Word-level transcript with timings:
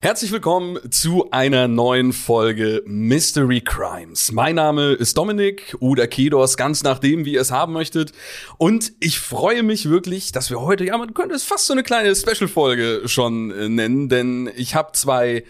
Herzlich 0.00 0.30
willkommen 0.30 0.78
zu 0.92 1.28
einer 1.32 1.66
neuen 1.66 2.12
Folge 2.12 2.84
Mystery 2.86 3.60
Crimes. 3.60 4.30
Mein 4.30 4.54
Name 4.54 4.92
ist 4.92 5.18
Dominik 5.18 5.74
oder 5.80 6.06
Kedos, 6.06 6.56
ganz 6.56 6.84
nachdem, 6.84 7.24
wie 7.24 7.32
ihr 7.32 7.40
es 7.40 7.50
haben 7.50 7.72
möchtet. 7.72 8.12
Und 8.58 8.92
ich 9.00 9.18
freue 9.18 9.64
mich 9.64 9.88
wirklich, 9.88 10.30
dass 10.30 10.50
wir 10.50 10.60
heute, 10.60 10.84
ja, 10.84 10.96
man 10.96 11.14
könnte 11.14 11.34
es 11.34 11.42
fast 11.42 11.66
so 11.66 11.72
eine 11.72 11.82
kleine 11.82 12.14
Special-Folge 12.14 13.08
schon 13.08 13.50
äh, 13.50 13.68
nennen, 13.68 14.08
denn 14.08 14.48
ich 14.54 14.76
habe 14.76 14.92
zwei 14.92 15.42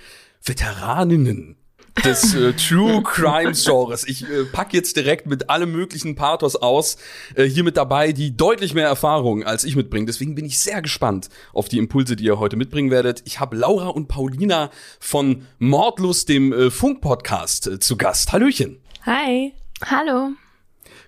Veteraninnen 0.42 1.58
des 2.04 2.34
äh, 2.34 2.52
True 2.52 3.02
Crime 3.02 3.52
Genres. 3.52 4.06
Ich 4.06 4.22
äh, 4.22 4.44
pack 4.50 4.72
jetzt 4.74 4.96
direkt 4.96 5.27
mit 5.27 5.50
allem 5.50 5.72
möglichen 5.72 6.14
Pathos 6.14 6.56
aus, 6.56 6.96
äh, 7.34 7.44
hier 7.44 7.64
mit 7.64 7.77
dabei, 7.77 8.12
die 8.12 8.36
deutlich 8.36 8.74
mehr 8.74 8.86
Erfahrung 8.86 9.44
als 9.44 9.64
ich 9.64 9.77
mitbringen. 9.77 10.06
Deswegen 10.06 10.34
bin 10.34 10.44
ich 10.44 10.58
sehr 10.58 10.82
gespannt 10.82 11.28
auf 11.52 11.68
die 11.68 11.78
Impulse, 11.78 12.16
die 12.16 12.24
ihr 12.24 12.38
heute 12.38 12.56
mitbringen 12.56 12.90
werdet. 12.90 13.22
Ich 13.24 13.40
habe 13.40 13.56
Laura 13.56 13.88
und 13.88 14.08
Paulina 14.08 14.70
von 15.00 15.46
Mordlust, 15.58 16.28
dem 16.28 16.52
äh, 16.52 16.70
Funk-Podcast, 16.70 17.66
äh, 17.66 17.78
zu 17.78 17.96
Gast. 17.96 18.33
Hallöchen. 18.33 18.78
Hi. 19.05 19.52
Hallo. 19.84 20.30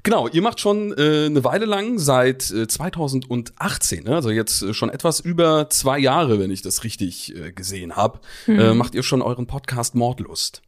Genau, 0.03 0.29
ihr 0.29 0.41
macht 0.41 0.61
schon 0.61 0.93
äh, 0.97 1.27
eine 1.27 1.45
Weile 1.45 1.67
lang, 1.67 1.99
seit 1.99 2.51
äh, 2.51 2.67
2018, 2.67 4.05
ne? 4.05 4.15
also 4.15 4.31
jetzt 4.31 4.63
äh, 4.63 4.73
schon 4.73 4.89
etwas 4.89 5.21
über 5.21 5.69
zwei 5.69 5.99
Jahre, 5.99 6.39
wenn 6.39 6.51
ich 6.51 6.63
das 6.63 6.85
richtig 6.85 7.37
äh, 7.37 7.53
gesehen 7.53 7.97
habe, 7.97 8.21
mhm. 8.47 8.59
äh, 8.59 8.75
macht 8.75 8.95
ihr 8.95 9.03
schon 9.03 9.21
euren 9.21 9.47
Podcast 9.47 9.95
Mordlust. 9.95 10.63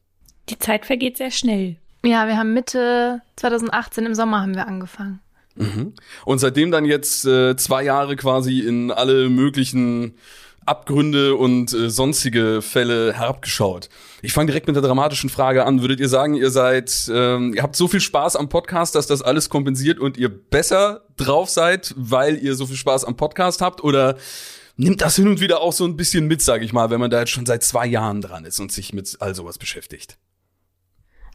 Die 0.48 0.58
Zeit 0.58 0.86
vergeht 0.86 1.16
sehr 1.16 1.30
schnell. 1.30 1.76
Ja, 2.04 2.26
wir 2.26 2.36
haben 2.36 2.52
Mitte 2.52 3.22
2018 3.36 4.06
im 4.06 4.14
Sommer 4.14 4.40
haben 4.40 4.54
wir 4.54 4.66
angefangen. 4.66 5.20
Mhm. 5.54 5.94
Und 6.24 6.38
seitdem 6.38 6.70
dann 6.70 6.84
jetzt 6.84 7.24
äh, 7.26 7.56
zwei 7.56 7.84
Jahre 7.84 8.16
quasi 8.16 8.60
in 8.60 8.90
alle 8.90 9.28
möglichen 9.28 10.14
Abgründe 10.64 11.34
und 11.34 11.72
äh, 11.72 11.90
sonstige 11.90 12.62
Fälle 12.62 13.12
herabgeschaut. 13.12 13.88
Ich 14.22 14.32
fange 14.32 14.46
direkt 14.46 14.68
mit 14.68 14.76
der 14.76 14.82
dramatischen 14.82 15.28
Frage 15.28 15.64
an. 15.64 15.80
Würdet 15.80 16.00
ihr 16.00 16.08
sagen, 16.08 16.34
ihr 16.34 16.50
seid, 16.50 17.10
ähm, 17.12 17.52
ihr 17.54 17.62
habt 17.62 17.74
so 17.74 17.88
viel 17.88 18.00
Spaß 18.00 18.36
am 18.36 18.48
Podcast, 18.48 18.94
dass 18.94 19.06
das 19.06 19.22
alles 19.22 19.48
kompensiert 19.48 19.98
und 19.98 20.16
ihr 20.16 20.28
besser 20.28 21.02
drauf 21.16 21.50
seid, 21.50 21.94
weil 21.96 22.38
ihr 22.38 22.54
so 22.54 22.66
viel 22.66 22.76
Spaß 22.76 23.04
am 23.04 23.16
Podcast 23.16 23.60
habt? 23.60 23.82
Oder 23.82 24.16
nimmt 24.76 25.00
das 25.00 25.16
hin 25.16 25.28
und 25.28 25.40
wieder 25.40 25.60
auch 25.60 25.72
so 25.72 25.84
ein 25.84 25.96
bisschen 25.96 26.26
mit, 26.28 26.42
sage 26.42 26.64
ich 26.64 26.72
mal, 26.72 26.90
wenn 26.90 27.00
man 27.00 27.10
da 27.10 27.20
jetzt 27.20 27.30
schon 27.30 27.46
seit 27.46 27.64
zwei 27.64 27.86
Jahren 27.86 28.20
dran 28.20 28.44
ist 28.44 28.60
und 28.60 28.70
sich 28.70 28.92
mit 28.92 29.16
all 29.20 29.34
sowas 29.34 29.58
beschäftigt? 29.58 30.16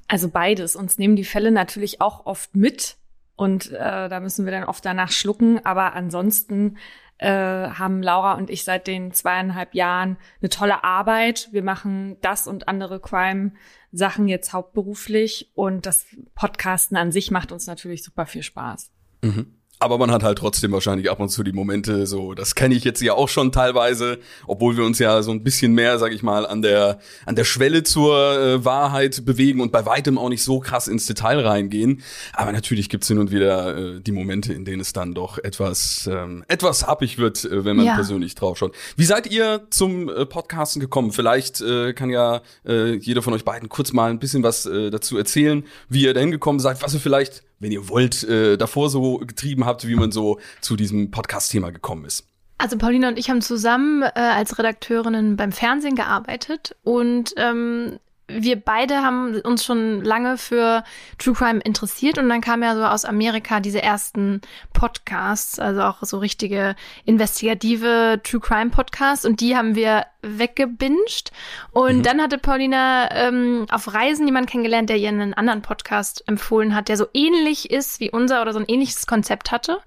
Also 0.07 0.29
beides. 0.29 0.75
Uns 0.75 0.97
nehmen 0.97 1.15
die 1.15 1.25
Fälle 1.25 1.51
natürlich 1.51 2.01
auch 2.01 2.25
oft 2.25 2.55
mit 2.55 2.97
und 3.35 3.71
äh, 3.71 4.09
da 4.09 4.19
müssen 4.19 4.45
wir 4.45 4.51
dann 4.51 4.63
oft 4.63 4.85
danach 4.85 5.11
schlucken. 5.11 5.63
Aber 5.65 5.93
ansonsten 5.93 6.77
äh, 7.17 7.29
haben 7.29 8.01
Laura 8.01 8.35
und 8.35 8.49
ich 8.49 8.63
seit 8.63 8.87
den 8.87 9.11
zweieinhalb 9.11 9.73
Jahren 9.73 10.17
eine 10.41 10.49
tolle 10.49 10.83
Arbeit. 10.83 11.49
Wir 11.51 11.63
machen 11.63 12.17
das 12.21 12.47
und 12.47 12.67
andere 12.67 12.99
Crime-Sachen 12.99 14.27
jetzt 14.27 14.53
hauptberuflich 14.53 15.51
und 15.55 15.85
das 15.85 16.05
Podcasten 16.35 16.97
an 16.97 17.11
sich 17.11 17.31
macht 17.31 17.51
uns 17.51 17.67
natürlich 17.67 18.03
super 18.03 18.25
viel 18.25 18.43
Spaß. 18.43 18.91
Mhm. 19.23 19.56
Aber 19.79 19.99
man 19.99 20.09
hat 20.09 20.23
halt 20.23 20.39
trotzdem 20.39 20.71
wahrscheinlich 20.71 21.11
ab 21.11 21.19
und 21.19 21.29
zu 21.29 21.43
die 21.43 21.51
Momente, 21.51 22.07
so, 22.07 22.33
das 22.33 22.55
kenne 22.55 22.73
ich 22.73 22.83
jetzt 22.83 22.99
ja 23.01 23.13
auch 23.13 23.29
schon 23.29 23.51
teilweise, 23.51 24.17
obwohl 24.47 24.75
wir 24.75 24.83
uns 24.83 24.97
ja 24.97 25.21
so 25.21 25.31
ein 25.31 25.43
bisschen 25.43 25.73
mehr, 25.73 25.99
sag 25.99 26.13
ich 26.13 26.23
mal, 26.23 26.47
an 26.47 26.63
der, 26.63 26.99
an 27.27 27.35
der 27.35 27.43
Schwelle 27.43 27.83
zur 27.83 28.39
äh, 28.39 28.65
Wahrheit 28.65 29.23
bewegen 29.23 29.61
und 29.61 29.71
bei 29.71 29.85
weitem 29.85 30.17
auch 30.17 30.29
nicht 30.29 30.43
so 30.43 30.59
krass 30.59 30.87
ins 30.87 31.05
Detail 31.05 31.45
reingehen. 31.45 32.01
Aber 32.33 32.51
natürlich 32.51 32.89
gibt's 32.89 33.07
hin 33.07 33.19
und 33.19 33.29
wieder 33.29 33.77
äh, 33.77 34.01
die 34.01 34.11
Momente, 34.11 34.51
in 34.51 34.65
denen 34.65 34.81
es 34.81 34.93
dann 34.93 35.13
doch 35.13 35.37
etwas, 35.37 36.09
ähm, 36.11 36.43
etwas 36.47 36.87
happig 36.87 37.19
wird, 37.19 37.45
äh, 37.45 37.63
wenn 37.63 37.75
man 37.75 37.85
ja. 37.85 37.93
persönlich 37.93 38.33
draufschaut. 38.33 38.73
Wie 38.95 39.05
seid 39.05 39.31
ihr 39.31 39.67
zum 39.69 40.09
äh, 40.09 40.25
Podcasten 40.25 40.79
gekommen? 40.79 41.11
Vielleicht 41.11 41.61
äh, 41.61 41.93
kann 41.93 42.09
ja 42.09 42.41
äh, 42.65 42.95
jeder 42.95 43.21
von 43.21 43.33
euch 43.33 43.45
beiden 43.45 43.69
kurz 43.69 43.93
mal 43.93 44.09
ein 44.09 44.17
bisschen 44.17 44.41
was 44.41 44.65
äh, 44.65 44.89
dazu 44.89 45.19
erzählen, 45.19 45.63
wie 45.87 46.01
ihr 46.01 46.15
dahin 46.15 46.31
gekommen 46.31 46.59
seid, 46.59 46.81
was 46.81 46.95
ihr 46.95 46.99
vielleicht 46.99 47.43
wenn 47.59 47.71
ihr 47.71 47.89
wollt, 47.89 48.23
äh, 48.23 48.57
davor 48.57 48.89
so 48.89 49.17
getrieben 49.17 49.65
habt, 49.65 49.87
wie 49.87 49.95
man 49.95 50.11
so 50.11 50.39
zu 50.61 50.75
diesem 50.75 51.11
Podcast-Thema 51.11 51.71
gekommen 51.71 52.05
ist. 52.05 52.27
Also 52.59 52.77
Paulina 52.77 53.09
und 53.09 53.19
ich 53.19 53.29
haben 53.29 53.41
zusammen 53.41 54.01
äh, 54.01 54.11
als 54.15 54.57
Redakteurinnen 54.57 55.35
beim 55.35 55.51
Fernsehen 55.51 55.95
gearbeitet 55.95 56.75
und 56.83 57.33
ähm, 57.37 57.99
wir 58.27 58.59
beide 58.59 59.03
haben 59.03 59.39
uns 59.41 59.63
schon 59.63 60.03
lange 60.03 60.37
für 60.37 60.83
True 61.17 61.33
Crime 61.33 61.61
interessiert 61.61 62.17
und 62.17 62.27
dann 62.27 62.41
kam 62.41 62.61
ja 62.61 62.75
so 62.75 62.83
aus 62.83 63.05
Amerika 63.05 63.59
diese 63.59 63.81
ersten 63.81 64.41
Podcasts, 64.73 65.59
also 65.59 65.81
auch 65.83 65.97
so 66.01 66.17
richtige 66.17 66.75
investigative 67.05 68.19
True 68.23 68.41
Crime 68.41 68.69
Podcasts 68.69 69.25
und 69.25 69.39
die 69.39 69.55
haben 69.55 69.75
wir 69.75 70.05
weggebinged 70.21 71.31
und 71.71 71.99
mhm. 71.99 72.03
dann 72.03 72.21
hatte 72.21 72.37
Paulina 72.37 73.09
ähm, 73.11 73.65
auf 73.71 73.93
Reisen 73.93 74.25
jemanden 74.25 74.49
kennengelernt, 74.49 74.89
der 74.89 74.97
ihr 74.97 75.09
einen 75.09 75.33
anderen 75.33 75.61
Podcast 75.61 76.27
empfohlen 76.27 76.75
hat, 76.75 76.89
der 76.89 76.97
so 76.97 77.07
ähnlich 77.13 77.71
ist 77.71 78.01
wie 78.01 78.11
unser 78.11 78.41
oder 78.41 78.51
so 78.51 78.59
ein 78.59 78.65
ähnliches 78.67 79.07
Konzept 79.07 79.51
hatte 79.51 79.79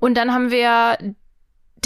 und 0.00 0.16
dann 0.16 0.32
haben 0.32 0.50
wir 0.50 0.98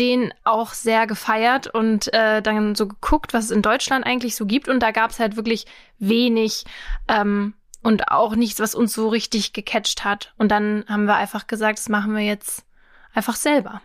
den 0.00 0.32
auch 0.44 0.72
sehr 0.72 1.06
gefeiert 1.06 1.66
und 1.66 2.12
äh, 2.14 2.40
dann 2.40 2.74
so 2.74 2.88
geguckt, 2.88 3.34
was 3.34 3.44
es 3.44 3.50
in 3.50 3.60
Deutschland 3.60 4.06
eigentlich 4.06 4.34
so 4.34 4.46
gibt. 4.46 4.68
Und 4.68 4.80
da 4.80 4.92
gab 4.92 5.10
es 5.10 5.20
halt 5.20 5.36
wirklich 5.36 5.66
wenig 5.98 6.64
ähm, 7.06 7.52
und 7.82 8.08
auch 8.08 8.34
nichts, 8.34 8.60
was 8.60 8.74
uns 8.74 8.94
so 8.94 9.08
richtig 9.08 9.52
gecatcht 9.52 10.02
hat. 10.02 10.32
Und 10.38 10.50
dann 10.50 10.84
haben 10.88 11.04
wir 11.04 11.16
einfach 11.16 11.46
gesagt, 11.46 11.78
das 11.78 11.90
machen 11.90 12.14
wir 12.14 12.22
jetzt 12.22 12.64
einfach 13.12 13.36
selber. 13.36 13.82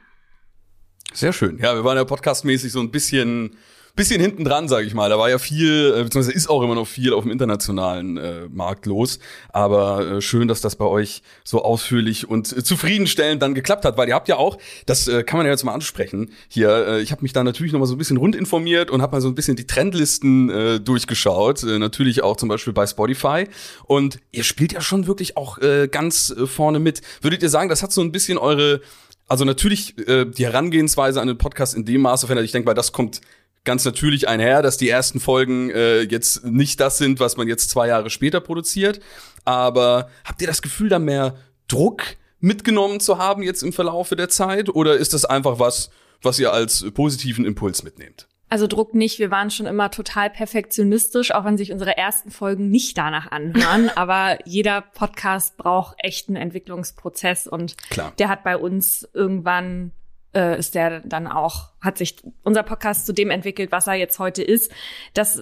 Sehr 1.14 1.34
schön. 1.34 1.58
Ja, 1.60 1.76
wir 1.76 1.84
waren 1.84 1.98
ja 1.98 2.06
podcastmäßig 2.06 2.72
so 2.72 2.80
ein 2.80 2.92
bisschen 2.92 3.58
bisschen 3.96 4.20
hinten 4.20 4.44
dran, 4.44 4.68
sage 4.68 4.86
ich 4.86 4.94
mal. 4.94 5.10
Da 5.10 5.18
war 5.18 5.30
ja 5.30 5.38
viel, 5.38 5.94
äh, 5.96 6.04
beziehungsweise 6.04 6.34
ist 6.34 6.50
auch 6.50 6.62
immer 6.62 6.76
noch 6.76 6.88
viel 6.88 7.14
auf 7.14 7.24
dem 7.24 7.32
internationalen 7.32 8.18
äh, 8.18 8.48
Markt 8.52 8.86
los. 8.86 9.20
Aber 9.50 10.06
äh, 10.06 10.22
schön, 10.22 10.48
dass 10.48 10.62
das 10.62 10.76
bei 10.76 10.86
euch 10.86 11.22
so 11.44 11.64
ausführlich 11.64 12.30
und 12.30 12.56
äh, 12.56 12.64
zufriedenstellend 12.64 13.42
dann 13.42 13.56
geklappt 13.56 13.86
hat, 13.86 13.98
weil 13.98 14.10
ihr 14.10 14.16
habt 14.16 14.28
ja 14.28 14.36
auch, 14.38 14.58
das 14.86 15.08
äh, 15.08 15.24
kann 15.24 15.38
man 15.38 15.46
ja 15.46 15.52
jetzt 15.52 15.64
mal 15.64 15.74
ansprechen 15.74 16.32
hier. 16.50 16.88
Äh, 16.88 17.02
ich 17.02 17.12
habe 17.12 17.22
mich 17.22 17.34
da 17.34 17.44
natürlich 17.44 17.72
noch 17.72 17.80
mal 17.80 17.86
so 17.86 17.96
ein 17.96 17.98
bisschen 17.98 18.18
rund 18.18 18.36
informiert 18.36 18.92
und 18.92 19.02
habe 19.02 19.16
mal 19.16 19.22
so 19.22 19.30
ein 19.30 19.36
bisschen 19.36 19.56
die 19.56 19.68
Trendlisten 19.68 20.50
äh, 20.50 20.80
durchgeschaut. 20.80 21.64
Äh, 21.64 21.80
natürlich 21.80 22.22
auch 22.22 22.36
zum 22.36 22.50
Beispiel 22.50 22.74
bei 22.74 22.86
Spotify. 22.86 23.48
Und 23.86 24.20
ihr 24.32 24.44
spielt 24.44 24.74
ja 24.74 24.82
schon 24.82 25.08
wirklich 25.08 25.38
auch 25.38 25.58
äh, 25.60 25.88
ganz 25.88 26.32
äh, 26.32 26.48
vorne 26.48 26.80
mit. 26.80 27.02
Würdet 27.22 27.44
ihr 27.44 27.50
sagen, 27.50 27.70
das 27.70 27.82
hat 27.82 27.94
so 27.94 28.02
ein 28.02 28.12
bisschen 28.12 28.38
eure 28.38 28.82
also 29.28 29.44
natürlich 29.44 29.98
äh, 30.08 30.26
die 30.26 30.46
Herangehensweise 30.46 31.20
an 31.20 31.28
den 31.28 31.40
Podcast 31.40 31.74
in 31.74 31.84
dem 31.84 32.02
Maße 32.02 32.28
verändert. 32.28 32.46
Ich 32.46 32.52
denke 32.52 32.68
mal, 32.68 32.76
das 32.76 32.92
kommt 32.92 33.22
ganz 33.66 33.84
natürlich 33.84 34.28
einher, 34.28 34.62
dass 34.62 34.78
die 34.78 34.90
ersten 34.90 35.20
Folgen 35.20 35.70
äh, 35.72 36.02
jetzt 36.02 36.46
nicht 36.46 36.80
das 36.80 36.98
sind, 36.98 37.20
was 37.20 37.38
man 37.38 37.48
jetzt 37.48 37.70
zwei 37.70 37.88
Jahre 37.88 38.10
später 38.10 38.40
produziert. 38.40 39.00
Aber 39.44 40.10
habt 40.24 40.42
ihr 40.42 40.48
das 40.48 40.62
Gefühl, 40.62 40.90
da 40.90 41.00
mehr 41.00 41.36
Druck 41.68 42.04
mitgenommen 42.40 43.00
zu 43.00 43.18
haben 43.18 43.42
jetzt 43.44 43.64
im 43.64 43.74
Verlaufe 43.74 44.16
der 44.16 44.30
Zeit? 44.30 44.70
Oder 44.70 44.96
ist 44.96 45.14
das 45.14 45.26
einfach 45.26 45.60
was, 45.60 45.90
was 46.22 46.40
ihr 46.40 46.54
als 46.54 46.86
positiven 46.94 47.46
Impuls 47.46 47.84
mitnehmt? 47.84 48.28
Also 48.48 48.68
Druck 48.68 48.94
nicht. 48.94 49.18
Wir 49.18 49.32
waren 49.32 49.50
schon 49.50 49.66
immer 49.66 49.90
total 49.90 50.30
perfektionistisch, 50.30 51.32
auch 51.32 51.46
wenn 51.46 51.58
sich 51.58 51.72
unsere 51.72 51.98
ersten 51.98 52.30
Folgen 52.30 52.70
nicht 52.70 52.98
danach 52.98 53.32
anhören. 53.32 53.90
Aber 53.96 54.38
jeder 54.46 54.82
Podcast 54.82 55.58
braucht 55.58 55.96
echten 55.98 56.36
Entwicklungsprozess 56.36 57.48
und 57.48 57.76
Klar. 57.90 58.14
der 58.20 58.30
hat 58.30 58.44
bei 58.44 58.58
uns 58.58 59.10
irgendwann 59.14 59.92
äh, 60.36 60.60
ist 60.60 60.76
der 60.76 61.00
dann 61.00 61.28
auch, 61.28 61.70
hat 61.82 61.98
sich 61.98 62.18
unser 62.44 62.64
Podcast 62.64 63.06
zu 63.06 63.14
dem 63.14 63.32
entwickelt, 63.32 63.72
was 63.72 63.88
er 63.88 63.96
jetzt 63.96 64.20
heute 64.20 64.44
ist. 64.44 64.72
Das 65.14 65.42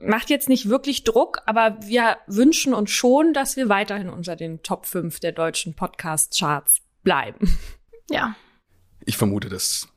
macht 0.00 0.30
jetzt 0.30 0.48
nicht 0.48 0.68
wirklich 0.68 1.04
Druck, 1.04 1.40
aber 1.46 1.76
wir 1.82 2.16
wünschen 2.26 2.74
uns 2.74 2.90
schon, 2.90 3.32
dass 3.32 3.56
wir 3.56 3.68
weiterhin 3.68 4.08
unter 4.08 4.36
den 4.36 4.62
Top 4.62 4.86
5 4.86 5.20
der 5.20 5.32
deutschen 5.32 5.74
Podcast-Charts 5.74 6.80
bleiben. 7.02 7.56
Ja. 8.10 8.36
Ich 9.04 9.16
vermute, 9.16 9.48
das 9.48 9.88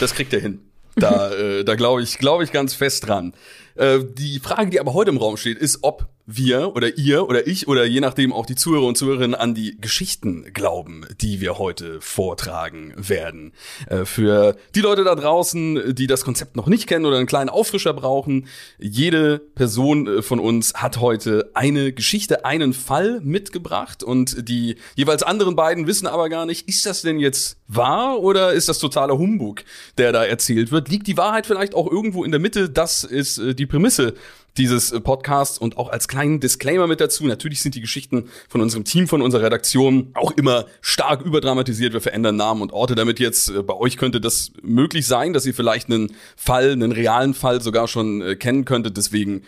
Das 0.00 0.14
kriegt 0.14 0.32
er 0.32 0.40
hin. 0.40 0.60
Da, 0.96 1.32
äh, 1.32 1.64
da 1.64 1.74
glaube 1.74 2.02
ich, 2.02 2.18
glaube 2.18 2.44
ich 2.44 2.52
ganz 2.52 2.74
fest 2.74 3.08
dran. 3.08 3.34
Äh, 3.74 4.00
die 4.04 4.40
Frage, 4.40 4.70
die 4.70 4.80
aber 4.80 4.94
heute 4.94 5.10
im 5.10 5.16
Raum 5.16 5.36
steht, 5.36 5.58
ist, 5.58 5.78
ob 5.82 6.08
wir 6.30 6.76
oder 6.76 6.98
ihr 6.98 7.26
oder 7.26 7.46
ich 7.46 7.68
oder 7.68 7.86
je 7.86 8.00
nachdem 8.00 8.34
auch 8.34 8.44
die 8.44 8.54
Zuhörer 8.54 8.84
und 8.84 8.98
Zuhörerinnen 8.98 9.34
an 9.34 9.54
die 9.54 9.80
Geschichten 9.80 10.52
glauben, 10.52 11.06
die 11.22 11.40
wir 11.40 11.56
heute 11.56 12.02
vortragen 12.02 12.92
werden. 12.96 13.54
Äh, 13.86 14.04
für 14.04 14.54
die 14.74 14.82
Leute 14.82 15.04
da 15.04 15.14
draußen, 15.14 15.94
die 15.94 16.06
das 16.06 16.24
Konzept 16.24 16.54
noch 16.54 16.66
nicht 16.66 16.86
kennen 16.86 17.06
oder 17.06 17.16
einen 17.16 17.26
kleinen 17.26 17.48
Auffrischer 17.48 17.94
brauchen, 17.94 18.46
jede 18.78 19.38
Person 19.38 20.06
äh, 20.06 20.22
von 20.22 20.38
uns 20.38 20.74
hat 20.74 21.00
heute 21.00 21.50
eine 21.54 21.94
Geschichte, 21.94 22.44
einen 22.44 22.74
Fall 22.74 23.20
mitgebracht 23.22 24.02
und 24.02 24.48
die 24.50 24.76
jeweils 24.96 25.22
anderen 25.22 25.56
beiden 25.56 25.86
wissen 25.86 26.06
aber 26.06 26.28
gar 26.28 26.44
nicht, 26.44 26.68
ist 26.68 26.84
das 26.84 27.00
denn 27.00 27.18
jetzt 27.18 27.56
wahr 27.68 28.20
oder 28.20 28.52
ist 28.52 28.68
das 28.68 28.78
totaler 28.78 29.16
Humbug, 29.16 29.64
der 29.96 30.12
da 30.12 30.26
erzählt 30.26 30.72
wird? 30.72 30.90
Liegt 30.90 31.06
die 31.06 31.16
Wahrheit 31.16 31.46
vielleicht 31.46 31.74
auch 31.74 31.90
irgendwo 31.90 32.22
in 32.22 32.32
der 32.32 32.40
Mitte? 32.40 32.68
Das 32.68 33.02
ist 33.02 33.38
äh, 33.38 33.54
die 33.54 33.64
Prämisse 33.64 34.12
dieses 34.56 34.92
äh, 34.92 35.00
Podcasts 35.00 35.58
und 35.58 35.76
auch 35.76 35.90
als 35.90 36.08
kleinen 36.08 36.40
Disclaimer 36.40 36.86
mit 36.86 37.00
dazu. 37.00 37.24
Natürlich 37.26 37.60
sind 37.60 37.74
die 37.74 37.80
Geschichten 37.80 38.28
von 38.48 38.60
unserem 38.60 38.84
Team, 38.84 39.06
von 39.06 39.22
unserer 39.22 39.44
Redaktion 39.44 40.10
auch 40.14 40.32
immer 40.32 40.66
stark 40.80 41.22
überdramatisiert. 41.22 41.92
Wir 41.92 42.00
verändern 42.00 42.36
Namen 42.36 42.62
und 42.62 42.72
Orte, 42.72 42.94
damit 42.94 43.20
jetzt 43.20 43.50
äh, 43.50 43.62
bei 43.62 43.74
euch 43.74 43.96
könnte 43.96 44.20
das 44.20 44.52
möglich 44.62 45.06
sein, 45.06 45.32
dass 45.32 45.46
ihr 45.46 45.54
vielleicht 45.54 45.90
einen 45.90 46.14
Fall, 46.36 46.72
einen 46.72 46.92
realen 46.92 47.34
Fall 47.34 47.60
sogar 47.60 47.88
schon 47.88 48.22
äh, 48.22 48.36
kennen 48.36 48.64
könntet. 48.64 48.96
Deswegen 48.96 49.42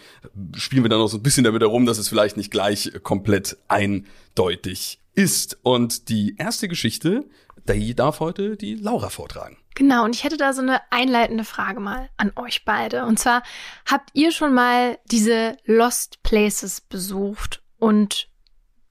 spielen 0.54 0.84
wir 0.84 0.90
da 0.90 0.98
noch 0.98 1.08
so 1.08 1.16
ein 1.16 1.22
bisschen 1.22 1.44
damit 1.44 1.62
herum, 1.62 1.86
dass 1.86 1.98
es 1.98 2.08
vielleicht 2.08 2.36
nicht 2.36 2.50
gleich 2.50 2.92
komplett 3.02 3.56
eindeutig 3.68 5.00
ist. 5.14 5.58
Und 5.62 6.08
die 6.08 6.36
erste 6.38 6.68
Geschichte, 6.68 7.24
die 7.68 7.94
darf 7.94 8.20
heute 8.20 8.56
die 8.56 8.74
Laura 8.74 9.10
vortragen. 9.10 9.56
Genau, 9.74 10.04
und 10.04 10.14
ich 10.14 10.24
hätte 10.24 10.36
da 10.36 10.52
so 10.52 10.62
eine 10.62 10.80
einleitende 10.90 11.44
Frage 11.44 11.80
mal 11.80 12.10
an 12.16 12.32
euch 12.36 12.64
beide. 12.64 13.06
Und 13.06 13.18
zwar, 13.18 13.42
habt 13.86 14.10
ihr 14.14 14.32
schon 14.32 14.52
mal 14.52 14.98
diese 15.10 15.56
Lost 15.64 16.22
Places 16.22 16.80
besucht 16.80 17.62
und 17.78 18.28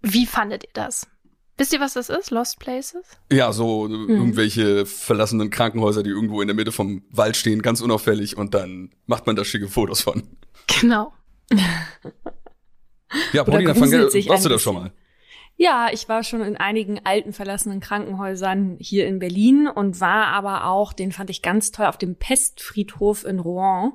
wie 0.01 0.25
fandet 0.25 0.63
ihr 0.63 0.73
das? 0.73 1.07
Wisst 1.57 1.73
ihr, 1.73 1.81
was 1.81 1.93
das 1.93 2.09
ist, 2.09 2.31
Lost 2.31 2.57
Places? 2.59 3.03
Ja, 3.29 3.51
so 3.51 3.85
hm. 3.85 4.09
irgendwelche 4.09 4.85
verlassenen 4.85 5.49
Krankenhäuser, 5.49 6.03
die 6.03 6.09
irgendwo 6.09 6.41
in 6.41 6.47
der 6.47 6.55
Mitte 6.55 6.71
vom 6.71 7.03
Wald 7.09 7.35
stehen, 7.35 7.61
ganz 7.61 7.81
unauffällig 7.81 8.37
und 8.37 8.53
dann 8.53 8.91
macht 9.05 9.27
man 9.27 9.35
da 9.35 9.43
schicke 9.43 9.67
Fotos 9.67 10.01
von. 10.01 10.23
Genau. 10.79 11.13
ja, 13.33 13.43
Paulina, 13.43 13.73
fang, 13.73 13.91
warst 13.91 14.45
du 14.45 14.49
da 14.49 14.57
schon 14.57 14.75
mal? 14.75 14.93
Ja, 15.61 15.89
ich 15.91 16.07
war 16.07 16.23
schon 16.23 16.39
in 16.39 16.55
einigen 16.55 17.01
alten 17.05 17.33
verlassenen 17.33 17.81
Krankenhäusern 17.81 18.77
hier 18.79 19.07
in 19.07 19.19
Berlin 19.19 19.67
und 19.67 19.99
war 19.99 20.27
aber 20.27 20.67
auch, 20.67 20.93
den 20.93 21.11
fand 21.11 21.29
ich 21.29 21.41
ganz 21.41 21.71
toll, 21.71 21.87
auf 21.87 21.97
dem 21.97 22.15
Pestfriedhof 22.15 23.25
in 23.25 23.39
Rouen. 23.39 23.91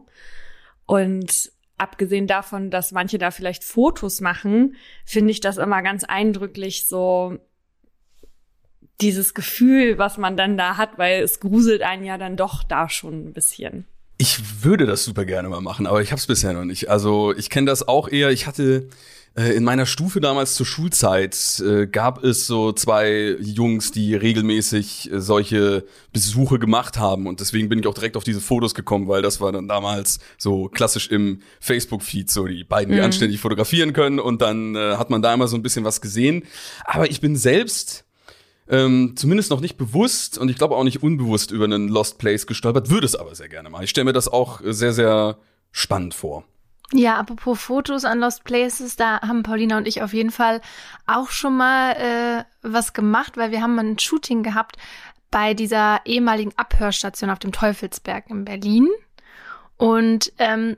Und 0.85 1.51
abgesehen 1.79 2.27
davon, 2.27 2.71
dass 2.71 2.93
manche 2.93 3.17
da 3.17 3.31
vielleicht 3.31 3.65
Fotos 3.65 4.21
machen, 4.21 4.77
finde 5.07 5.31
ich 5.31 5.41
das 5.41 5.57
immer 5.57 5.81
ganz 5.81 6.05
eindrücklich 6.05 6.87
so 6.87 7.39
dieses 9.01 9.33
Gefühl, 9.33 9.97
was 9.97 10.19
man 10.19 10.37
dann 10.37 10.59
da 10.59 10.77
hat, 10.77 10.99
weil 10.99 11.23
es 11.23 11.41
gruselt 11.41 11.81
einen 11.81 12.05
ja 12.05 12.19
dann 12.19 12.37
doch 12.37 12.63
da 12.63 12.91
schon 12.91 13.29
ein 13.29 13.33
bisschen. 13.33 13.87
Ich 14.19 14.63
würde 14.63 14.85
das 14.85 15.03
super 15.03 15.25
gerne 15.25 15.49
mal 15.49 15.63
machen, 15.63 15.87
aber 15.87 16.03
ich 16.03 16.11
habe 16.11 16.19
es 16.19 16.27
bisher 16.27 16.53
noch 16.53 16.67
nicht. 16.67 16.91
Also 16.91 17.35
ich 17.35 17.49
kenne 17.49 17.69
das 17.69 17.89
auch 17.89 18.09
eher. 18.09 18.29
Ich 18.29 18.47
hatte 18.47 18.91
in 19.37 19.65
meiner 19.65 19.85
Stufe 19.85 20.21
damals 20.21 20.55
zur 20.55 20.65
Schulzeit 20.65 21.61
äh, 21.61 21.89
gab 21.89 22.23
es 22.23 22.47
so 22.47 22.73
zwei 22.73 23.37
Jungs, 23.41 23.91
die 23.91 24.15
regelmäßig 24.15 25.11
äh, 25.11 25.21
solche 25.21 25.85
Besuche 26.13 26.61
gemacht 26.61 26.99
haben 26.99 27.27
und 27.27 27.41
deswegen 27.41 27.69
bin 27.69 27.81
ich 27.81 27.87
auch 27.89 27.95
direkt 27.95 28.17
auf 28.17 28.23
diese 28.23 28.41
Fotos 28.41 28.75
gekommen, 28.75 29.09
weil 29.09 29.23
das 29.23 29.41
war 29.41 29.51
dann 29.51 29.67
damals 29.67 30.21
so 30.39 30.69
klassisch 30.69 31.09
im 31.09 31.41
Facebook-Feed 31.59 32.31
so 32.31 32.47
die 32.47 32.63
beiden, 32.63 32.93
die 32.93 32.99
mhm. 33.01 33.07
anständig 33.07 33.41
fotografieren 33.41 33.93
können 33.93 34.21
und 34.21 34.41
dann 34.41 34.77
äh, 34.77 34.97
hat 34.97 35.11
man 35.11 35.21
da 35.21 35.35
immer 35.35 35.49
so 35.49 35.57
ein 35.57 35.63
bisschen 35.63 35.85
was 35.85 36.01
gesehen. 36.01 36.45
Aber 36.85 37.11
ich 37.11 37.21
bin 37.21 37.35
selbst 37.35 38.05
ähm, 38.69 39.15
zumindest 39.17 39.51
noch 39.51 39.61
nicht 39.61 39.77
bewusst 39.77 40.39
und 40.39 40.49
ich 40.49 40.57
glaube 40.57 40.77
auch 40.77 40.85
nicht 40.85 41.03
unbewusst 41.03 41.51
über 41.51 41.65
einen 41.65 41.89
Lost 41.89 42.19
Place 42.19 42.47
gestolpert, 42.47 42.89
würde 42.89 43.07
es 43.07 43.17
aber 43.17 43.35
sehr 43.35 43.49
gerne 43.49 43.69
mal. 43.69 43.83
Ich 43.83 43.91
stelle 43.91 44.05
mir 44.05 44.13
das 44.13 44.29
auch 44.29 44.61
sehr, 44.65 44.93
sehr 44.93 45.39
spannend 45.73 46.15
vor. 46.15 46.45
Ja, 46.97 47.19
apropos 47.19 47.61
Fotos 47.61 48.05
an 48.05 48.21
Lost 48.21 48.45
Places, 48.45 48.95
da 48.95 49.21
haben 49.21 49.43
Paulina 49.43 49.79
und 49.79 49.89
ich 49.89 50.01
auf 50.01 50.15
jeden 50.15 50.31
Fall 50.31 50.61
auch 51.09 51.31
schon 51.31 51.57
mal 51.57 51.91
äh, 51.97 52.45
was 52.63 52.93
gemacht, 52.93 53.37
weil 53.37 53.51
wir 53.51 53.63
haben 53.63 53.77
ein 53.81 53.99
Shooting 53.99 54.45
gehabt 54.45 54.77
bei 55.33 55.55
dieser 55.55 56.03
ehemaligen 56.05 56.53
Abhörstation 56.57 57.31
auf 57.31 57.41
dem 57.41 57.51
Teufelsberg 57.51 58.31
in 58.31 58.45
Berlin. 58.45 58.89
Und 59.77 60.33
ähm, 60.39 60.77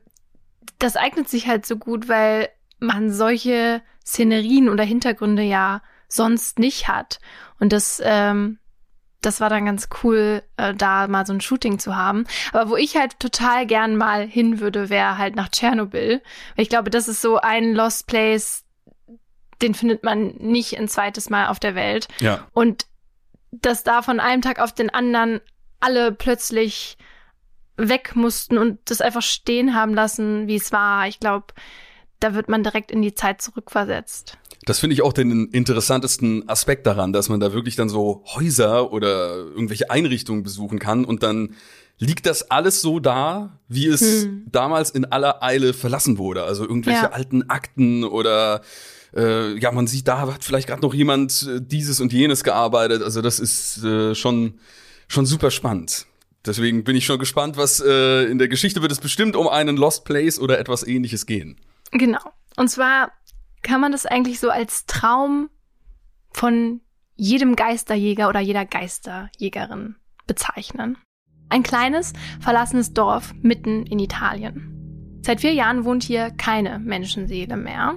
das 0.78 0.96
eignet 0.96 1.28
sich 1.28 1.48
halt 1.48 1.66
so 1.66 1.76
gut, 1.76 2.08
weil 2.08 2.48
man 2.78 3.12
solche 3.12 3.82
Szenerien 4.02 4.70
oder 4.70 4.84
Hintergründe 4.84 5.42
ja 5.42 5.82
sonst 6.08 6.58
nicht 6.58 6.88
hat. 6.88 7.20
Und 7.60 7.74
das 7.74 8.00
ähm, 8.02 8.58
das 9.26 9.40
war 9.40 9.50
dann 9.50 9.66
ganz 9.66 9.88
cool, 10.02 10.44
äh, 10.56 10.72
da 10.72 11.08
mal 11.08 11.26
so 11.26 11.32
ein 11.32 11.40
Shooting 11.40 11.80
zu 11.80 11.96
haben. 11.96 12.26
Aber 12.52 12.70
wo 12.70 12.76
ich 12.76 12.96
halt 12.96 13.18
total 13.18 13.66
gern 13.66 13.96
mal 13.96 14.24
hin 14.24 14.60
würde, 14.60 14.88
wäre 14.88 15.18
halt 15.18 15.34
nach 15.34 15.48
Tschernobyl. 15.48 16.22
Ich 16.56 16.68
glaube, 16.68 16.90
das 16.90 17.08
ist 17.08 17.20
so 17.20 17.38
ein 17.38 17.74
Lost 17.74 18.06
Place, 18.06 18.64
den 19.62 19.74
findet 19.74 20.04
man 20.04 20.36
nicht 20.36 20.78
ein 20.78 20.86
zweites 20.86 21.28
Mal 21.28 21.48
auf 21.48 21.58
der 21.58 21.74
Welt. 21.74 22.06
Ja. 22.20 22.46
Und 22.52 22.86
dass 23.50 23.82
da 23.82 24.02
von 24.02 24.20
einem 24.20 24.42
Tag 24.42 24.60
auf 24.60 24.72
den 24.72 24.90
anderen 24.90 25.40
alle 25.80 26.12
plötzlich 26.12 26.96
weg 27.76 28.14
mussten 28.14 28.58
und 28.58 28.78
das 28.90 29.00
einfach 29.00 29.22
stehen 29.22 29.74
haben 29.74 29.92
lassen, 29.92 30.46
wie 30.46 30.56
es 30.56 30.70
war. 30.70 31.08
Ich 31.08 31.18
glaube, 31.18 31.46
da 32.20 32.34
wird 32.34 32.48
man 32.48 32.62
direkt 32.62 32.92
in 32.92 33.02
die 33.02 33.14
Zeit 33.14 33.42
zurückversetzt. 33.42 34.38
Das 34.66 34.80
finde 34.80 34.94
ich 34.94 35.02
auch 35.02 35.12
den 35.12 35.46
interessantesten 35.46 36.48
Aspekt 36.48 36.86
daran, 36.86 37.12
dass 37.12 37.28
man 37.28 37.40
da 37.40 37.52
wirklich 37.52 37.76
dann 37.76 37.88
so 37.88 38.24
Häuser 38.26 38.92
oder 38.92 39.36
irgendwelche 39.36 39.90
Einrichtungen 39.90 40.42
besuchen 40.42 40.78
kann 40.80 41.04
und 41.04 41.22
dann 41.22 41.54
liegt 41.98 42.26
das 42.26 42.50
alles 42.50 42.82
so 42.82 42.98
da, 42.98 43.60
wie 43.68 43.86
es 43.86 44.24
hm. 44.24 44.46
damals 44.50 44.90
in 44.90 45.06
aller 45.06 45.42
Eile 45.42 45.72
verlassen 45.72 46.18
wurde. 46.18 46.42
Also 46.42 46.64
irgendwelche 46.64 47.04
ja. 47.04 47.12
alten 47.12 47.48
Akten 47.48 48.04
oder 48.04 48.60
äh, 49.14 49.56
ja, 49.56 49.70
man 49.70 49.86
sieht, 49.86 50.08
da 50.08 50.20
hat 50.20 50.44
vielleicht 50.44 50.66
gerade 50.66 50.82
noch 50.82 50.92
jemand 50.92 51.48
äh, 51.48 51.60
dieses 51.62 52.00
und 52.00 52.12
jenes 52.12 52.44
gearbeitet. 52.44 53.02
Also 53.02 53.22
das 53.22 53.38
ist 53.38 53.82
äh, 53.84 54.14
schon 54.14 54.58
schon 55.08 55.26
super 55.26 55.52
spannend. 55.52 56.06
Deswegen 56.44 56.82
bin 56.82 56.96
ich 56.96 57.06
schon 57.06 57.20
gespannt, 57.20 57.56
was 57.56 57.80
äh, 57.80 58.24
in 58.24 58.38
der 58.38 58.48
Geschichte 58.48 58.82
wird 58.82 58.90
es 58.92 58.98
bestimmt 58.98 59.36
um 59.36 59.48
einen 59.48 59.76
Lost 59.76 60.04
Place 60.04 60.40
oder 60.40 60.58
etwas 60.58 60.86
ähnliches 60.86 61.24
gehen. 61.24 61.56
Genau. 61.92 62.20
Und 62.56 62.68
zwar 62.68 63.12
kann 63.66 63.80
man 63.80 63.90
das 63.90 64.06
eigentlich 64.06 64.38
so 64.38 64.48
als 64.48 64.86
Traum 64.86 65.50
von 66.30 66.80
jedem 67.16 67.56
Geisterjäger 67.56 68.28
oder 68.28 68.38
jeder 68.38 68.64
Geisterjägerin 68.64 69.96
bezeichnen. 70.28 70.96
Ein 71.48 71.64
kleines, 71.64 72.12
verlassenes 72.40 72.92
Dorf 72.92 73.34
mitten 73.42 73.84
in 73.86 73.98
Italien. 73.98 75.20
Seit 75.22 75.40
vier 75.40 75.52
Jahren 75.52 75.84
wohnt 75.84 76.04
hier 76.04 76.30
keine 76.30 76.78
Menschenseele 76.78 77.56
mehr. 77.56 77.96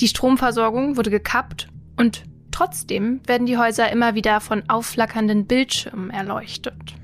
Die 0.00 0.08
Stromversorgung 0.08 0.96
wurde 0.96 1.10
gekappt 1.10 1.68
und 1.96 2.24
trotzdem 2.50 3.20
werden 3.28 3.46
die 3.46 3.56
Häuser 3.56 3.92
immer 3.92 4.16
wieder 4.16 4.40
von 4.40 4.68
aufflackernden 4.68 5.46
Bildschirmen 5.46 6.10
erleuchtet. 6.10 6.96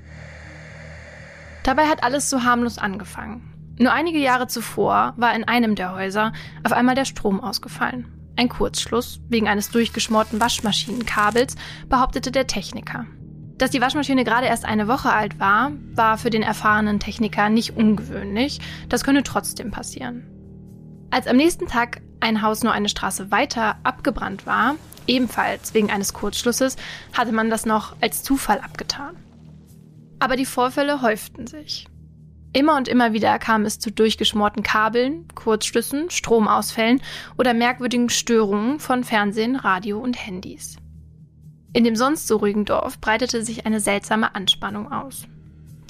Dabei 1.62 1.86
hat 1.86 2.02
alles 2.02 2.28
so 2.28 2.42
harmlos 2.42 2.78
angefangen. 2.78 3.59
Nur 3.80 3.92
einige 3.92 4.18
Jahre 4.18 4.46
zuvor 4.46 5.14
war 5.16 5.34
in 5.34 5.44
einem 5.44 5.74
der 5.74 5.94
Häuser 5.94 6.34
auf 6.64 6.72
einmal 6.72 6.94
der 6.94 7.06
Strom 7.06 7.40
ausgefallen. 7.40 8.12
Ein 8.36 8.50
Kurzschluss 8.50 9.22
wegen 9.30 9.48
eines 9.48 9.70
durchgeschmorten 9.70 10.38
Waschmaschinenkabels, 10.38 11.56
behauptete 11.88 12.30
der 12.30 12.46
Techniker. 12.46 13.06
Dass 13.56 13.70
die 13.70 13.80
Waschmaschine 13.80 14.24
gerade 14.24 14.46
erst 14.46 14.66
eine 14.66 14.86
Woche 14.86 15.10
alt 15.10 15.40
war, 15.40 15.72
war 15.94 16.18
für 16.18 16.28
den 16.28 16.42
erfahrenen 16.42 17.00
Techniker 17.00 17.48
nicht 17.48 17.74
ungewöhnlich. 17.74 18.60
Das 18.90 19.02
könne 19.02 19.22
trotzdem 19.22 19.70
passieren. 19.70 20.26
Als 21.10 21.26
am 21.26 21.36
nächsten 21.36 21.66
Tag 21.66 22.02
ein 22.20 22.42
Haus 22.42 22.62
nur 22.62 22.74
eine 22.74 22.90
Straße 22.90 23.30
weiter 23.30 23.76
abgebrannt 23.82 24.44
war, 24.44 24.76
ebenfalls 25.06 25.72
wegen 25.72 25.90
eines 25.90 26.12
Kurzschlusses, 26.12 26.76
hatte 27.14 27.32
man 27.32 27.48
das 27.48 27.64
noch 27.64 27.96
als 28.02 28.22
Zufall 28.22 28.60
abgetan. 28.60 29.16
Aber 30.18 30.36
die 30.36 30.44
Vorfälle 30.44 31.00
häuften 31.00 31.46
sich. 31.46 31.89
Immer 32.52 32.76
und 32.76 32.88
immer 32.88 33.12
wieder 33.12 33.38
kam 33.38 33.64
es 33.64 33.78
zu 33.78 33.92
durchgeschmorten 33.92 34.64
Kabeln, 34.64 35.28
Kurzschlüssen, 35.36 36.10
Stromausfällen 36.10 37.00
oder 37.38 37.54
merkwürdigen 37.54 38.10
Störungen 38.10 38.80
von 38.80 39.04
Fernsehen, 39.04 39.54
Radio 39.54 40.00
und 40.00 40.14
Handys. 40.14 40.76
In 41.72 41.84
dem 41.84 41.94
sonst 41.94 42.26
so 42.26 42.38
ruhigen 42.38 42.64
Dorf 42.64 43.00
breitete 43.00 43.44
sich 43.44 43.66
eine 43.66 43.78
seltsame 43.78 44.34
Anspannung 44.34 44.90
aus. 44.90 45.28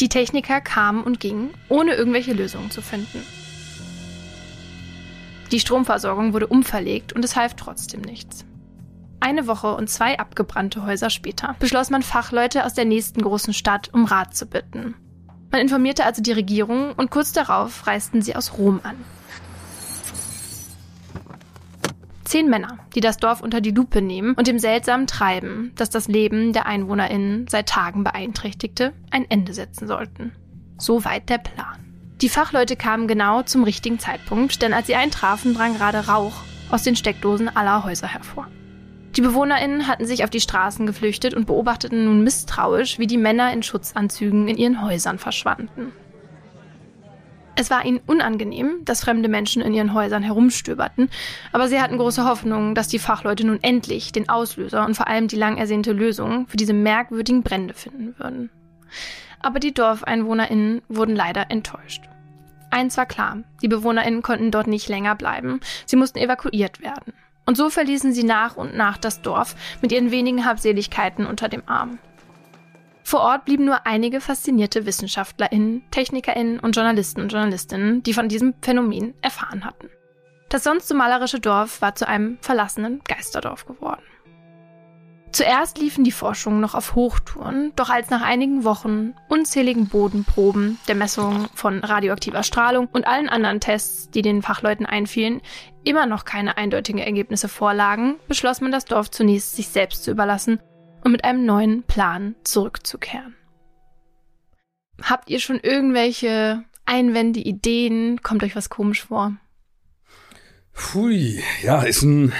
Die 0.00 0.10
Techniker 0.10 0.60
kamen 0.60 1.02
und 1.02 1.18
gingen, 1.18 1.50
ohne 1.70 1.94
irgendwelche 1.94 2.34
Lösungen 2.34 2.70
zu 2.70 2.82
finden. 2.82 3.24
Die 5.50 5.60
Stromversorgung 5.60 6.34
wurde 6.34 6.46
umverlegt 6.46 7.14
und 7.14 7.24
es 7.24 7.36
half 7.36 7.54
trotzdem 7.54 8.02
nichts. 8.02 8.44
Eine 9.18 9.46
Woche 9.46 9.74
und 9.74 9.88
zwei 9.88 10.18
abgebrannte 10.18 10.84
Häuser 10.84 11.10
später 11.10 11.56
beschloss 11.58 11.90
man 11.90 12.02
Fachleute 12.02 12.66
aus 12.66 12.74
der 12.74 12.84
nächsten 12.84 13.22
großen 13.22 13.54
Stadt 13.54 13.92
um 13.92 14.04
Rat 14.04 14.34
zu 14.36 14.46
bitten. 14.46 14.94
Man 15.50 15.60
informierte 15.60 16.04
also 16.04 16.22
die 16.22 16.32
Regierung 16.32 16.92
und 16.92 17.10
kurz 17.10 17.32
darauf 17.32 17.86
reisten 17.86 18.22
sie 18.22 18.36
aus 18.36 18.56
Rom 18.56 18.80
an. 18.82 18.96
Zehn 22.24 22.48
Männer, 22.48 22.78
die 22.94 23.00
das 23.00 23.16
Dorf 23.16 23.40
unter 23.40 23.60
die 23.60 23.72
Lupe 23.72 24.00
nehmen 24.00 24.34
und 24.34 24.46
dem 24.46 24.60
seltsamen 24.60 25.08
Treiben, 25.08 25.72
das 25.74 25.90
das 25.90 26.06
Leben 26.06 26.52
der 26.52 26.66
EinwohnerInnen 26.66 27.48
seit 27.48 27.68
Tagen 27.68 28.04
beeinträchtigte, 28.04 28.92
ein 29.10 29.28
Ende 29.28 29.52
setzen 29.52 29.88
sollten. 29.88 30.30
Soweit 30.78 31.28
der 31.28 31.38
Plan. 31.38 31.80
Die 32.20 32.28
Fachleute 32.28 32.76
kamen 32.76 33.08
genau 33.08 33.42
zum 33.42 33.64
richtigen 33.64 33.98
Zeitpunkt, 33.98 34.62
denn 34.62 34.72
als 34.72 34.86
sie 34.86 34.94
eintrafen, 34.94 35.54
drang 35.54 35.74
gerade 35.74 36.06
Rauch 36.06 36.42
aus 36.70 36.84
den 36.84 36.94
Steckdosen 36.94 37.48
aller 37.48 37.82
Häuser 37.82 38.06
hervor. 38.06 38.46
Die 39.16 39.22
BewohnerInnen 39.22 39.88
hatten 39.88 40.06
sich 40.06 40.22
auf 40.22 40.30
die 40.30 40.40
Straßen 40.40 40.86
geflüchtet 40.86 41.34
und 41.34 41.46
beobachteten 41.46 42.04
nun 42.04 42.22
misstrauisch, 42.22 42.98
wie 42.98 43.08
die 43.08 43.16
Männer 43.16 43.52
in 43.52 43.62
Schutzanzügen 43.62 44.46
in 44.46 44.56
ihren 44.56 44.82
Häusern 44.82 45.18
verschwanden. 45.18 45.92
Es 47.56 47.70
war 47.70 47.84
ihnen 47.84 48.00
unangenehm, 48.06 48.84
dass 48.84 49.02
fremde 49.02 49.28
Menschen 49.28 49.60
in 49.60 49.74
ihren 49.74 49.92
Häusern 49.92 50.22
herumstöberten, 50.22 51.10
aber 51.52 51.68
sie 51.68 51.80
hatten 51.80 51.98
große 51.98 52.24
Hoffnung, 52.24 52.74
dass 52.74 52.88
die 52.88 53.00
Fachleute 53.00 53.46
nun 53.46 53.62
endlich 53.62 54.12
den 54.12 54.28
Auslöser 54.28 54.86
und 54.86 54.94
vor 54.94 55.08
allem 55.08 55.28
die 55.28 55.36
lang 55.36 55.58
ersehnte 55.58 55.92
Lösung 55.92 56.46
für 56.46 56.56
diese 56.56 56.72
merkwürdigen 56.72 57.42
Brände 57.42 57.74
finden 57.74 58.14
würden. 58.16 58.50
Aber 59.40 59.58
die 59.58 59.74
DorfeinwohnerInnen 59.74 60.82
wurden 60.88 61.16
leider 61.16 61.50
enttäuscht. 61.50 62.04
Eins 62.70 62.96
war 62.96 63.06
klar, 63.06 63.38
die 63.62 63.68
BewohnerInnen 63.68 64.22
konnten 64.22 64.52
dort 64.52 64.68
nicht 64.68 64.88
länger 64.88 65.16
bleiben, 65.16 65.60
sie 65.84 65.96
mussten 65.96 66.18
evakuiert 66.18 66.80
werden. 66.80 67.12
Und 67.50 67.56
so 67.56 67.68
verließen 67.68 68.12
sie 68.12 68.22
nach 68.22 68.56
und 68.56 68.76
nach 68.76 68.96
das 68.96 69.22
Dorf 69.22 69.56
mit 69.82 69.90
ihren 69.90 70.12
wenigen 70.12 70.46
Habseligkeiten 70.46 71.26
unter 71.26 71.48
dem 71.48 71.64
Arm. 71.66 71.98
Vor 73.02 73.22
Ort 73.22 73.44
blieben 73.44 73.64
nur 73.64 73.88
einige 73.88 74.20
faszinierte 74.20 74.86
WissenschaftlerInnen, 74.86 75.82
TechnikerInnen 75.90 76.60
und 76.60 76.76
Journalisten 76.76 77.22
und 77.22 77.32
Journalistinnen, 77.32 78.04
die 78.04 78.14
von 78.14 78.28
diesem 78.28 78.54
Phänomen 78.62 79.14
erfahren 79.20 79.64
hatten. 79.64 79.88
Das 80.48 80.62
sonst 80.62 80.86
so 80.86 80.94
malerische 80.94 81.40
Dorf 81.40 81.82
war 81.82 81.96
zu 81.96 82.06
einem 82.06 82.38
verlassenen 82.40 83.00
Geisterdorf 83.02 83.66
geworden. 83.66 84.04
Zuerst 85.32 85.78
liefen 85.78 86.02
die 86.02 86.10
Forschungen 86.10 86.60
noch 86.60 86.74
auf 86.74 86.96
Hochtouren, 86.96 87.72
doch 87.76 87.88
als 87.88 88.10
nach 88.10 88.22
einigen 88.22 88.64
Wochen 88.64 89.14
unzähligen 89.28 89.88
Bodenproben, 89.88 90.78
der 90.88 90.96
Messung 90.96 91.46
von 91.54 91.84
radioaktiver 91.84 92.42
Strahlung 92.42 92.88
und 92.92 93.06
allen 93.06 93.28
anderen 93.28 93.60
Tests, 93.60 94.10
die 94.10 94.22
den 94.22 94.42
Fachleuten 94.42 94.86
einfielen, 94.86 95.40
immer 95.84 96.06
noch 96.06 96.24
keine 96.24 96.56
eindeutigen 96.56 97.00
Ergebnisse 97.00 97.48
vorlagen, 97.48 98.16
beschloss 98.28 98.60
man 98.60 98.72
das 98.72 98.84
Dorf 98.84 99.10
zunächst 99.10 99.56
sich 99.56 99.68
selbst 99.68 100.04
zu 100.04 100.10
überlassen 100.10 100.60
und 101.04 101.12
mit 101.12 101.24
einem 101.24 101.44
neuen 101.44 101.82
Plan 101.84 102.34
zurückzukehren. 102.44 103.34
Habt 105.02 105.30
ihr 105.30 105.40
schon 105.40 105.58
irgendwelche 105.60 106.64
Einwände, 106.84 107.40
Ideen? 107.40 108.22
Kommt 108.22 108.42
euch 108.42 108.56
was 108.56 108.68
komisch 108.68 109.04
vor? 109.04 109.36
Pfui, 110.72 111.42
ja, 111.62 111.82
ist 111.82 112.02
ein. 112.02 112.32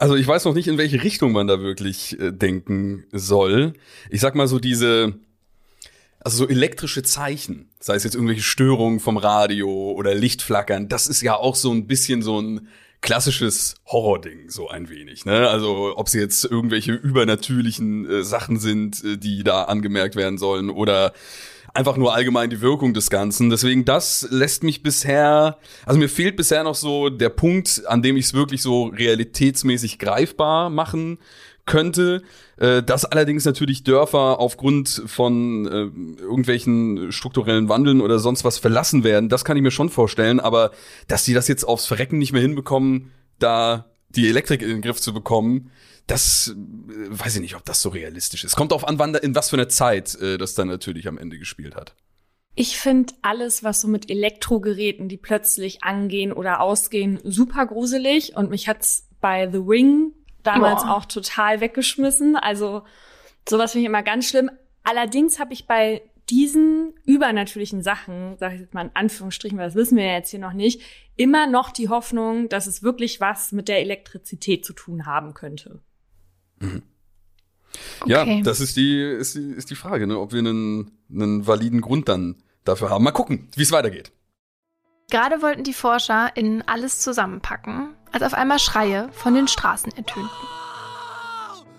Also 0.00 0.14
ich 0.14 0.26
weiß 0.26 0.44
noch 0.44 0.54
nicht, 0.54 0.68
in 0.68 0.78
welche 0.78 1.02
Richtung 1.02 1.32
man 1.32 1.48
da 1.48 1.60
wirklich 1.60 2.18
äh, 2.20 2.30
denken 2.30 3.04
soll. 3.12 3.72
Ich 4.10 4.20
sag 4.20 4.36
mal 4.36 4.46
so 4.46 4.60
diese, 4.60 5.14
also 6.20 6.38
so 6.38 6.48
elektrische 6.48 7.02
Zeichen, 7.02 7.67
sei 7.80 7.94
es 7.94 8.04
jetzt 8.04 8.14
irgendwelche 8.14 8.42
Störungen 8.42 9.00
vom 9.00 9.16
Radio 9.16 9.92
oder 9.92 10.14
Lichtflackern, 10.14 10.88
das 10.88 11.06
ist 11.06 11.22
ja 11.22 11.36
auch 11.36 11.54
so 11.54 11.72
ein 11.72 11.86
bisschen 11.86 12.22
so 12.22 12.40
ein 12.40 12.68
klassisches 13.00 13.76
Horror-Ding, 13.86 14.50
so 14.50 14.68
ein 14.68 14.88
wenig. 14.88 15.24
Ne? 15.24 15.48
Also 15.48 15.92
ob 15.96 16.08
sie 16.08 16.18
jetzt 16.18 16.44
irgendwelche 16.44 16.92
übernatürlichen 16.92 18.10
äh, 18.10 18.22
Sachen 18.24 18.58
sind, 18.58 19.04
äh, 19.04 19.16
die 19.16 19.44
da 19.44 19.64
angemerkt 19.64 20.16
werden 20.16 20.38
sollen 20.38 20.68
oder 20.68 21.12
einfach 21.74 21.96
nur 21.96 22.14
allgemein 22.14 22.50
die 22.50 22.60
Wirkung 22.60 22.94
des 22.94 23.08
Ganzen. 23.10 23.50
Deswegen, 23.50 23.84
das 23.84 24.26
lässt 24.30 24.64
mich 24.64 24.82
bisher, 24.82 25.58
also 25.86 26.00
mir 26.00 26.08
fehlt 26.08 26.36
bisher 26.36 26.64
noch 26.64 26.74
so 26.74 27.08
der 27.08 27.28
Punkt, 27.28 27.82
an 27.86 28.02
dem 28.02 28.16
ich 28.16 28.26
es 28.26 28.34
wirklich 28.34 28.62
so 28.62 28.86
realitätsmäßig 28.86 29.98
greifbar 29.98 30.70
machen 30.70 31.18
könnte. 31.66 32.22
Äh, 32.58 32.82
dass 32.82 33.04
allerdings 33.04 33.44
natürlich 33.44 33.84
Dörfer 33.84 34.40
aufgrund 34.40 35.02
von 35.06 35.66
äh, 35.66 36.22
irgendwelchen 36.22 37.12
strukturellen 37.12 37.68
Wandeln 37.68 38.00
oder 38.00 38.18
sonst 38.18 38.44
was 38.44 38.58
verlassen 38.58 39.04
werden, 39.04 39.28
das 39.28 39.44
kann 39.44 39.56
ich 39.56 39.62
mir 39.62 39.70
schon 39.70 39.90
vorstellen. 39.90 40.40
Aber 40.40 40.72
dass 41.06 41.24
sie 41.24 41.34
das 41.34 41.46
jetzt 41.46 41.64
aufs 41.64 41.86
Verrecken 41.86 42.18
nicht 42.18 42.32
mehr 42.32 42.42
hinbekommen, 42.42 43.12
da 43.38 43.86
die 44.08 44.28
Elektrik 44.28 44.62
in 44.62 44.68
den 44.68 44.82
Griff 44.82 45.00
zu 45.00 45.14
bekommen, 45.14 45.70
das 46.08 46.48
äh, 46.48 46.54
weiß 47.10 47.36
ich 47.36 47.42
nicht, 47.42 47.54
ob 47.54 47.64
das 47.64 47.80
so 47.80 47.90
realistisch 47.90 48.42
ist. 48.42 48.56
Kommt 48.56 48.72
auf 48.72 48.88
an, 48.88 49.14
in 49.14 49.36
was 49.36 49.50
für 49.50 49.56
eine 49.56 49.68
Zeit 49.68 50.16
äh, 50.16 50.36
das 50.36 50.54
dann 50.54 50.66
natürlich 50.66 51.06
am 51.06 51.18
Ende 51.18 51.38
gespielt 51.38 51.76
hat. 51.76 51.94
Ich 52.56 52.76
finde 52.76 53.14
alles, 53.22 53.62
was 53.62 53.80
so 53.80 53.86
mit 53.86 54.10
Elektrogeräten, 54.10 55.08
die 55.08 55.16
plötzlich 55.16 55.84
angehen 55.84 56.32
oder 56.32 56.60
ausgehen, 56.60 57.20
super 57.22 57.66
gruselig. 57.66 58.34
Und 58.34 58.50
mich 58.50 58.66
hat's 58.66 59.06
bei 59.20 59.48
The 59.48 59.58
Ring 59.58 60.12
damals 60.42 60.82
Boah. 60.82 60.96
auch 60.96 61.04
total 61.04 61.60
weggeschmissen. 61.60 62.36
Also 62.36 62.82
sowas 63.48 63.72
finde 63.72 63.82
ich 63.82 63.88
immer 63.88 64.02
ganz 64.02 64.28
schlimm. 64.28 64.50
Allerdings 64.84 65.38
habe 65.38 65.52
ich 65.52 65.66
bei 65.66 66.02
diesen 66.30 66.94
übernatürlichen 67.04 67.82
Sachen, 67.82 68.36
sage 68.38 68.54
ich 68.54 68.60
jetzt 68.60 68.74
mal 68.74 68.86
in 68.86 68.90
Anführungsstrichen, 68.94 69.58
weil 69.58 69.66
das 69.66 69.74
wissen 69.74 69.96
wir 69.96 70.04
ja 70.04 70.14
jetzt 70.14 70.30
hier 70.30 70.40
noch 70.40 70.52
nicht, 70.52 70.82
immer 71.16 71.46
noch 71.46 71.70
die 71.70 71.88
Hoffnung, 71.88 72.48
dass 72.48 72.66
es 72.66 72.82
wirklich 72.82 73.20
was 73.20 73.52
mit 73.52 73.68
der 73.68 73.80
Elektrizität 73.80 74.64
zu 74.64 74.72
tun 74.72 75.06
haben 75.06 75.34
könnte. 75.34 75.80
Mhm. 76.60 76.82
Okay. 78.00 78.38
Ja, 78.38 78.42
das 78.42 78.60
ist 78.60 78.76
die, 78.76 79.00
ist 79.00 79.34
die, 79.34 79.50
ist 79.50 79.70
die 79.70 79.74
Frage, 79.74 80.06
ne? 80.06 80.18
ob 80.18 80.32
wir 80.32 80.40
einen, 80.40 80.90
einen 81.10 81.46
validen 81.46 81.80
Grund 81.80 82.08
dann 82.08 82.36
dafür 82.64 82.90
haben. 82.90 83.04
Mal 83.04 83.12
gucken, 83.12 83.48
wie 83.54 83.62
es 83.62 83.72
weitergeht. 83.72 84.12
Gerade 85.10 85.40
wollten 85.40 85.64
die 85.64 85.72
Forscher 85.72 86.30
in 86.34 86.62
alles 86.62 87.00
zusammenpacken, 87.00 87.94
als 88.12 88.22
auf 88.22 88.34
einmal 88.34 88.58
Schreie 88.58 89.08
von 89.12 89.34
den 89.34 89.48
Straßen 89.48 89.92
ertönten. 89.96 90.30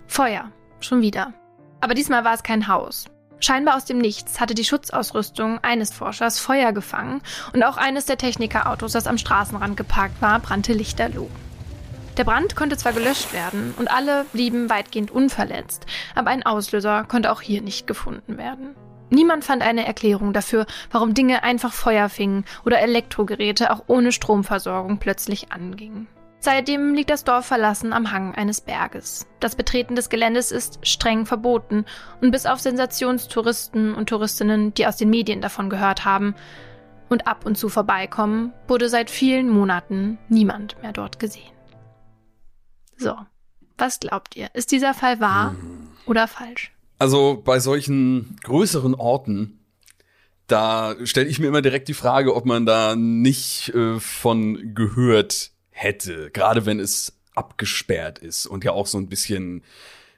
Feuer, 0.08 0.52
schon 0.80 1.02
wieder. 1.02 1.34
Aber 1.82 1.94
diesmal 1.94 2.24
war 2.24 2.34
es 2.34 2.44
kein 2.44 2.68
Haus. 2.68 3.06
Scheinbar 3.40 3.78
aus 3.78 3.86
dem 3.86 4.00
Nichts 4.00 4.40
hatte 4.42 4.54
die 4.54 4.66
Schutzausrüstung 4.66 5.60
eines 5.64 5.94
Forschers 5.94 6.40
Feuer 6.40 6.74
gefangen 6.74 7.22
und 7.54 7.64
auch 7.64 7.78
eines 7.78 8.06
der 8.06 8.18
Technikerautos, 8.18 8.92
das 8.92 9.08
am 9.08 9.18
Straßenrand 9.18 9.78
geparkt 9.78 10.22
war, 10.22 10.40
brannte 10.40 10.74
lichterloh. 10.74 11.30
Der 12.18 12.26
Brand 12.26 12.58
konnte 12.58 12.76
zwar 12.76 12.92
gelöscht 12.92 13.32
werden 13.32 13.74
und 13.78 13.90
alle 13.90 14.26
blieben 14.34 14.70
weitgehend 14.70 15.10
unverletzt, 15.10 15.86
aber 16.16 16.32
ein 16.32 16.46
Auslöser 16.46 17.06
konnte 17.06 17.32
auch 17.32 17.40
hier 17.40 17.62
nicht 17.62 17.88
gefunden 17.88 18.38
werden. 18.38 18.76
Niemand 19.10 19.46
fand 19.46 19.64
eine 19.64 19.88
Erklärung 19.88 20.34
dafür, 20.34 20.66
warum 20.92 21.14
Dinge 21.14 21.44
einfach 21.44 21.72
Feuer 21.72 22.10
fingen 22.10 22.44
oder 22.66 22.82
Elektrogeräte 22.82 23.72
auch 23.72 23.86
ohne 23.88 24.12
Stromversorgung 24.12 24.98
plötzlich 24.98 25.54
angingen. 25.54 26.08
Seitdem 26.42 26.94
liegt 26.94 27.10
das 27.10 27.26
Dorf 27.26 27.46
verlassen 27.46 27.92
am 27.92 28.12
Hang 28.12 28.34
eines 28.34 28.62
Berges. 28.62 29.28
Das 29.42 29.56
Betreten 29.56 29.96
des 29.96 30.10
Geländes 30.10 30.52
ist 30.52 30.80
streng 30.88 31.26
verboten 31.26 31.86
und 32.22 32.32
bis 32.32 32.46
auf 32.46 32.62
Sensationstouristen 32.62 33.94
und 33.94 34.08
Touristinnen, 34.08 34.74
die 34.74 34.88
aus 34.88 34.96
den 34.96 35.10
Medien 35.10 35.42
davon 35.42 35.70
gehört 35.70 36.06
haben 36.06 36.36
und 37.10 37.28
ab 37.28 37.46
und 37.46 37.58
zu 37.58 37.68
vorbeikommen, 37.68 38.54
wurde 38.70 38.88
seit 38.88 39.10
vielen 39.10 39.50
Monaten 39.50 40.18
niemand 40.30 40.82
mehr 40.82 40.94
dort 40.94 41.20
gesehen. 41.20 41.52
So, 42.96 43.16
was 43.78 44.00
glaubt 44.00 44.38
ihr? 44.38 44.50
Ist 44.54 44.72
dieser 44.72 44.94
Fall 44.94 45.20
wahr 45.20 45.56
oder 46.06 46.28
falsch? 46.28 46.72
Also 47.00 47.42
bei 47.44 47.60
solchen 47.60 48.38
größeren 48.44 48.96
Orten, 48.96 49.60
da 50.48 50.96
stelle 51.04 51.28
ich 51.28 51.40
mir 51.40 51.48
immer 51.48 51.62
direkt 51.62 51.90
die 51.90 51.94
Frage, 51.94 52.34
ob 52.34 52.46
man 52.46 52.66
da 52.66 52.96
nicht 52.96 53.70
äh, 53.70 54.00
von 54.00 54.74
gehört 54.74 55.52
hätte, 55.80 56.30
gerade 56.32 56.66
wenn 56.66 56.80
es 56.80 57.14
abgesperrt 57.36 58.20
ist 58.20 58.46
und 58.46 58.64
ja 58.66 58.74
auch 58.74 58.86
so 58.86 58.98
ein 58.98 59.08
bisschen 59.08 59.64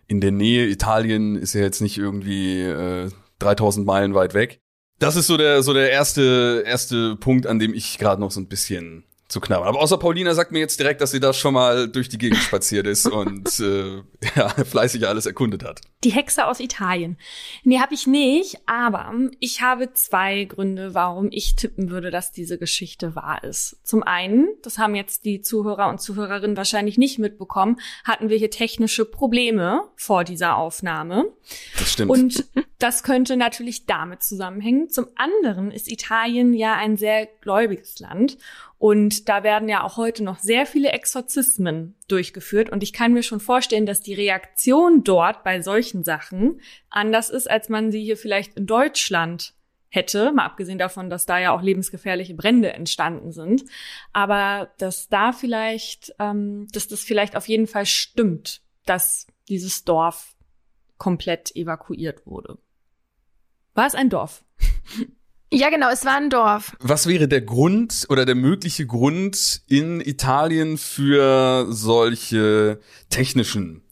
in 0.08 0.20
der 0.20 0.32
Nähe. 0.32 0.68
Italien 0.68 1.36
ist 1.36 1.54
ja 1.54 1.62
jetzt 1.62 1.82
nicht 1.82 1.98
irgendwie 1.98 2.62
äh, 2.62 3.12
3000 3.40 3.86
Meilen 3.86 4.16
weit 4.16 4.34
weg. 4.34 4.60
Das 4.98 5.16
ist 5.16 5.28
so 5.28 5.38
der 5.38 5.62
so 5.64 5.74
der 5.74 5.92
erste 5.92 6.64
erste 6.66 7.16
Punkt, 7.16 7.46
an 7.46 7.60
dem 7.60 7.74
ich 7.74 7.98
gerade 7.98 8.20
noch 8.22 8.32
so 8.32 8.40
ein 8.40 8.48
bisschen 8.48 9.04
zu 9.32 9.40
knabbern. 9.40 9.68
Aber 9.68 9.80
außer 9.80 9.98
Paulina 9.98 10.34
sagt 10.34 10.52
mir 10.52 10.60
jetzt 10.60 10.80
direkt, 10.80 11.02
dass 11.02 11.12
sie 11.12 11.20
da 11.20 11.34
schon 11.34 11.54
mal 11.54 11.88
durch 11.88 12.10
die 12.10 12.18
Gegend 12.18 12.40
spaziert 12.40 12.86
ist 12.86 13.06
und 13.12 13.60
äh, 13.60 14.02
ja, 14.36 14.50
fleißig 14.50 15.08
alles 15.08 15.26
erkundet 15.26 15.64
hat. 15.64 15.82
Die 16.04 16.12
Hexe 16.12 16.48
aus 16.48 16.60
Italien. 16.60 17.18
Nee, 17.64 17.80
habe 17.80 17.94
ich 17.94 18.08
nicht, 18.08 18.58
aber 18.66 19.14
ich 19.40 19.62
habe 19.62 19.94
zwei 19.94 20.44
Gründe, 20.46 20.94
warum 20.94 21.30
ich 21.32 21.56
tippen 21.56 21.90
würde, 21.90 22.12
dass 22.12 22.32
diese 22.32 22.58
Geschichte 22.58 23.16
wahr 23.16 23.44
ist. 23.44 23.78
Zum 23.84 24.04
einen, 24.04 24.50
das 24.64 24.78
haben 24.78 24.96
jetzt 24.96 25.26
die 25.26 25.42
Zuhörer 25.42 25.90
und 25.90 26.02
Zuhörerinnen 26.02 26.58
wahrscheinlich 26.58 26.98
nicht 26.98 27.20
mitbekommen, 27.20 27.80
hatten 28.04 28.30
wir 28.30 28.38
hier 28.38 28.52
technische 28.52 29.06
Probleme 29.06 29.84
vor 29.96 30.24
dieser 30.24 30.58
Aufnahme. 30.58 31.26
Das 31.78 31.94
stimmt. 31.94 32.12
Und 32.12 32.46
das 32.80 33.04
könnte 33.04 33.38
natürlich 33.38 33.86
damit 33.86 34.24
zusammenhängen. 34.24 34.90
Zum 34.90 35.08
anderen 35.16 35.72
ist 35.72 35.90
Italien 35.90 36.54
ja 36.54 36.76
ein 36.76 36.98
sehr 36.98 37.28
gläubiges 37.42 38.00
Land 38.00 38.38
und 38.82 39.30
da 39.30 39.44
werden 39.44 39.70
ja 39.70 39.84
auch 39.84 39.98
heute 39.98 40.24
noch 40.24 40.40
sehr 40.40 40.66
viele 40.66 40.92
Exorzismen 40.92 41.94
durchgeführt. 42.08 42.72
Und 42.72 42.82
ich 42.82 42.94
kann 42.94 43.14
mir 43.14 43.22
schon 43.22 43.40
vorstellen, 43.40 43.86
dass 43.86 44.02
die 44.02 44.16
Reaktion 44.16 45.04
dort 45.04 45.44
bei 45.44 45.62
solchen 45.62 46.04
Sachen 46.04 46.60
anders 46.90 47.30
ist, 47.30 47.48
als 47.48 47.70
man 47.70 47.92
sie 47.92 48.04
hier 48.04 48.18
vielleicht 48.18 48.56
in 48.56 48.66
Deutschland 48.66 49.54
hätte, 49.90 50.32
mal 50.32 50.46
abgesehen 50.46 50.80
davon, 50.80 51.12
dass 51.12 51.28
da 51.28 51.38
ja 51.38 51.52
auch 51.52 51.62
lebensgefährliche 51.62 52.34
Brände 52.34 52.74
entstanden 52.74 53.32
sind, 53.32 53.66
aber 54.14 54.72
dass 54.80 55.10
da 55.10 55.32
vielleicht, 55.32 56.16
ähm, 56.18 56.66
dass 56.72 56.88
das 56.88 57.02
vielleicht 57.02 57.36
auf 57.36 57.48
jeden 57.48 57.68
Fall 57.68 57.86
stimmt, 57.86 58.64
dass 58.88 59.28
dieses 59.48 59.84
Dorf 59.84 60.36
komplett 60.98 61.56
evakuiert 61.56 62.26
wurde. 62.26 62.58
War 63.76 63.86
es 63.86 63.94
ein 63.94 64.10
Dorf? 64.10 64.44
Ja, 65.54 65.70
genau, 65.70 65.90
es 65.90 66.06
war 66.06 66.16
ein 66.16 66.30
Dorf. 66.30 66.76
Was 66.80 67.08
wäre 67.08 67.28
der 67.28 67.42
Grund 67.42 68.06
oder 68.10 68.26
der 68.26 68.36
mögliche 68.36 68.88
Grund 68.88 69.62
in 69.68 70.00
Italien 70.00 70.78
für 70.78 71.68
solche 71.70 72.80
technischen 73.10 73.84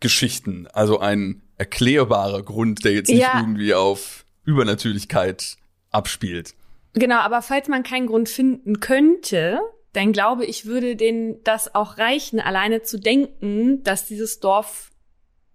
Geschichten? 0.00 0.66
Also 0.72 1.00
ein 1.00 1.42
erklärbarer 1.58 2.42
Grund, 2.42 2.84
der 2.86 2.92
jetzt 2.92 3.10
nicht 3.10 3.20
ja. 3.20 3.38
irgendwie 3.38 3.74
auf 3.74 4.24
Übernatürlichkeit 4.44 5.58
abspielt. 5.90 6.54
Genau, 6.94 7.18
aber 7.18 7.42
falls 7.42 7.68
man 7.68 7.82
keinen 7.82 8.06
Grund 8.06 8.30
finden 8.30 8.80
könnte, 8.80 9.60
dann 9.92 10.12
glaube 10.12 10.46
ich, 10.46 10.64
würde 10.64 10.96
denen 10.96 11.44
das 11.44 11.74
auch 11.74 11.98
reichen, 11.98 12.40
alleine 12.40 12.82
zu 12.82 12.98
denken, 12.98 13.82
dass 13.82 14.06
dieses 14.06 14.40
Dorf 14.40 14.90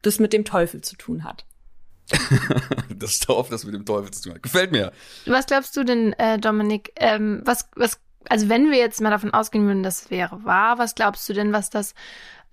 das 0.03 0.19
mit 0.19 0.33
dem 0.33 0.45
Teufel 0.45 0.81
zu 0.81 0.95
tun 0.95 1.23
hat. 1.23 1.46
Das 2.95 3.19
Dorf, 3.19 3.49
das 3.49 3.63
mit 3.65 3.73
dem 3.73 3.85
Teufel 3.85 4.11
zu 4.11 4.23
tun 4.23 4.33
hat. 4.35 4.43
Gefällt 4.43 4.71
mir. 4.71 4.91
Was 5.25 5.45
glaubst 5.45 5.75
du 5.77 5.83
denn, 5.83 6.13
äh, 6.13 6.37
Dominik? 6.37 6.91
Ähm, 6.95 7.41
was, 7.45 7.69
was, 7.75 7.99
also 8.29 8.49
wenn 8.49 8.71
wir 8.71 8.77
jetzt 8.77 9.01
mal 9.01 9.09
davon 9.09 9.33
ausgehen 9.33 9.65
würden, 9.65 9.83
das 9.83 10.09
wäre 10.09 10.43
wahr, 10.43 10.77
was 10.77 10.95
glaubst 10.95 11.27
du 11.29 11.33
denn, 11.33 11.53
was 11.53 11.69
das, 11.69 11.93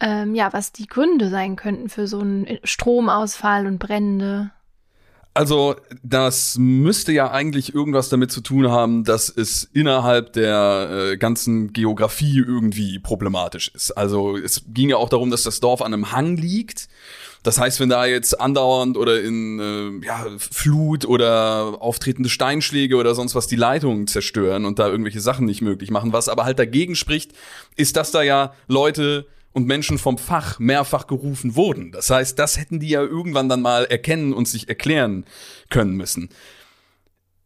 ähm, 0.01 0.35
ja, 0.35 0.53
was 0.53 0.73
die 0.73 0.87
Gründe 0.87 1.31
sein 1.31 1.57
könnten 1.57 1.89
für 1.89 2.07
so 2.07 2.21
einen 2.21 2.59
Stromausfall 2.65 3.67
und 3.67 3.79
Brände? 3.79 4.51
Also, 5.37 5.75
das 6.05 6.57
müsste 6.59 7.11
ja 7.11 7.33
eigentlich 7.33 7.75
irgendwas 7.75 8.09
damit 8.09 8.31
zu 8.31 8.41
tun 8.41 8.71
haben, 8.71 9.03
dass 9.03 9.29
es 9.29 9.65
innerhalb 9.65 10.33
der 10.33 10.91
äh, 11.13 11.17
ganzen 11.17 11.73
Geografie 11.73 12.39
irgendwie 12.39 13.01
problematisch 13.01 13.73
ist. 13.75 13.91
Also, 13.91 14.37
es 14.37 14.63
ging 14.69 14.91
ja 14.91 14.97
auch 14.97 15.09
darum, 15.09 15.33
dass 15.33 15.43
das 15.43 15.59
Dorf 15.59 15.83
an 15.83 15.93
einem 15.93 16.13
Hang 16.13 16.37
liegt. 16.37 16.89
Das 17.45 17.61
heißt, 17.61 17.79
wenn 17.79 17.91
da 17.91 18.07
jetzt 18.07 18.41
andauernd 18.41 18.97
oder 18.97 19.23
in 19.23 19.61
äh, 19.61 20.07
ja, 20.07 20.27
Flut 20.39 21.05
oder 21.05 21.77
auftretende 21.79 22.31
Steinschläge 22.31 22.97
oder 22.97 23.15
sonst 23.15 23.35
was 23.35 23.47
die 23.47 23.57
Leitungen 23.57 24.07
zerstören 24.07 24.65
und 24.65 24.79
da 24.79 24.89
irgendwelche 24.89 25.21
Sachen 25.21 25.45
nicht 25.45 25.61
möglich 25.61 25.91
machen, 25.91 26.13
was 26.13 26.31
aber 26.31 26.47
halt 26.47 26.59
dagegen 26.59 26.97
spricht, 26.97 27.33
ist, 27.77 27.97
dass 27.97 28.11
da 28.11 28.23
ja 28.23 28.55
Leute 28.67 29.27
und 29.53 29.67
Menschen 29.67 29.99
vom 29.99 30.17
Fach 30.17 30.59
mehrfach 30.59 31.07
gerufen 31.07 31.55
wurden. 31.55 31.93
Das 31.93 32.09
heißt, 32.09 32.39
das 32.39 32.59
hätten 32.59 32.81
die 32.81 32.89
ja 32.89 33.03
irgendwann 33.03 33.51
dann 33.51 33.61
mal 33.61 33.85
erkennen 33.85 34.33
und 34.33 34.49
sich 34.49 34.69
erklären 34.71 35.27
können 35.69 35.97
müssen. 35.97 36.31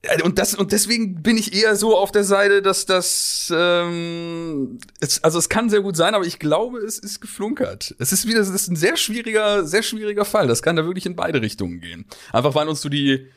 Äh, 0.03 0.23
und 0.23 0.39
das 0.39 0.55
und 0.55 0.73
deswegen 0.73 1.23
bin 1.23 1.37
ich 1.37 1.55
eher 1.55 1.77
so 1.77 1.97
auf 1.97 2.13
der 2.13 2.25
Seite, 2.25 2.63
dass 2.63 2.87
das 2.87 3.53
ähm, 3.55 4.79
es, 5.01 5.23
also 5.25 5.39
es 5.39 5.49
kann 5.49 5.71
sehr 5.71 5.81
gut 5.81 5.97
sein, 5.97 6.15
aber 6.15 6.27
ich 6.27 6.39
glaube, 6.39 6.79
es 6.79 6.99
ist 6.99 7.21
geflunkert. 7.21 7.95
Es 7.99 8.13
ist 8.13 8.27
wieder, 8.27 8.41
es 8.41 8.49
ist 8.49 8.69
ein 8.69 8.77
sehr 8.77 8.97
schwieriger, 8.97 9.65
sehr 9.65 9.83
schwieriger 9.83 10.25
Fall. 10.25 10.47
Das 10.47 10.63
kann 10.63 10.77
da 10.77 10.85
wirklich 10.85 11.07
in 11.07 11.17
beide 11.17 11.43
Richtungen 11.43 11.81
gehen. 11.81 12.07
Einfach 12.33 12.55
weil 12.55 12.69
uns 12.69 12.81
so 12.81 12.89
die 12.89 13.29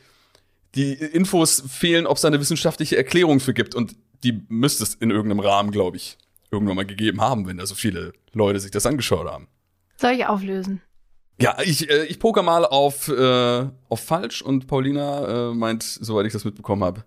die 0.74 0.94
Infos 0.94 1.62
fehlen, 1.68 2.06
ob 2.06 2.16
es 2.16 2.22
da 2.22 2.28
eine 2.28 2.40
wissenschaftliche 2.40 2.96
Erklärung 2.96 3.40
für 3.40 3.52
gibt 3.52 3.74
und 3.74 3.94
die 4.24 4.42
müsste 4.48 4.84
es 4.84 4.94
in 4.94 5.10
irgendeinem 5.10 5.40
Rahmen, 5.40 5.70
glaube 5.70 5.96
ich, 5.96 6.16
irgendwann 6.50 6.76
mal 6.76 6.86
gegeben 6.86 7.20
haben, 7.20 7.46
wenn 7.46 7.58
da 7.58 7.66
so 7.66 7.74
viele 7.74 8.12
Leute 8.32 8.60
sich 8.60 8.70
das 8.70 8.86
angeschaut 8.86 9.26
haben. 9.26 9.48
Soll 9.96 10.12
ich 10.12 10.26
auflösen? 10.26 10.80
Ja, 11.40 11.56
ich, 11.62 11.88
äh, 11.90 12.04
ich 12.04 12.18
poker 12.18 12.42
mal 12.42 12.64
auf, 12.64 13.08
äh, 13.08 13.68
auf 13.88 14.00
falsch 14.00 14.42
und 14.42 14.66
Paulina 14.66 15.50
äh, 15.50 15.54
meint, 15.54 15.82
soweit 15.82 16.26
ich 16.26 16.32
das 16.32 16.44
mitbekommen 16.44 16.84
habe, 16.84 17.04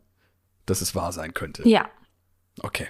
dass 0.65 0.81
es 0.81 0.95
wahr 0.95 1.11
sein 1.11 1.33
könnte. 1.33 1.67
Ja. 1.67 1.89
Okay. 2.61 2.87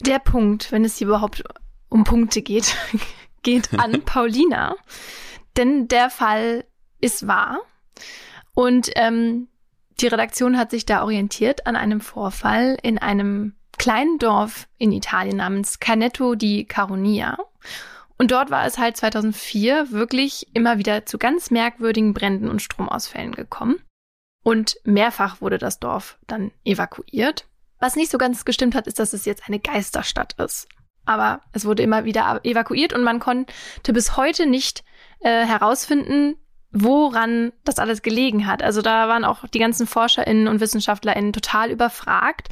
Der 0.00 0.18
Punkt, 0.18 0.72
wenn 0.72 0.84
es 0.84 0.96
hier 0.96 1.08
überhaupt 1.08 1.42
um 1.88 2.04
Punkte 2.04 2.42
geht, 2.42 2.76
geht 3.42 3.78
an 3.78 4.02
Paulina. 4.04 4.76
Denn 5.56 5.88
der 5.88 6.10
Fall 6.10 6.64
ist 7.00 7.26
wahr. 7.26 7.60
Und 8.54 8.90
ähm, 8.94 9.48
die 10.00 10.06
Redaktion 10.06 10.58
hat 10.58 10.70
sich 10.70 10.86
da 10.86 11.02
orientiert 11.02 11.66
an 11.66 11.76
einem 11.76 12.00
Vorfall 12.00 12.76
in 12.82 12.98
einem 12.98 13.54
kleinen 13.78 14.18
Dorf 14.18 14.68
in 14.78 14.92
Italien 14.92 15.36
namens 15.36 15.80
Canetto 15.80 16.34
di 16.34 16.64
Caronia. 16.64 17.36
Und 18.18 18.30
dort 18.30 18.50
war 18.50 18.64
es 18.66 18.78
halt 18.78 18.96
2004 18.96 19.90
wirklich 19.90 20.46
immer 20.54 20.78
wieder 20.78 21.04
zu 21.04 21.18
ganz 21.18 21.50
merkwürdigen 21.50 22.14
Bränden 22.14 22.48
und 22.48 22.62
Stromausfällen 22.62 23.32
gekommen. 23.32 23.76
Und 24.42 24.76
mehrfach 24.84 25.40
wurde 25.40 25.58
das 25.58 25.80
Dorf 25.80 26.18
dann 26.26 26.52
evakuiert. 26.64 27.46
Was 27.78 27.96
nicht 27.96 28.10
so 28.10 28.16
ganz 28.16 28.44
gestimmt 28.44 28.74
hat, 28.74 28.86
ist, 28.86 28.98
dass 28.98 29.12
es 29.12 29.24
jetzt 29.24 29.42
eine 29.46 29.58
Geisterstadt 29.58 30.34
ist. 30.38 30.68
Aber 31.04 31.40
es 31.52 31.64
wurde 31.64 31.82
immer 31.82 32.04
wieder 32.04 32.40
evakuiert 32.44 32.92
und 32.92 33.04
man 33.04 33.20
konnte 33.20 33.92
bis 33.92 34.16
heute 34.16 34.46
nicht 34.46 34.82
äh, 35.20 35.44
herausfinden, 35.44 36.36
woran 36.72 37.52
das 37.64 37.78
alles 37.78 38.02
gelegen 38.02 38.46
hat. 38.46 38.62
Also 38.62 38.82
da 38.82 39.08
waren 39.08 39.24
auch 39.24 39.46
die 39.48 39.58
ganzen 39.58 39.86
ForscherInnen 39.86 40.48
und 40.48 40.60
WissenschaftlerInnen 40.60 41.32
total 41.32 41.70
überfragt. 41.70 42.48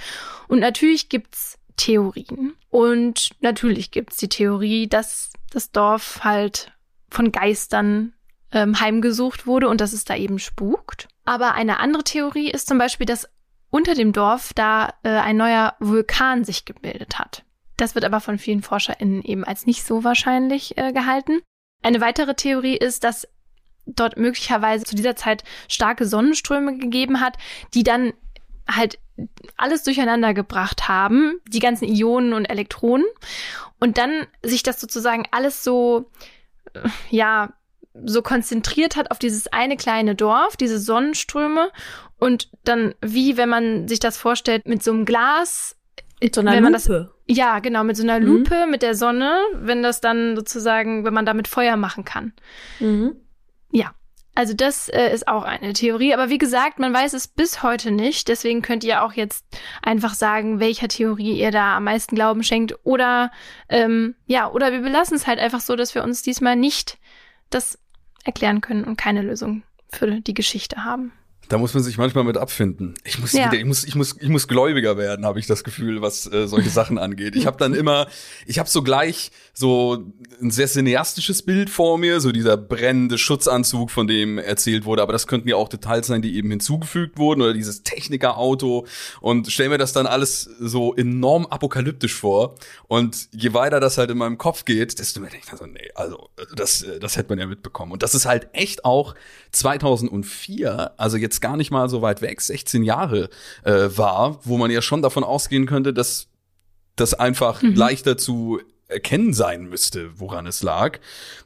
Und 0.48 0.60
natürlich 0.60 1.08
gibt's 1.08 1.58
Theorien. 1.76 2.54
Und 2.70 3.30
natürlich 3.40 3.90
gibt's 3.90 4.16
die 4.16 4.28
Theorie, 4.28 4.88
dass 4.88 5.30
das 5.50 5.70
Dorf 5.70 6.20
halt 6.22 6.72
von 7.10 7.32
Geistern 7.32 8.12
ähm, 8.52 8.80
heimgesucht 8.80 9.46
wurde 9.46 9.68
und 9.68 9.80
dass 9.80 9.92
es 9.92 10.04
da 10.04 10.16
eben 10.16 10.38
spukt. 10.38 11.08
Aber 11.24 11.54
eine 11.54 11.80
andere 11.80 12.04
Theorie 12.04 12.50
ist 12.50 12.68
zum 12.68 12.78
Beispiel, 12.78 13.06
dass 13.06 13.28
unter 13.70 13.94
dem 13.94 14.12
Dorf 14.12 14.52
da 14.54 14.94
äh, 15.02 15.08
ein 15.08 15.36
neuer 15.36 15.74
Vulkan 15.80 16.44
sich 16.44 16.64
gebildet 16.64 17.18
hat. 17.18 17.44
Das 17.76 17.94
wird 17.94 18.04
aber 18.04 18.20
von 18.20 18.38
vielen 18.38 18.62
ForscherInnen 18.62 19.22
eben 19.22 19.44
als 19.44 19.66
nicht 19.66 19.84
so 19.84 20.04
wahrscheinlich 20.04 20.78
äh, 20.78 20.92
gehalten. 20.92 21.40
Eine 21.82 22.00
weitere 22.00 22.34
Theorie 22.34 22.76
ist, 22.76 23.02
dass 23.02 23.26
dort 23.86 24.16
möglicherweise 24.16 24.84
zu 24.84 24.94
dieser 24.94 25.16
Zeit 25.16 25.44
starke 25.68 26.06
Sonnenströme 26.06 26.78
gegeben 26.78 27.20
hat, 27.20 27.36
die 27.74 27.82
dann 27.82 28.12
halt 28.68 28.98
alles 29.56 29.82
durcheinander 29.82 30.34
gebracht 30.34 30.88
haben, 30.88 31.40
die 31.48 31.60
ganzen 31.60 31.86
Ionen 31.86 32.32
und 32.32 32.46
Elektronen. 32.46 33.06
Und 33.78 33.98
dann 33.98 34.26
sich 34.42 34.62
das 34.62 34.80
sozusagen 34.80 35.24
alles 35.30 35.62
so, 35.62 36.10
äh, 36.74 36.88
ja, 37.10 37.52
so 38.04 38.22
konzentriert 38.22 38.96
hat 38.96 39.10
auf 39.10 39.18
dieses 39.18 39.46
eine 39.48 39.76
kleine 39.76 40.14
Dorf, 40.14 40.56
diese 40.56 40.80
Sonnenströme. 40.80 41.70
Und 42.18 42.50
dann, 42.64 42.94
wie 43.00 43.36
wenn 43.36 43.48
man 43.48 43.86
sich 43.86 44.00
das 44.00 44.16
vorstellt, 44.16 44.66
mit 44.66 44.82
so 44.82 44.92
einem 44.92 45.04
Glas. 45.04 45.76
Mit 46.20 46.34
so 46.34 46.40
einer 46.40 46.60
Lupe. 46.60 46.72
Das, 46.72 46.90
ja, 47.26 47.60
genau, 47.60 47.84
mit 47.84 47.96
so 47.96 48.02
einer 48.02 48.18
mhm. 48.18 48.26
Lupe, 48.26 48.64
mhm. 48.64 48.70
mit 48.70 48.82
der 48.82 48.94
Sonne, 48.94 49.38
wenn 49.54 49.82
das 49.82 50.00
dann 50.00 50.34
sozusagen, 50.36 51.04
wenn 51.04 51.14
man 51.14 51.26
damit 51.26 51.46
Feuer 51.46 51.76
machen 51.76 52.04
kann. 52.04 52.32
Mhm. 52.80 53.16
Ja, 53.70 53.94
also 54.34 54.52
das 54.52 54.88
äh, 54.88 55.12
ist 55.12 55.28
auch 55.28 55.44
eine 55.44 55.72
Theorie, 55.74 56.12
aber 56.12 56.28
wie 56.28 56.38
gesagt, 56.38 56.78
man 56.78 56.92
weiß 56.92 57.12
es 57.12 57.28
bis 57.28 57.62
heute 57.62 57.90
nicht. 57.92 58.28
Deswegen 58.28 58.62
könnt 58.62 58.82
ihr 58.82 59.04
auch 59.04 59.12
jetzt 59.12 59.44
einfach 59.82 60.14
sagen, 60.14 60.58
welcher 60.58 60.88
Theorie 60.88 61.38
ihr 61.38 61.52
da 61.52 61.76
am 61.76 61.84
meisten 61.84 62.16
Glauben 62.16 62.42
schenkt. 62.42 62.74
Oder 62.84 63.30
ähm, 63.68 64.16
ja, 64.26 64.50
oder 64.50 64.72
wir 64.72 64.80
belassen 64.80 65.16
es 65.16 65.26
halt 65.26 65.38
einfach 65.38 65.60
so, 65.60 65.76
dass 65.76 65.94
wir 65.94 66.02
uns 66.02 66.22
diesmal 66.22 66.56
nicht 66.56 66.98
das 67.50 67.78
erklären 68.24 68.60
können 68.60 68.84
und 68.84 68.96
keine 68.96 69.22
Lösung 69.22 69.62
für 69.90 70.20
die 70.20 70.34
Geschichte 70.34 70.84
haben. 70.84 71.12
Da 71.48 71.58
muss 71.58 71.74
man 71.74 71.82
sich 71.82 71.98
manchmal 71.98 72.24
mit 72.24 72.36
abfinden. 72.36 72.94
Ich 73.04 73.18
muss, 73.18 73.32
ja. 73.32 73.46
wieder, 73.46 73.58
ich 73.58 73.64
muss, 73.64 73.84
ich 73.84 73.94
muss, 73.94 74.16
ich 74.18 74.28
muss 74.28 74.48
gläubiger 74.48 74.96
werden, 74.96 75.26
habe 75.26 75.38
ich 75.38 75.46
das 75.46 75.64
Gefühl, 75.64 76.00
was 76.00 76.30
äh, 76.32 76.46
solche 76.48 76.70
Sachen 76.70 76.98
angeht. 76.98 77.36
Ich 77.36 77.46
habe 77.46 77.56
dann 77.58 77.74
immer, 77.74 78.06
ich 78.46 78.58
habe 78.58 78.68
so 78.68 78.82
gleich 78.82 79.30
so 79.52 80.04
ein 80.40 80.50
sehr 80.50 80.66
cineastisches 80.66 81.42
Bild 81.42 81.70
vor 81.70 81.98
mir, 81.98 82.20
so 82.20 82.32
dieser 82.32 82.56
brennende 82.56 83.18
Schutzanzug, 83.18 83.90
von 83.90 84.06
dem 84.06 84.38
erzählt 84.38 84.84
wurde. 84.84 85.02
Aber 85.02 85.12
das 85.12 85.26
könnten 85.26 85.48
ja 85.48 85.56
auch 85.56 85.68
Details 85.68 86.06
sein, 86.06 86.22
die 86.22 86.36
eben 86.36 86.50
hinzugefügt 86.50 87.18
wurden 87.18 87.42
oder 87.42 87.52
dieses 87.52 87.82
Technikerauto. 87.82 88.86
Und 89.20 89.52
stell 89.52 89.68
mir 89.68 89.78
das 89.78 89.92
dann 89.92 90.06
alles 90.06 90.48
so 90.60 90.94
enorm 90.94 91.46
apokalyptisch 91.46 92.14
vor. 92.14 92.54
Und 92.88 93.28
je 93.32 93.52
weiter 93.54 93.80
das 93.80 93.98
halt 93.98 94.10
in 94.10 94.18
meinem 94.18 94.38
Kopf 94.38 94.64
geht, 94.64 94.98
desto 94.98 95.20
mehr 95.20 95.30
denke 95.30 95.46
ich 95.50 95.58
so, 95.58 95.66
nee, 95.66 95.90
also 95.94 96.30
das, 96.56 96.84
das 97.00 97.16
hätte 97.16 97.28
man 97.30 97.38
ja 97.38 97.46
mitbekommen. 97.46 97.92
Und 97.92 98.02
das 98.02 98.14
ist 98.14 98.26
halt 98.26 98.48
echt 98.52 98.84
auch 98.84 99.14
2004, 99.52 100.92
also 100.96 101.16
jetzt 101.16 101.33
gar 101.40 101.56
nicht 101.56 101.70
mal 101.70 101.88
so 101.88 102.02
weit 102.02 102.22
weg, 102.22 102.40
16 102.40 102.82
Jahre 102.82 103.28
äh, 103.64 103.88
war, 103.96 104.38
wo 104.44 104.58
man 104.58 104.70
ja 104.70 104.82
schon 104.82 105.02
davon 105.02 105.24
ausgehen 105.24 105.66
könnte, 105.66 105.92
dass 105.92 106.28
das 106.96 107.14
einfach 107.14 107.62
mhm. 107.62 107.74
leichter 107.74 108.16
zu 108.16 108.60
erkennen 108.86 109.32
sein 109.32 109.64
müsste, 109.64 110.18
woran 110.20 110.46
es 110.46 110.62
lag. 110.62 110.98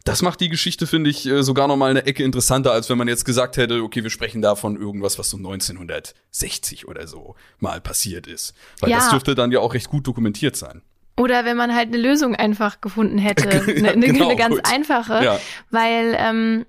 Das 0.05 0.23
macht 0.23 0.41
die 0.41 0.49
Geschichte, 0.49 0.87
finde 0.87 1.11
ich, 1.11 1.27
äh, 1.27 1.43
sogar 1.43 1.69
noch 1.69 1.77
mal 1.77 1.91
eine 1.91 2.05
Ecke 2.05 2.25
interessanter, 2.25 2.73
als 2.73 2.91
wenn 2.91 2.99
man 2.99 3.09
jetzt 3.09 3.25
gesagt 3.25 3.57
hätte, 3.57 3.83
okay, 3.83 4.03
wir 4.03 4.11
sprechen 4.11 4.43
da 4.43 4.55
von 4.55 4.77
irgendwas, 4.77 5.19
was 5.19 5.31
so 5.31 5.37
1960 5.37 6.89
oder 6.89 7.07
so 7.07 7.37
mal 7.59 7.81
passiert 7.81 8.27
ist. 8.27 8.55
Weil 8.81 8.91
ja. 8.91 8.99
das 8.99 9.11
dürfte 9.11 9.35
dann 9.35 9.53
ja 9.53 9.61
auch 9.61 9.75
recht 9.75 9.89
gut 9.89 10.07
dokumentiert 10.07 10.57
sein. 10.57 10.83
Oder 11.17 11.45
wenn 11.45 11.57
man 11.57 11.75
halt 11.75 11.89
eine 11.89 11.99
Lösung 11.99 12.35
einfach 12.35 12.81
gefunden 12.81 13.19
hätte, 13.19 13.49
eine, 13.49 13.93
eine, 13.93 14.07
genau, 14.07 14.29
eine 14.29 14.37
ganz 14.37 14.57
gut. 14.57 14.67
einfache, 14.67 15.25
ja. 15.25 15.41
weil 15.71 16.17
ähm, 16.19 16.67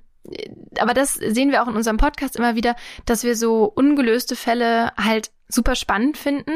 aber 0.80 0.94
das 0.94 1.16
sehen 1.16 1.52
wir 1.52 1.64
auch 1.64 1.68
in 1.68 1.76
unserem 1.76 1.98
Podcast 1.98 2.36
immer 2.36 2.56
wieder, 2.56 2.76
dass 3.06 3.24
wir 3.24 3.36
so 3.36 3.66
ungelöste 3.66 4.36
Fälle 4.36 4.92
halt 4.98 5.32
super 5.50 5.76
spannend 5.76 6.16
finden, 6.18 6.52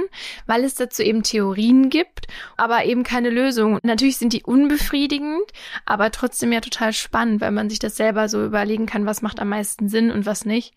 weil 0.45 0.63
es 0.63 0.75
dazu 0.75 1.01
eben 1.01 1.23
Theorien 1.23 1.89
gibt, 1.89 2.27
aber 2.57 2.86
eben 2.86 3.03
keine 3.03 3.31
Lösung. 3.31 3.79
Natürlich 3.81 4.17
sind 4.17 4.33
die 4.33 4.43
unbefriedigend, 4.43 5.51
aber 5.86 6.12
trotzdem 6.12 6.51
ja 6.51 6.62
total 6.62 6.93
spannend, 6.93 7.41
weil 7.41 7.51
man 7.51 7.69
sich 7.69 7.79
das 7.79 7.95
selber 7.95 8.29
so 8.29 8.45
überlegen 8.45 8.86
kann, 8.86 9.07
was 9.07 9.23
macht 9.23 9.39
am 9.39 9.49
meisten 9.49 9.89
Sinn 9.89 10.12
und 10.12 10.25
was 10.25 10.45
nicht. 10.45 10.75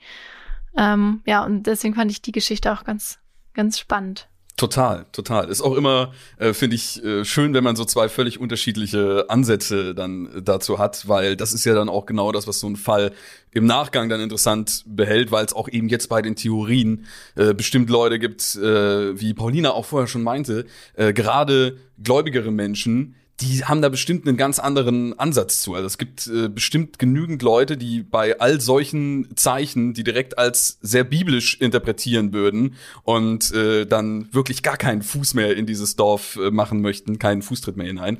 Ähm, 0.77 1.23
ja, 1.27 1.45
und 1.45 1.67
deswegen 1.67 1.95
fand 1.95 2.11
ich 2.11 2.23
die 2.23 2.33
Geschichte 2.33 2.73
auch 2.73 2.85
ganz, 2.85 3.19
ganz 3.55 3.79
spannend. 3.79 4.29
Total, 4.57 5.05
total. 5.13 5.51
Ist 5.51 5.61
auch 5.61 5.75
immer, 5.75 6.15
äh, 6.39 6.55
finde 6.55 6.77
ich, 6.77 7.05
äh, 7.05 7.27
schön, 7.27 7.53
wenn 7.53 7.63
man 7.63 7.77
so 7.77 7.85
zwei 7.85 8.09
völlig 8.09 8.41
unterschiedliche 8.41 9.27
Ansätze 9.29 9.95
dann 9.95 10.31
dazu 10.43 10.79
hat, 10.79 11.07
weil 11.09 11.37
das 11.37 11.53
ist 11.53 11.67
ja 11.67 11.75
dann 11.75 11.91
auch 11.91 12.07
genau 12.07 12.33
das, 12.33 12.47
was 12.47 12.61
so 12.61 12.67
ein 12.67 12.77
Fall 12.77 13.13
im 13.53 13.67
Nachgang 13.67 14.09
dann 14.09 14.19
interessant 14.19 14.83
behält, 14.87 15.31
weil 15.31 15.45
es 15.45 15.53
auch 15.53 15.69
eben 15.69 15.91
jetzt 15.91 16.09
bei 16.09 16.23
den 16.23 16.37
Theorien 16.37 17.05
äh, 17.35 17.53
bestimmt 17.53 17.91
Leute 17.91 18.19
gibt, 18.19 18.57
äh, 18.57 19.21
wie 19.21 19.35
Paulina 19.35 19.73
auch 19.73 19.85
vorher 19.85 20.09
schon 20.09 20.23
meinte, 20.23 20.65
äh, 20.95 21.13
gerade 21.13 21.77
gläubigere 22.03 22.51
Menschen, 22.51 23.15
die 23.41 23.65
haben 23.65 23.83
da 23.83 23.89
bestimmt 23.89 24.27
einen 24.27 24.37
ganz 24.37 24.59
anderen 24.59 25.19
Ansatz 25.19 25.61
zu. 25.61 25.75
Also 25.75 25.87
es 25.87 25.99
gibt 25.99 26.27
äh, 26.27 26.49
bestimmt 26.49 26.99
genügend 26.99 27.43
Leute, 27.43 27.77
die 27.77 28.03
bei 28.03 28.41
all 28.41 28.61
solchen 28.61 29.37
Zeichen, 29.37 29.93
die 29.93 30.05
direkt 30.05 30.39
als 30.39 30.79
sehr 30.81 31.05
biblisch 31.05 31.61
interpretieren 31.61 32.33
würden 32.33 32.77
und 33.03 33.53
äh, 33.53 33.85
dann 33.85 34.33
wirklich 34.33 34.63
gar 34.63 34.77
keinen 34.77 35.03
Fuß 35.03 35.35
mehr 35.35 35.57
in 35.57 35.67
dieses 35.67 35.97
Dorf 35.97 36.37
äh, 36.37 36.51
machen 36.51 36.81
möchten, 36.81 37.19
keinen 37.19 37.43
Fußtritt 37.43 37.77
mehr 37.77 37.87
hinein. 37.87 38.19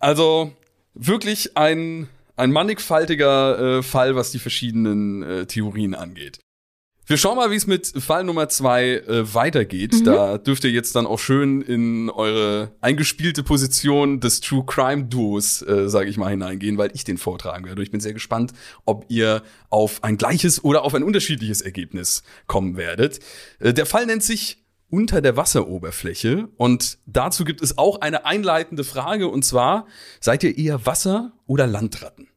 Also 0.00 0.52
wirklich 0.94 1.56
ein 1.56 2.08
ein 2.36 2.52
mannigfaltiger 2.52 3.78
äh, 3.78 3.82
Fall, 3.82 4.14
was 4.14 4.30
die 4.30 4.38
verschiedenen 4.38 5.22
äh, 5.22 5.46
Theorien 5.46 5.94
angeht. 5.94 6.38
Wir 7.08 7.18
schauen 7.18 7.36
mal, 7.36 7.52
wie 7.52 7.56
es 7.56 7.68
mit 7.68 7.86
Fall 8.02 8.24
Nummer 8.24 8.48
zwei 8.48 8.94
äh, 8.94 9.32
weitergeht. 9.32 9.94
Mhm. 9.94 10.04
Da 10.04 10.38
dürft 10.38 10.64
ihr 10.64 10.72
jetzt 10.72 10.96
dann 10.96 11.06
auch 11.06 11.20
schön 11.20 11.62
in 11.62 12.10
eure 12.10 12.72
eingespielte 12.80 13.44
Position 13.44 14.18
des 14.18 14.40
True 14.40 14.64
Crime 14.66 15.04
Duos, 15.04 15.62
äh, 15.62 15.88
sage 15.88 16.10
ich 16.10 16.16
mal, 16.16 16.30
hineingehen, 16.30 16.78
weil 16.78 16.90
ich 16.94 17.04
den 17.04 17.16
vortragen 17.16 17.64
werde. 17.64 17.80
Ich 17.84 17.92
bin 17.92 18.00
sehr 18.00 18.12
gespannt, 18.12 18.52
ob 18.86 19.04
ihr 19.08 19.44
auf 19.70 20.02
ein 20.02 20.16
gleiches 20.16 20.64
oder 20.64 20.82
auf 20.82 20.94
ein 20.94 21.04
unterschiedliches 21.04 21.60
Ergebnis 21.60 22.24
kommen 22.48 22.76
werdet. 22.76 23.20
Äh, 23.60 23.72
der 23.72 23.86
Fall 23.86 24.06
nennt 24.06 24.24
sich 24.24 24.64
unter 24.90 25.20
der 25.20 25.36
Wasseroberfläche 25.36 26.48
und 26.56 26.98
dazu 27.06 27.44
gibt 27.44 27.62
es 27.62 27.78
auch 27.78 28.00
eine 28.00 28.24
einleitende 28.24 28.82
Frage 28.82 29.28
und 29.28 29.44
zwar, 29.44 29.86
seid 30.20 30.42
ihr 30.42 30.58
eher 30.58 30.86
Wasser- 30.86 31.32
oder 31.46 31.68
Landratten? 31.68 32.28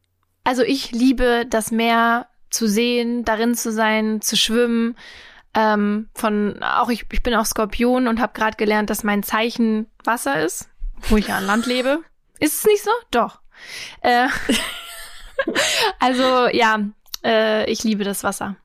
Also 0.44 0.62
ich 0.62 0.92
liebe 0.92 1.46
das 1.50 1.72
Meer 1.72 2.28
zu 2.50 2.68
sehen, 2.68 3.26
darin 3.26 3.56
zu 3.56 3.72
sein, 3.72 4.22
zu 4.22 4.36
schwimmen. 4.36 4.96
Ähm, 5.54 6.10
von 6.14 6.62
auch 6.62 6.90
ich, 6.90 7.06
ich 7.12 7.24
bin 7.24 7.34
auch 7.34 7.46
Skorpion 7.46 8.08
und 8.08 8.20
habe 8.20 8.34
gerade 8.34 8.58
gelernt, 8.58 8.90
dass 8.90 9.04
mein 9.04 9.24
Zeichen 9.24 9.88
Wasser 10.04 10.44
ist, 10.44 10.70
wo 11.10 11.18
ich 11.18 11.28
ja 11.28 11.38
an 11.38 11.46
Land 11.46 11.66
lebe. 11.66 12.00
Ist 12.40 12.60
es 12.60 12.66
nicht 12.66 12.84
so? 12.84 12.92
Doch. 13.12 13.42
Äh, 14.02 14.28
also 16.00 16.48
ja, 16.48 16.80
äh, 17.24 17.70
ich 17.70 17.84
liebe 17.84 18.04
das 18.04 18.24
Wasser. 18.24 18.56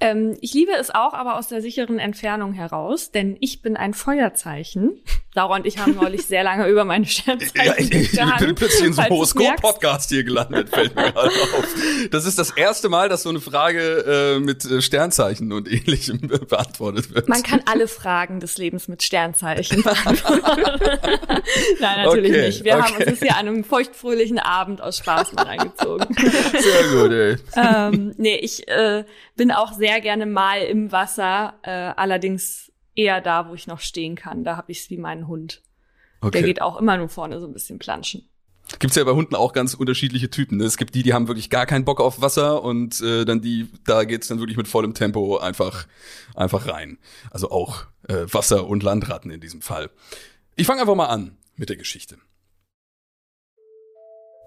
Ähm, 0.00 0.36
ich 0.40 0.54
liebe 0.54 0.72
es 0.72 0.90
auch, 0.90 1.12
aber 1.12 1.36
aus 1.36 1.48
der 1.48 1.60
sicheren 1.60 1.98
Entfernung 1.98 2.52
heraus, 2.52 3.10
denn 3.10 3.36
ich 3.40 3.62
bin 3.62 3.76
ein 3.76 3.94
Feuerzeichen. 3.94 5.02
Laura 5.34 5.56
und 5.56 5.66
ich 5.66 5.78
haben 5.78 5.94
neulich 5.94 6.26
sehr 6.26 6.42
lange 6.42 6.66
über 6.68 6.84
meine 6.84 7.04
Sternzeichen 7.04 7.52
ja, 7.54 7.74
ich, 7.76 8.14
ich 8.14 8.36
bin 8.38 8.54
plötzlich 8.54 8.86
in 8.86 8.92
so 8.94 9.02
einem 9.02 9.10
Horoskop-Podcast 9.10 10.08
hier 10.08 10.24
gelandet, 10.24 10.70
fällt 10.70 10.96
mir 10.96 11.12
gerade 11.12 11.28
auf. 11.28 11.74
Das 12.10 12.24
ist 12.24 12.38
das 12.38 12.50
erste 12.50 12.88
Mal, 12.88 13.08
dass 13.08 13.24
so 13.24 13.28
eine 13.28 13.40
Frage 13.40 14.36
äh, 14.36 14.40
mit 14.40 14.64
äh, 14.64 14.80
Sternzeichen 14.80 15.52
und 15.52 15.70
ähnlichem 15.70 16.20
beantwortet 16.48 17.14
wird. 17.14 17.28
Man 17.28 17.42
kann 17.42 17.60
alle 17.66 17.88
Fragen 17.88 18.40
des 18.40 18.56
Lebens 18.56 18.88
mit 18.88 19.02
Sternzeichen 19.02 19.82
beantworten. 19.82 20.40
Nein, 21.80 22.04
natürlich 22.04 22.30
okay, 22.30 22.46
nicht. 22.46 22.64
Wir 22.64 22.74
okay. 22.74 22.82
haben 22.82 22.96
uns 22.96 23.04
das 23.04 23.18
hier 23.18 23.36
an 23.36 23.48
einem 23.48 23.64
feuchtfröhlichen 23.64 24.38
Abend 24.38 24.80
aus 24.80 24.96
Spaß 24.96 25.34
mal 25.34 25.44
reingezogen. 25.44 26.06
Sehr 26.16 26.88
gut, 26.90 27.12
ey. 27.12 27.36
ähm, 27.54 28.14
nee, 28.16 28.36
ich 28.36 28.66
äh, 28.68 29.04
bin 29.36 29.52
auch 29.52 29.72
sehr 29.72 30.00
gerne 30.00 30.26
mal 30.26 30.62
im 30.62 30.90
Wasser, 30.90 31.54
äh, 31.62 31.70
allerdings 31.70 32.67
eher 32.98 33.20
da, 33.20 33.48
wo 33.48 33.54
ich 33.54 33.66
noch 33.66 33.80
stehen 33.80 34.16
kann. 34.16 34.44
Da 34.44 34.56
habe 34.56 34.72
ich 34.72 34.80
es 34.80 34.90
wie 34.90 34.98
meinen 34.98 35.28
Hund. 35.28 35.62
Okay. 36.20 36.32
Der 36.32 36.42
geht 36.42 36.60
auch 36.60 36.78
immer 36.78 36.96
nur 36.96 37.08
vorne 37.08 37.38
so 37.38 37.46
ein 37.46 37.52
bisschen 37.52 37.78
planschen. 37.78 38.28
Gibt's 38.80 38.96
ja 38.96 39.04
bei 39.04 39.12
Hunden 39.12 39.34
auch 39.34 39.54
ganz 39.54 39.72
unterschiedliche 39.72 40.28
Typen. 40.28 40.58
Ne? 40.58 40.64
Es 40.64 40.76
gibt 40.76 40.94
die, 40.94 41.02
die 41.02 41.14
haben 41.14 41.28
wirklich 41.28 41.48
gar 41.48 41.64
keinen 41.64 41.86
Bock 41.86 42.00
auf 42.00 42.20
Wasser 42.20 42.62
und 42.62 43.00
äh, 43.00 43.24
dann 43.24 43.40
die, 43.40 43.68
da 43.86 44.04
geht's 44.04 44.28
dann 44.28 44.40
wirklich 44.40 44.58
mit 44.58 44.68
vollem 44.68 44.92
Tempo 44.92 45.38
einfach 45.38 45.86
einfach 46.34 46.66
rein. 46.66 46.98
Also 47.30 47.50
auch 47.50 47.86
äh, 48.08 48.26
Wasser- 48.30 48.66
und 48.66 48.82
Landratten 48.82 49.30
in 49.30 49.40
diesem 49.40 49.62
Fall. 49.62 49.90
Ich 50.56 50.66
fange 50.66 50.82
einfach 50.82 50.96
mal 50.96 51.06
an 51.06 51.38
mit 51.56 51.70
der 51.70 51.76
Geschichte. 51.76 52.18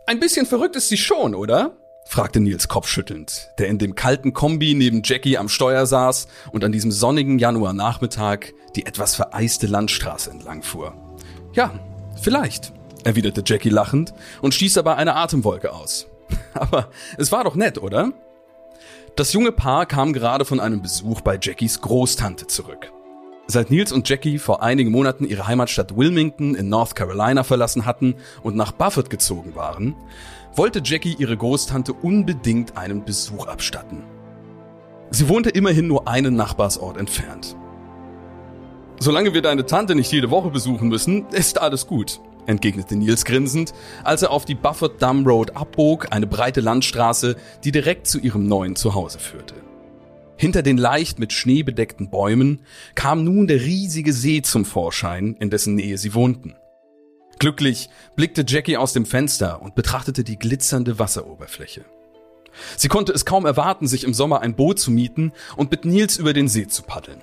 Ein 0.06 0.20
bisschen 0.20 0.46
verrückt 0.46 0.76
ist 0.76 0.90
sie 0.90 0.98
schon, 0.98 1.34
oder? 1.34 1.81
Fragte 2.06 2.40
Nils 2.40 2.68
kopfschüttelnd, 2.68 3.52
der 3.58 3.68
in 3.68 3.78
dem 3.78 3.96
kalten 3.96 4.34
Kombi 4.34 4.74
neben 4.74 5.02
Jackie 5.04 5.38
am 5.38 5.50
Steuer 5.50 5.86
saß 5.86 6.28
und 6.52 6.64
an 6.64 6.72
diesem 6.72 6.92
sonnigen 6.92 7.40
Januarnachmittag 7.40 8.54
die 8.76 8.86
etwas 8.86 9.16
vereiste 9.16 9.68
Landstraße 9.68 10.32
entlang 10.32 10.64
fuhr. 10.64 10.94
Ja, 11.54 11.74
vielleicht, 12.22 12.74
erwiderte 13.04 13.44
Jackie 13.46 13.70
lachend 13.70 14.14
und 14.42 14.54
stieß 14.54 14.74
dabei 14.74 14.96
eine 14.96 15.16
Atemwolke 15.16 15.74
aus. 15.74 16.08
Aber 16.54 16.90
es 17.18 17.32
war 17.32 17.44
doch 17.44 17.56
nett, 17.56 17.78
oder? 17.78 18.12
Das 19.16 19.34
junge 19.34 19.52
Paar 19.52 19.86
kam 19.86 20.14
gerade 20.14 20.46
von 20.46 20.60
einem 20.60 20.82
Besuch 20.82 21.22
bei 21.22 21.38
Jackies 21.42 21.82
Großtante 21.82 22.48
zurück. 22.48 22.92
Seit 23.52 23.70
Nils 23.70 23.92
und 23.92 24.08
Jackie 24.08 24.40
vor 24.40 24.64
einigen 24.64 24.92
Monaten 24.92 25.26
ihre 25.26 25.46
Heimatstadt 25.46 25.98
Wilmington 25.98 26.56
in 26.56 26.70
North 26.70 26.96
Carolina 26.96 27.44
verlassen 27.44 27.86
hatten 27.86 28.16
und 28.44 28.56
nach 28.56 28.72
Buffett 28.72 29.10
gezogen 29.10 29.56
waren, 29.56 29.94
wollte 30.56 30.82
Jackie 30.82 31.18
ihre 31.20 31.36
Großtante 31.36 31.92
unbedingt 31.92 32.78
einen 32.78 33.04
Besuch 33.04 33.48
abstatten. 33.48 34.04
Sie 35.10 35.28
wohnte 35.28 35.50
immerhin 35.50 35.86
nur 35.88 36.08
einen 36.08 36.38
Nachbarsort 36.38 36.96
entfernt. 36.96 37.58
Solange 39.02 39.34
wir 39.34 39.42
deine 39.42 39.66
Tante 39.66 39.96
nicht 39.96 40.14
jede 40.14 40.32
Woche 40.32 40.50
besuchen 40.50 40.88
müssen, 40.88 41.28
ist 41.32 41.60
alles 41.60 41.88
gut, 41.88 42.22
entgegnete 42.46 42.96
Nils 42.96 43.26
grinsend, 43.26 43.74
als 44.06 44.22
er 44.22 44.32
auf 44.32 44.46
die 44.46 44.56
Buffett 44.56 45.02
Dam 45.02 45.28
Road 45.28 45.58
abbog, 45.58 46.08
eine 46.12 46.26
breite 46.26 46.62
Landstraße, 46.62 47.36
die 47.66 47.74
direkt 47.74 48.08
zu 48.08 48.18
ihrem 48.18 48.48
neuen 48.48 48.78
Zuhause 48.78 49.20
führte. 49.20 49.61
Hinter 50.42 50.64
den 50.64 50.80
leicht 50.80 51.20
mit 51.20 51.34
Schnee 51.34 51.62
bedeckten 51.62 52.10
Bäumen 52.10 52.62
kam 52.96 53.24
nun 53.24 53.46
der 53.46 53.62
riesige 53.62 54.12
See 54.12 54.42
zum 54.42 54.66
Vorschein, 54.66 55.36
in 55.40 55.52
dessen 55.52 55.76
Nähe 55.76 56.00
sie 56.00 56.16
wohnten. 56.16 56.56
Glücklich 57.38 57.90
blickte 58.16 58.44
Jackie 58.48 58.76
aus 58.76 58.92
dem 58.92 59.06
Fenster 59.06 59.62
und 59.62 59.76
betrachtete 59.76 60.24
die 60.24 60.40
glitzernde 60.40 60.98
Wasseroberfläche. 60.98 61.86
Sie 62.76 62.88
konnte 62.88 63.12
es 63.12 63.24
kaum 63.26 63.46
erwarten, 63.46 63.86
sich 63.86 64.04
im 64.04 64.16
Sommer 64.16 64.42
ein 64.42 64.56
Boot 64.56 64.80
zu 64.80 64.90
mieten 64.90 65.32
und 65.58 65.70
mit 65.70 65.86
Nils 65.86 66.18
über 66.18 66.34
den 66.34 66.48
See 66.48 66.66
zu 66.66 66.82
paddeln. 66.82 67.22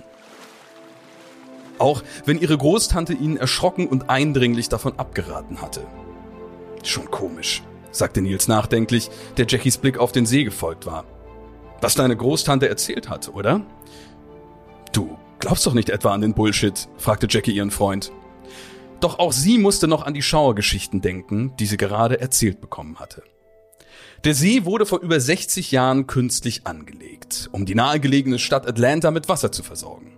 Auch 1.77 2.03
wenn 2.23 2.39
ihre 2.39 2.57
Großtante 2.57 3.11
ihnen 3.11 3.35
erschrocken 3.35 3.89
und 3.89 4.09
eindringlich 4.09 4.69
davon 4.69 4.97
abgeraten 4.97 5.61
hatte. 5.61 5.81
Schon 6.85 7.11
komisch, 7.11 7.63
sagte 7.91 8.21
Nils 8.21 8.47
nachdenklich, 8.47 9.09
der 9.35 9.45
Jackies 9.45 9.77
Blick 9.77 9.97
auf 9.97 10.13
den 10.13 10.25
See 10.25 10.45
gefolgt 10.45 10.85
war. 10.85 11.03
Was 11.81 11.95
deine 11.95 12.15
Großtante 12.15 12.67
erzählt 12.67 13.09
hat, 13.09 13.29
oder? 13.29 13.61
Du 14.91 15.17
glaubst 15.39 15.65
doch 15.65 15.73
nicht 15.73 15.89
etwa 15.89 16.13
an 16.13 16.21
den 16.21 16.33
Bullshit, 16.33 16.87
fragte 16.97 17.27
Jackie 17.29 17.51
ihren 17.51 17.71
Freund. 17.71 18.11
Doch 18.99 19.19
auch 19.19 19.31
sie 19.31 19.57
musste 19.57 19.87
noch 19.87 20.03
an 20.03 20.13
die 20.13 20.21
Schauergeschichten 20.21 21.01
denken, 21.01 21.55
die 21.57 21.65
sie 21.65 21.77
gerade 21.77 22.19
erzählt 22.19 22.59
bekommen 22.59 22.99
hatte. 22.99 23.23
Der 24.25 24.33
See 24.33 24.65
wurde 24.65 24.85
vor 24.85 24.99
über 24.99 25.17
60 25.17 25.71
Jahren 25.71 26.05
künstlich 26.05 26.67
angelegt, 26.67 27.49
um 27.53 27.65
die 27.65 27.75
nahegelegene 27.75 28.37
Stadt 28.37 28.67
Atlanta 28.67 29.11
mit 29.11 29.29
Wasser 29.29 29.53
zu 29.53 29.63
versorgen. 29.63 30.17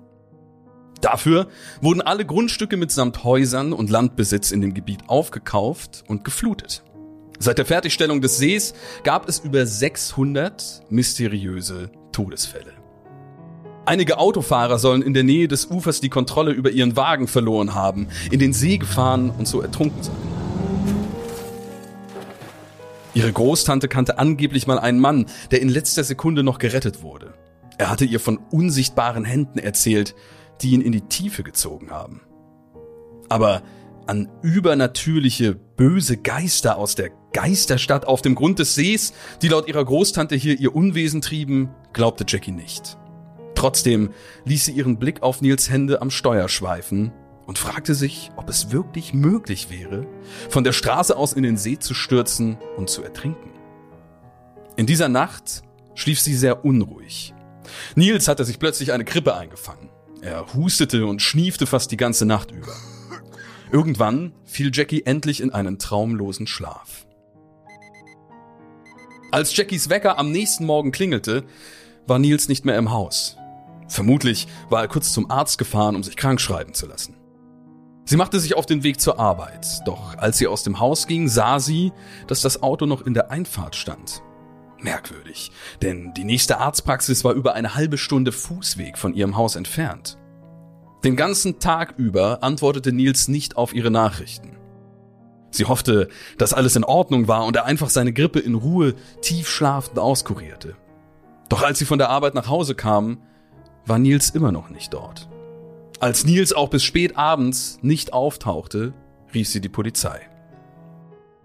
Dafür 1.02 1.47
wurden 1.82 2.02
alle 2.02 2.26
Grundstücke 2.26 2.78
mitsamt 2.78 3.24
Häusern 3.24 3.74
und 3.74 3.91
Landbesitz 3.91 4.52
in 4.52 4.62
dem 4.62 4.74
Gebiet 4.74 5.02
aufgekauft 5.08 6.04
und 6.08 6.24
geflutet. 6.24 6.84
Seit 7.43 7.58
der 7.58 7.65
Fertigstellung 7.65 8.21
des 8.21 8.38
Sees 8.38 8.75
gab 9.04 9.27
es 9.27 9.39
über 9.39 9.65
600 9.65 10.84
mysteriöse 10.89 11.89
Todesfälle. 12.12 12.73
Einige 13.84 14.19
Autofahrer 14.19 14.77
sollen 14.77 15.01
in 15.01 15.15
der 15.15 15.23
Nähe 15.23 15.47
des 15.47 15.65
Ufers 15.65 16.01
die 16.01 16.10
Kontrolle 16.10 16.51
über 16.51 16.69
ihren 16.69 16.95
Wagen 16.95 17.27
verloren 17.27 17.73
haben, 17.73 18.10
in 18.30 18.38
den 18.38 18.54
See 18.54 18.77
gefahren 18.77 19.32
und 19.32 19.47
so 19.47 19.60
ertrunken 19.60 20.04
sein. 20.04 20.15
Ihre 23.15 23.34
Großtante 23.34 23.88
kannte 23.88 24.19
angeblich 24.19 24.67
mal 24.67 24.77
einen 24.77 24.99
Mann, 24.99 25.25
der 25.49 25.63
in 25.63 25.69
letzter 25.69 26.04
Sekunde 26.04 26.43
noch 26.43 26.60
gerettet 26.60 27.01
wurde. 27.01 27.34
Er 27.80 27.89
hatte 27.89 28.06
ihr 28.06 28.19
von 28.19 28.38
unsichtbaren 28.51 29.25
Händen 29.25 29.58
erzählt, 29.58 30.13
die 30.62 30.73
ihn 30.73 30.82
in 30.82 30.91
die 30.91 31.01
Tiefe 31.01 31.41
gezogen 31.41 31.89
haben. 31.89 32.21
Aber 33.30 33.63
an 34.06 34.30
übernatürliche, 34.43 35.56
böse 35.56 36.17
Geister 36.17 36.77
aus 36.77 36.93
der 36.93 37.10
Geisterstadt 37.34 38.06
auf 38.06 38.22
dem 38.22 38.36
Grund 38.36 38.60
des 38.60 38.76
Sees, 38.76 39.13
die 39.41 39.48
laut 39.48 39.67
ihrer 39.67 39.84
Großtante 39.84 40.36
hier 40.36 40.60
ihr 40.60 40.76
Unwesen 40.76 41.22
trieben, 41.22 41.70
glaubte 41.94 42.26
Jackie 42.28 42.52
nicht. 42.52 42.98
Trotzdem 43.56 44.10
ließ 44.46 44.65
sie 44.65 44.72
ihren 44.72 44.98
Blick 44.98 45.22
auf 45.22 45.41
Nils 45.41 45.70
Hände 45.70 46.02
am 46.02 46.10
Steuer 46.10 46.50
schweifen 46.50 47.12
und 47.46 47.58
fragte 47.58 47.96
sich, 47.96 48.32
ob 48.38 48.50
es 48.50 48.72
wirklich 48.72 49.13
möglich 49.13 49.70
wäre, 49.70 50.08
von 50.50 50.63
der 50.63 50.72
Straße 50.72 51.15
aus 51.15 51.34
in 51.34 51.44
den 51.44 51.58
See 51.58 51.78
zu 51.78 51.94
stürzen 51.94 52.58
und 52.78 52.89
zu 52.89 53.04
ertrinken. 53.04 53.52
In 54.78 54.86
dieser 54.86 55.10
Nacht 55.10 55.63
schlief 55.96 56.20
sie 56.20 56.36
sehr 56.36 56.65
unruhig. 56.65 57.34
Nils 57.96 58.28
hatte 58.28 58.46
sich 58.46 58.58
plötzlich 58.58 58.94
eine 58.94 59.06
Krippe 59.06 59.36
eingefangen. 59.36 59.89
Er 60.22 60.54
hustete 60.54 61.06
und 61.06 61.22
schniefte 61.22 61.65
fast 61.65 61.91
die 61.91 61.98
ganze 61.98 62.26
Nacht 62.26 62.52
über. 62.52 62.74
Irgendwann 63.72 64.34
fiel 64.44 64.72
Jackie 64.74 65.04
endlich 65.06 65.41
in 65.41 65.52
einen 65.52 65.78
traumlosen 65.80 66.48
Schlaf. 66.48 67.06
Als 69.32 69.56
Jackies 69.56 69.89
Wecker 69.89 70.20
am 70.20 70.30
nächsten 70.30 70.65
Morgen 70.65 70.91
klingelte, 70.91 71.46
war 72.06 72.20
Nils 72.20 72.50
nicht 72.50 72.65
mehr 72.65 72.78
im 72.78 72.91
Haus. 72.91 73.38
Vermutlich 73.88 74.46
war 74.70 74.82
er 74.82 74.89
kurz 74.89 75.13
zum 75.13 75.32
Arzt 75.32 75.58
gefahren, 75.58 75.96
um 75.96 76.04
sich 76.04 76.17
krank 76.17 76.41
schreiben 76.41 76.74
zu 76.74 76.86
lassen. 76.86 77.15
Sie 78.04 78.17
machte 78.17 78.41
sich 78.41 78.58
auf 78.58 78.65
den 78.65 78.84
Weg 78.84 79.00
zur 79.00 79.20
Arbeit, 79.20 79.65
doch 79.86 80.17
als 80.17 80.38
sie 80.38 80.48
aus 80.48 80.63
dem 80.63 80.82
Haus 80.82 81.08
ging, 81.08 81.30
sah 81.30 81.62
sie, 81.62 81.94
dass 82.28 82.41
das 82.41 82.62
Auto 82.62 82.86
noch 82.86 83.06
in 83.06 83.13
der 83.13 83.32
Einfahrt 83.32 83.78
stand. 83.78 84.22
Merkwürdig, 84.80 85.52
denn 85.82 86.13
die 86.13 86.26
nächste 86.26 86.58
Arztpraxis 86.58 87.24
war 87.24 87.32
über 87.32 87.54
eine 87.54 87.76
halbe 87.76 87.98
Stunde 87.98 88.34
Fußweg 88.34 88.98
von 88.98 89.13
ihrem 89.13 89.38
Haus 89.38 89.56
entfernt. 89.56 90.17
Den 91.06 91.15
ganzen 91.15 91.60
Tag 91.60 91.94
über 91.98 92.44
antwortete 92.44 92.91
Nils 92.91 93.30
nicht 93.30 93.56
auf 93.56 93.74
ihre 93.74 93.91
Nachrichten. 93.91 94.58
Sie 95.52 95.66
hoffte, 95.66 96.08
dass 96.38 96.54
alles 96.54 96.76
in 96.76 96.84
Ordnung 96.84 97.28
war 97.28 97.46
und 97.46 97.56
er 97.56 97.66
einfach 97.66 97.90
seine 97.90 98.14
Grippe 98.14 98.40
in 98.40 98.56
Ruhe 98.56 98.96
tief 99.22 99.50
schlafend 99.50 100.00
auskurierte. 100.00 100.76
Doch 101.50 101.62
als 101.62 101.80
sie 101.80 101.86
von 101.86 102.00
der 102.00 102.10
Arbeit 102.10 102.34
nach 102.34 102.48
Hause 102.48 102.74
kam, 102.74 103.22
war 103.86 104.00
Nils 104.00 104.30
immer 104.30 104.52
noch 104.52 104.70
nicht 104.70 104.94
dort. 104.94 105.28
Als 106.00 106.26
Nils 106.26 106.54
auch 106.54 106.70
bis 106.70 106.84
spät 106.84 107.18
abends 107.18 107.78
nicht 107.82 108.14
auftauchte, 108.14 108.94
rief 109.34 109.50
sie 109.50 109.62
die 109.62 109.70
Polizei. 109.70 110.22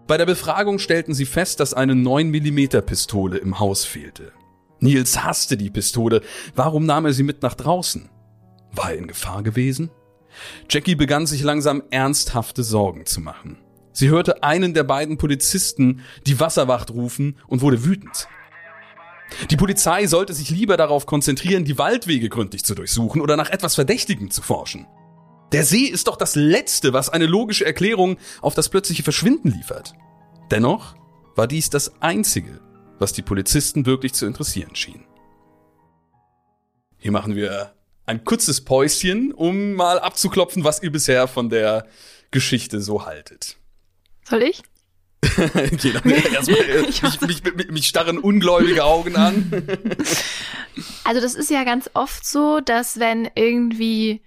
Bei 0.07 0.17
der 0.17 0.27
Befragung 0.27 0.79
stellten 0.79 1.13
sie 1.13 1.27
fest, 1.27 1.59
dass 1.59 1.75
eine 1.75 1.95
9mm 1.95 2.81
Pistole 2.83 3.39
im 3.39 3.59
Haus 3.59 3.85
fehlte. 3.85 4.33
Nils 4.79 5.25
hasste 5.25 5.57
die 5.57 5.71
Pistole. 5.71 6.21
Warum 6.55 6.87
nahm 6.87 7.07
er 7.07 7.13
sie 7.13 7.25
mit 7.25 7.43
nach 7.43 7.55
draußen? 7.55 8.09
War 8.73 8.93
er 8.93 8.99
in 8.99 9.09
Gefahr 9.09 9.43
gewesen? 9.43 9.91
Jackie 10.71 10.95
begann 10.95 11.27
sich 11.27 11.43
langsam 11.43 11.83
ernsthafte 11.91 12.63
Sorgen 12.63 13.07
zu 13.07 13.21
machen. 13.21 13.59
Sie 13.97 14.11
hörte 14.11 14.43
einen 14.43 14.75
der 14.75 14.85
beiden 14.85 15.17
Polizisten 15.17 16.03
die 16.27 16.39
Wasserwacht 16.39 16.91
rufen 16.91 17.39
und 17.47 17.63
wurde 17.63 17.83
wütend. 17.87 18.29
Die 19.49 19.57
Polizei 19.57 20.07
sollte 20.07 20.35
sich 20.35 20.51
lieber 20.51 20.77
darauf 20.77 21.07
konzentrieren, 21.07 21.65
die 21.65 21.79
Waldwege 21.79 22.29
gründlich 22.29 22.63
zu 22.63 22.75
durchsuchen 22.75 23.23
oder 23.23 23.39
nach 23.39 23.49
etwas 23.49 23.75
Verdächtigem 23.75 24.31
zu 24.31 24.43
forschen. 24.43 24.87
Der 25.53 25.65
See 25.65 25.85
ist 25.85 26.09
doch 26.09 26.17
das 26.17 26.35
Letzte, 26.35 26.93
was 26.93 27.09
eine 27.09 27.25
logische 27.25 27.65
Erklärung 27.65 28.19
auf 28.43 28.55
das 28.55 28.69
plötzliche 28.69 29.03
Verschwinden 29.03 29.51
liefert. 29.51 29.95
Dennoch 30.51 30.95
war 31.35 31.47
dies 31.47 31.71
das 31.71 32.03
Einzige, 32.03 32.61
was 32.99 33.15
die 33.15 33.23
Polizisten 33.23 33.87
wirklich 33.87 34.13
zu 34.13 34.27
interessieren 34.27 34.77
schien. 34.77 35.07
Hier 36.99 37.13
machen 37.13 37.35
wir 37.35 37.73
ein 38.05 38.25
kurzes 38.25 38.63
Päuschen, 38.63 39.33
um 39.33 39.73
mal 39.73 39.99
abzuklopfen, 39.99 40.65
was 40.65 40.83
ihr 40.83 40.93
bisher 40.93 41.29
von 41.29 41.49
der 41.49 41.87
Geschichte 42.31 42.83
so 42.83 43.07
haltet. 43.07 43.57
Soll 44.29 44.43
ich? 44.43 44.63
Jeder, 45.79 46.05
erstmal, 46.33 46.59
äh, 46.59 46.83
mich, 46.83 47.03
mich, 47.21 47.55
mich, 47.55 47.71
mich 47.71 47.87
starren 47.87 48.19
ungläubige 48.19 48.85
Augen 48.85 49.17
an. 49.17 49.51
also 51.05 51.21
das 51.21 51.35
ist 51.35 51.51
ja 51.51 51.65
ganz 51.65 51.91
oft 51.95 52.27
so, 52.27 52.61
dass 52.61 52.99
wenn 52.99 53.29
irgendwie 53.35 54.23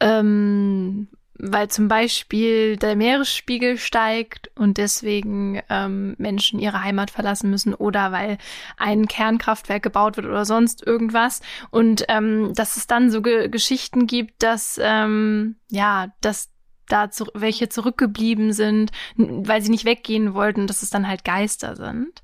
ähm, 0.00 1.08
weil 1.38 1.68
zum 1.68 1.88
Beispiel 1.88 2.76
der 2.76 2.96
Meeresspiegel 2.96 3.76
steigt 3.78 4.50
und 4.54 4.78
deswegen 4.78 5.60
ähm, 5.68 6.14
Menschen 6.18 6.58
ihre 6.58 6.82
Heimat 6.82 7.10
verlassen 7.10 7.50
müssen 7.50 7.74
oder 7.74 8.12
weil 8.12 8.38
ein 8.76 9.06
Kernkraftwerk 9.06 9.82
gebaut 9.82 10.16
wird 10.16 10.26
oder 10.26 10.44
sonst 10.44 10.86
irgendwas 10.86 11.40
und 11.70 12.04
ähm, 12.08 12.52
dass 12.54 12.76
es 12.76 12.86
dann 12.86 13.10
so 13.10 13.22
Ge 13.22 13.48
Geschichten 13.48 14.06
gibt, 14.06 14.42
dass 14.42 14.80
ähm, 14.82 15.56
ja, 15.70 16.08
dass 16.20 16.50
da 16.88 17.10
zu, 17.10 17.26
welche 17.34 17.68
zurückgeblieben 17.68 18.52
sind, 18.52 18.90
weil 19.16 19.62
sie 19.62 19.70
nicht 19.70 19.84
weggehen 19.84 20.34
wollten, 20.34 20.66
dass 20.66 20.82
es 20.82 20.90
dann 20.90 21.08
halt 21.08 21.24
Geister 21.24 21.76
sind. 21.76 22.22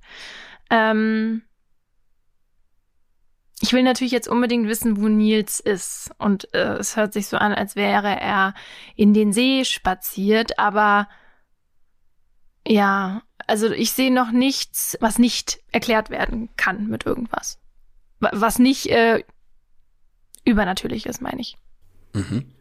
Ähm, 0.70 1.42
ich 3.60 3.72
will 3.72 3.84
natürlich 3.84 4.12
jetzt 4.12 4.28
unbedingt 4.28 4.66
wissen, 4.66 5.00
wo 5.00 5.08
Nils 5.08 5.60
ist. 5.60 6.10
Und 6.18 6.52
äh, 6.52 6.74
es 6.74 6.96
hört 6.96 7.12
sich 7.12 7.28
so 7.28 7.36
an, 7.36 7.54
als 7.54 7.76
wäre 7.76 8.20
er 8.20 8.54
in 8.96 9.14
den 9.14 9.32
See 9.32 9.64
spaziert, 9.64 10.58
aber 10.58 11.08
ja, 12.66 13.22
also 13.46 13.70
ich 13.70 13.92
sehe 13.92 14.12
noch 14.12 14.30
nichts, 14.32 14.96
was 15.00 15.18
nicht 15.18 15.60
erklärt 15.70 16.10
werden 16.10 16.48
kann 16.56 16.88
mit 16.88 17.06
irgendwas. 17.06 17.60
Was 18.18 18.58
nicht 18.58 18.86
äh, 18.86 19.24
übernatürlich 20.44 21.06
ist, 21.06 21.22
meine 21.22 21.40
ich. 21.40 21.56
Mhm. 22.12 22.52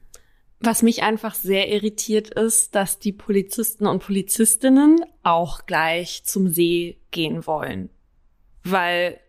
Was 0.61 0.83
mich 0.83 1.01
einfach 1.01 1.33
sehr 1.33 1.69
irritiert 1.69 2.29
ist, 2.29 2.75
dass 2.75 2.99
die 2.99 3.11
Polizisten 3.11 3.87
und 3.87 4.03
Polizistinnen 4.03 5.03
auch 5.23 5.65
gleich 5.65 6.23
zum 6.23 6.49
See 6.49 6.99
gehen 7.09 7.47
wollen. 7.47 7.89
Weil 8.63 9.19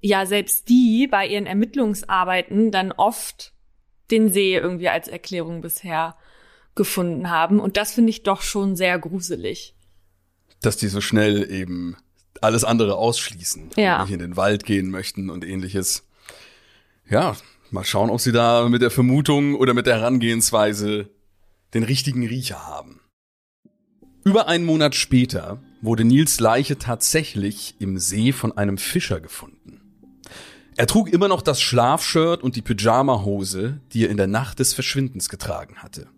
ja 0.00 0.26
selbst 0.26 0.68
die 0.68 1.06
bei 1.08 1.26
ihren 1.26 1.46
Ermittlungsarbeiten 1.46 2.72
dann 2.72 2.90
oft 2.90 3.52
den 4.10 4.32
See 4.32 4.56
irgendwie 4.56 4.88
als 4.88 5.06
Erklärung 5.06 5.60
bisher 5.60 6.16
gefunden 6.74 7.30
haben. 7.30 7.60
Und 7.60 7.76
das 7.76 7.92
finde 7.92 8.10
ich 8.10 8.24
doch 8.24 8.42
schon 8.42 8.74
sehr 8.74 8.98
gruselig. 8.98 9.74
Dass 10.60 10.76
die 10.76 10.88
so 10.88 11.00
schnell 11.00 11.50
eben 11.50 11.96
alles 12.40 12.64
andere 12.64 12.96
ausschließen 12.96 13.70
ja. 13.76 13.96
und 13.96 14.02
nicht 14.06 14.14
in 14.14 14.20
den 14.20 14.36
Wald 14.36 14.64
gehen 14.64 14.90
möchten 14.90 15.30
und 15.30 15.44
ähnliches. 15.44 16.06
Ja, 17.08 17.36
mal 17.72 17.84
schauen, 17.84 18.10
ob 18.10 18.20
sie 18.20 18.32
da 18.32 18.68
mit 18.68 18.82
der 18.82 18.90
Vermutung 18.90 19.54
oder 19.54 19.74
mit 19.74 19.86
der 19.86 19.98
Herangehensweise 19.98 21.10
den 21.74 21.82
richtigen 21.82 22.26
Riecher 22.26 22.66
haben. 22.66 23.00
Über 24.24 24.48
einen 24.48 24.64
Monat 24.64 24.94
später 24.94 25.62
wurde 25.80 26.04
Nils 26.04 26.40
Leiche 26.40 26.78
tatsächlich 26.78 27.76
im 27.78 27.98
See 27.98 28.32
von 28.32 28.56
einem 28.56 28.76
Fischer 28.76 29.20
gefunden. 29.20 29.80
Er 30.76 30.86
trug 30.86 31.12
immer 31.12 31.28
noch 31.28 31.42
das 31.42 31.60
Schlafshirt 31.60 32.42
und 32.42 32.56
die 32.56 32.62
Pyjamahose, 32.62 33.80
die 33.92 34.04
er 34.04 34.10
in 34.10 34.16
der 34.16 34.26
Nacht 34.26 34.58
des 34.58 34.74
Verschwindens 34.74 35.28
getragen 35.28 35.76
hatte. 35.76 36.08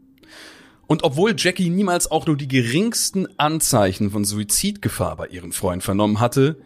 Und 0.87 1.05
obwohl 1.05 1.35
Jackie 1.37 1.71
niemals 1.71 2.11
auch 2.11 2.27
nur 2.27 2.37
die 2.37 2.49
geringsten 2.49 3.27
Anzeichen 3.38 4.11
von 4.11 4.25
Suizidgefahr 4.25 5.17
bei 5.17 5.29
ihrem 5.29 5.53
Freund 5.53 5.83
vernommen 5.83 6.21
hatte, 6.21 6.61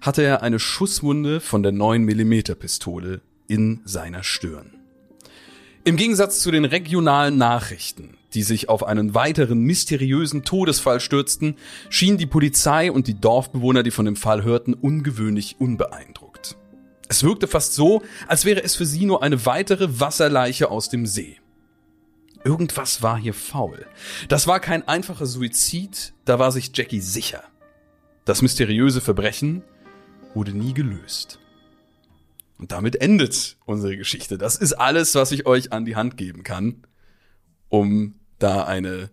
hatte 0.00 0.22
er 0.22 0.42
eine 0.42 0.58
Schusswunde 0.58 1.40
von 1.40 1.62
der 1.62 1.72
9mm 1.72 2.54
Pistole 2.54 3.22
in 3.50 3.80
seiner 3.84 4.22
Stirn. 4.22 4.70
Im 5.82 5.96
Gegensatz 5.96 6.40
zu 6.40 6.52
den 6.52 6.64
regionalen 6.64 7.36
Nachrichten, 7.36 8.16
die 8.32 8.44
sich 8.44 8.68
auf 8.68 8.84
einen 8.84 9.14
weiteren 9.14 9.60
mysteriösen 9.62 10.44
Todesfall 10.44 11.00
stürzten, 11.00 11.56
schien 11.88 12.16
die 12.16 12.26
Polizei 12.26 12.92
und 12.92 13.08
die 13.08 13.20
Dorfbewohner, 13.20 13.82
die 13.82 13.90
von 13.90 14.04
dem 14.04 14.14
Fall 14.14 14.44
hörten, 14.44 14.74
ungewöhnlich 14.74 15.56
unbeeindruckt. 15.58 16.56
Es 17.08 17.24
wirkte 17.24 17.48
fast 17.48 17.74
so, 17.74 18.02
als 18.28 18.44
wäre 18.44 18.62
es 18.62 18.76
für 18.76 18.86
sie 18.86 19.04
nur 19.04 19.24
eine 19.24 19.44
weitere 19.46 19.98
Wasserleiche 19.98 20.70
aus 20.70 20.88
dem 20.88 21.06
See. 21.06 21.38
Irgendwas 22.44 23.02
war 23.02 23.18
hier 23.18 23.34
faul. 23.34 23.84
Das 24.28 24.46
war 24.46 24.60
kein 24.60 24.86
einfacher 24.86 25.26
Suizid, 25.26 26.12
da 26.24 26.38
war 26.38 26.52
sich 26.52 26.70
Jackie 26.72 27.00
sicher. 27.00 27.42
Das 28.24 28.42
mysteriöse 28.42 29.00
Verbrechen 29.00 29.64
wurde 30.34 30.52
nie 30.52 30.72
gelöst. 30.72 31.39
Und 32.60 32.72
damit 32.72 32.96
endet 32.96 33.56
unsere 33.64 33.96
Geschichte. 33.96 34.36
Das 34.36 34.56
ist 34.56 34.74
alles, 34.74 35.14
was 35.14 35.32
ich 35.32 35.46
euch 35.46 35.72
an 35.72 35.86
die 35.86 35.96
Hand 35.96 36.18
geben 36.18 36.42
kann, 36.42 36.86
um 37.70 38.20
da 38.38 38.64
eine 38.64 39.08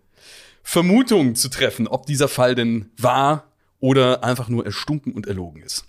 Vermutung 0.64 1.36
zu 1.36 1.48
treffen, 1.48 1.88
ob 1.88 2.06
dieser 2.06 2.28
Fall 2.28 2.56
denn 2.56 2.92
wahr 2.98 3.54
oder 3.80 4.22
einfach 4.26 4.50
nur 4.50 4.66
erstunken 4.66 5.14
und 5.14 5.28
erlogen 5.28 5.62
ist. 5.62 5.86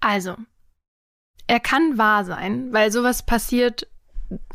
Also, 0.00 0.34
er 1.46 1.60
kann 1.60 1.98
wahr 1.98 2.24
sein, 2.24 2.72
weil 2.72 2.90
sowas 2.90 3.24
passiert 3.24 3.86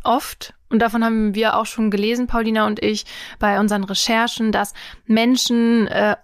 oft. 0.02 0.52
Und 0.68 0.80
davon 0.80 1.02
haben 1.02 1.34
wir 1.34 1.56
auch 1.56 1.64
schon 1.64 1.90
gelesen, 1.90 2.26
Paulina 2.26 2.66
und 2.66 2.82
ich, 2.82 3.06
bei 3.38 3.58
unseren 3.58 3.84
Recherchen, 3.84 4.52
dass 4.52 4.74
Menschen 5.06 5.86
äh, 5.86 6.16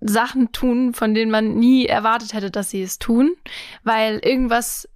Sachen 0.00 0.50
tun, 0.52 0.94
von 0.94 1.14
denen 1.14 1.30
man 1.30 1.54
nie 1.54 1.86
erwartet 1.86 2.34
hätte, 2.34 2.50
dass 2.50 2.70
sie 2.70 2.82
es 2.82 2.98
tun, 2.98 3.36
weil 3.84 4.18
irgendwas 4.18 4.88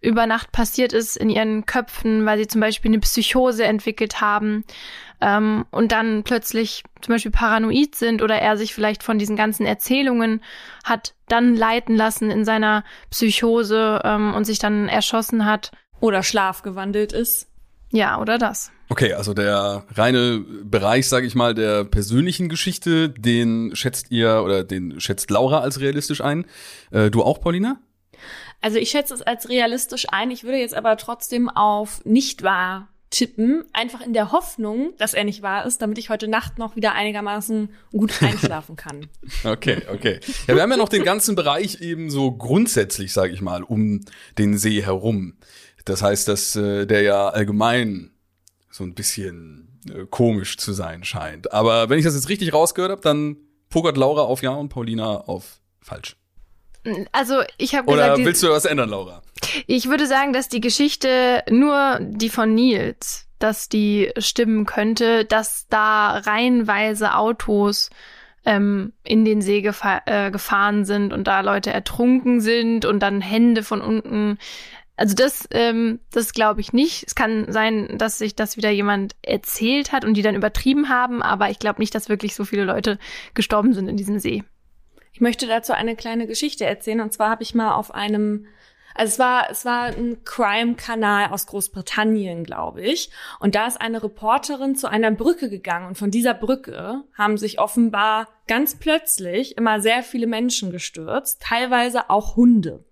über 0.00 0.26
Nacht 0.26 0.52
passiert 0.52 0.92
ist 0.92 1.16
in 1.16 1.30
ihren 1.30 1.66
Köpfen, 1.66 2.26
weil 2.26 2.38
sie 2.38 2.46
zum 2.46 2.60
Beispiel 2.60 2.90
eine 2.90 3.00
Psychose 3.00 3.64
entwickelt 3.64 4.20
haben 4.20 4.64
ähm, 5.20 5.64
und 5.70 5.92
dann 5.92 6.22
plötzlich 6.22 6.82
zum 7.00 7.14
Beispiel 7.14 7.30
paranoid 7.30 7.94
sind 7.94 8.22
oder 8.22 8.36
er 8.36 8.56
sich 8.56 8.74
vielleicht 8.74 9.02
von 9.02 9.18
diesen 9.18 9.36
ganzen 9.36 9.66
Erzählungen 9.66 10.42
hat 10.84 11.14
dann 11.28 11.54
leiten 11.54 11.96
lassen 11.96 12.30
in 12.30 12.44
seiner 12.44 12.84
Psychose 13.10 14.00
ähm, 14.04 14.34
und 14.34 14.44
sich 14.44 14.58
dann 14.58 14.88
erschossen 14.88 15.46
hat. 15.46 15.72
Oder 16.00 16.22
schlafgewandelt 16.22 17.12
ist. 17.12 17.46
Ja, 17.92 18.18
oder 18.20 18.38
das. 18.38 18.72
Okay, 18.88 19.12
also 19.12 19.34
der 19.34 19.84
reine 19.94 20.42
Bereich, 20.64 21.08
sage 21.08 21.26
ich 21.26 21.34
mal, 21.34 21.54
der 21.54 21.84
persönlichen 21.84 22.48
Geschichte, 22.48 23.10
den 23.10 23.72
schätzt 23.74 24.10
ihr 24.10 24.42
oder 24.42 24.64
den 24.64 24.98
schätzt 24.98 25.30
Laura 25.30 25.60
als 25.60 25.78
realistisch 25.80 26.22
ein. 26.22 26.46
Äh, 26.90 27.10
du 27.10 27.22
auch, 27.22 27.40
Paulina? 27.40 27.80
Also 28.60 28.78
ich 28.78 28.90
schätze 28.90 29.14
es 29.14 29.22
als 29.22 29.48
realistisch 29.48 30.06
ein. 30.10 30.30
Ich 30.30 30.44
würde 30.44 30.58
jetzt 30.58 30.74
aber 30.74 30.96
trotzdem 30.96 31.48
auf 31.48 32.04
nicht 32.04 32.42
wahr 32.42 32.88
tippen, 33.10 33.64
einfach 33.72 34.00
in 34.00 34.12
der 34.12 34.30
Hoffnung, 34.30 34.92
dass 34.96 35.14
er 35.14 35.24
nicht 35.24 35.42
wahr 35.42 35.66
ist, 35.66 35.82
damit 35.82 35.98
ich 35.98 36.10
heute 36.10 36.28
Nacht 36.28 36.58
noch 36.58 36.76
wieder 36.76 36.92
einigermaßen 36.92 37.70
gut 37.90 38.12
einschlafen 38.22 38.76
kann. 38.76 39.08
okay, 39.44 39.82
okay. 39.92 40.20
Ja, 40.46 40.54
wir 40.54 40.62
haben 40.62 40.70
ja 40.70 40.76
noch 40.76 40.88
den 40.88 41.02
ganzen 41.02 41.34
Bereich 41.34 41.80
eben 41.80 42.08
so 42.10 42.30
grundsätzlich, 42.30 43.12
sage 43.12 43.32
ich 43.32 43.40
mal, 43.40 43.64
um 43.64 44.00
den 44.38 44.56
See 44.56 44.82
herum. 44.82 45.38
Das 45.84 46.02
heißt, 46.02 46.28
dass 46.28 46.54
äh, 46.54 46.86
der 46.86 47.02
ja 47.02 47.28
allgemein 47.28 48.12
so 48.70 48.84
ein 48.84 48.94
bisschen 48.94 49.80
äh, 49.88 50.06
komisch 50.08 50.56
zu 50.56 50.72
sein 50.72 51.02
scheint. 51.02 51.52
Aber 51.52 51.88
wenn 51.88 51.98
ich 51.98 52.04
das 52.04 52.14
jetzt 52.14 52.28
richtig 52.28 52.52
rausgehört 52.52 52.92
habe, 52.92 53.02
dann 53.02 53.36
pokert 53.70 53.96
Laura 53.96 54.22
auf 54.22 54.42
Ja 54.42 54.52
und 54.52 54.68
Paulina 54.68 55.16
auf 55.22 55.60
Falsch. 55.80 56.19
Also 57.12 57.42
ich 57.58 57.74
habe 57.74 57.90
gesagt. 57.90 58.14
Oder 58.14 58.24
willst 58.24 58.42
du 58.42 58.50
was 58.50 58.64
ändern, 58.64 58.90
Laura? 58.90 59.22
Ich 59.66 59.88
würde 59.88 60.06
sagen, 60.06 60.32
dass 60.32 60.48
die 60.48 60.60
Geschichte 60.60 61.42
nur 61.50 61.98
die 62.00 62.28
von 62.28 62.54
Nils, 62.54 63.26
dass 63.38 63.68
die 63.68 64.10
stimmen 64.18 64.66
könnte, 64.66 65.24
dass 65.24 65.66
da 65.68 66.18
reihenweise 66.18 67.14
Autos 67.14 67.90
ähm, 68.44 68.92
in 69.04 69.24
den 69.24 69.42
See 69.42 69.60
gefa 69.60 70.02
äh, 70.06 70.30
gefahren 70.30 70.84
sind 70.84 71.12
und 71.12 71.26
da 71.26 71.40
Leute 71.40 71.72
ertrunken 71.72 72.40
sind 72.40 72.84
und 72.84 73.00
dann 73.00 73.20
Hände 73.20 73.62
von 73.62 73.80
unten. 73.80 74.38
Also 74.96 75.14
das, 75.14 75.48
ähm, 75.50 76.00
das 76.12 76.32
glaube 76.32 76.60
ich 76.60 76.72
nicht. 76.72 77.04
Es 77.06 77.14
kann 77.14 77.50
sein, 77.50 77.96
dass 77.96 78.18
sich 78.18 78.36
das 78.36 78.56
wieder 78.56 78.70
jemand 78.70 79.16
erzählt 79.22 79.92
hat 79.92 80.04
und 80.04 80.14
die 80.14 80.22
dann 80.22 80.34
übertrieben 80.34 80.88
haben, 80.88 81.22
aber 81.22 81.50
ich 81.50 81.58
glaube 81.58 81.80
nicht, 81.80 81.94
dass 81.94 82.10
wirklich 82.10 82.34
so 82.34 82.44
viele 82.44 82.64
Leute 82.64 82.98
gestorben 83.34 83.72
sind 83.72 83.88
in 83.88 83.96
diesem 83.96 84.18
See. 84.18 84.44
Ich 85.12 85.20
möchte 85.20 85.46
dazu 85.46 85.72
eine 85.72 85.96
kleine 85.96 86.26
Geschichte 86.26 86.64
erzählen. 86.64 87.00
Und 87.00 87.12
zwar 87.12 87.30
habe 87.30 87.42
ich 87.42 87.54
mal 87.54 87.74
auf 87.74 87.94
einem 87.94 88.46
also 88.94 89.12
es 89.12 89.18
war, 89.18 89.50
es 89.50 89.64
war 89.64 89.84
ein 89.84 90.24
Crime-Kanal 90.24 91.30
aus 91.30 91.46
Großbritannien, 91.46 92.44
glaube 92.44 92.82
ich. 92.82 93.10
Und 93.38 93.54
da 93.54 93.66
ist 93.66 93.80
eine 93.80 94.02
Reporterin 94.02 94.76
zu 94.76 94.88
einer 94.88 95.10
Brücke 95.10 95.48
gegangen. 95.48 95.86
Und 95.86 95.98
von 95.98 96.10
dieser 96.10 96.34
Brücke 96.34 97.04
haben 97.16 97.38
sich 97.38 97.60
offenbar 97.60 98.28
ganz 98.46 98.78
plötzlich 98.78 99.56
immer 99.56 99.80
sehr 99.80 100.02
viele 100.02 100.26
Menschen 100.26 100.70
gestürzt, 100.70 101.40
teilweise 101.40 102.10
auch 102.10 102.36
Hunde. 102.36 102.84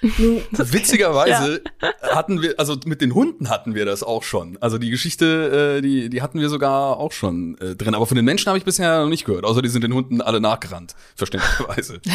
Witzigerweise 0.50 1.62
ja. 1.82 1.92
hatten 2.14 2.40
wir, 2.40 2.54
also 2.58 2.76
mit 2.84 3.00
den 3.00 3.14
Hunden 3.14 3.48
hatten 3.48 3.74
wir 3.74 3.84
das 3.84 4.02
auch 4.02 4.22
schon. 4.22 4.56
Also 4.60 4.78
die 4.78 4.90
Geschichte, 4.90 5.78
äh, 5.78 5.82
die, 5.82 6.08
die 6.08 6.22
hatten 6.22 6.40
wir 6.40 6.48
sogar 6.48 6.98
auch 6.98 7.12
schon 7.12 7.58
äh, 7.58 7.74
drin. 7.74 7.94
Aber 7.94 8.06
von 8.06 8.14
den 8.14 8.24
Menschen 8.24 8.46
habe 8.48 8.58
ich 8.58 8.64
bisher 8.64 9.02
noch 9.02 9.08
nicht 9.08 9.24
gehört. 9.24 9.44
Außer 9.44 9.62
die 9.62 9.68
sind 9.68 9.82
den 9.82 9.94
Hunden 9.94 10.20
alle 10.20 10.40
nachgerannt, 10.40 10.94
verständlicherweise. 11.16 12.00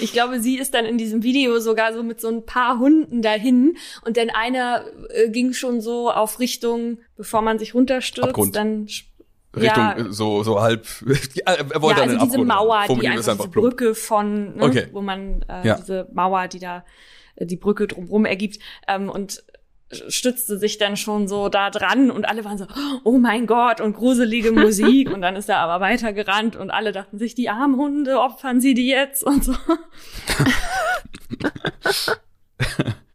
Ich 0.00 0.12
glaube, 0.12 0.40
sie 0.40 0.58
ist 0.58 0.72
dann 0.72 0.86
in 0.86 0.96
diesem 0.96 1.22
Video 1.22 1.60
sogar 1.60 1.92
so 1.92 2.02
mit 2.02 2.20
so 2.20 2.28
ein 2.28 2.46
paar 2.46 2.78
Hunden 2.78 3.20
dahin 3.20 3.76
und 4.02 4.16
dann 4.16 4.30
einer 4.30 4.84
äh, 5.10 5.28
ging 5.28 5.52
schon 5.52 5.80
so 5.80 6.10
auf 6.10 6.40
Richtung, 6.40 6.98
bevor 7.16 7.42
man 7.42 7.58
sich 7.58 7.74
runterstürzt, 7.74 8.30
Abgrund. 8.30 8.56
dann 8.56 8.88
Richtung 9.56 9.82
ja. 9.82 10.06
so 10.10 10.42
so 10.42 10.60
halb 10.60 10.86
er 11.46 11.82
wollte 11.82 12.00
ja, 12.00 12.06
also 12.06 12.16
diese 12.16 12.38
Abgrund, 12.38 12.48
Mauer, 12.48 12.84
die 12.86 13.08
einfach, 13.08 13.28
einfach 13.28 13.46
diese 13.46 13.48
Brücke 13.48 13.94
von, 13.94 14.56
ne, 14.56 14.62
okay. 14.62 14.88
wo 14.92 15.00
man 15.00 15.44
äh, 15.48 15.66
ja. 15.66 15.74
diese 15.76 16.08
Mauer, 16.12 16.48
die 16.48 16.58
da 16.58 16.84
äh, 17.36 17.46
die 17.46 17.56
Brücke 17.56 17.86
drumherum 17.86 18.26
ergibt 18.26 18.58
ähm, 18.86 19.08
und 19.08 19.42
stützte 19.90 20.58
sich 20.58 20.78
dann 20.78 20.96
schon 20.96 21.28
so 21.28 21.48
da 21.48 21.70
dran 21.70 22.10
und 22.10 22.28
alle 22.28 22.44
waren 22.44 22.58
so, 22.58 22.66
oh 23.04 23.18
mein 23.18 23.46
Gott 23.46 23.80
und 23.80 23.94
gruselige 23.94 24.52
Musik 24.52 25.10
und 25.14 25.22
dann 25.22 25.36
ist 25.36 25.48
er 25.48 25.58
aber 25.58 25.80
weitergerannt 25.82 26.56
und 26.56 26.70
alle 26.70 26.92
dachten 26.92 27.18
sich, 27.18 27.34
die 27.34 27.48
armen 27.48 27.76
Hunde, 27.76 28.20
opfern 28.20 28.60
sie 28.60 28.74
die 28.74 28.88
jetzt 28.88 29.24
und 29.24 29.44
so. 29.44 29.54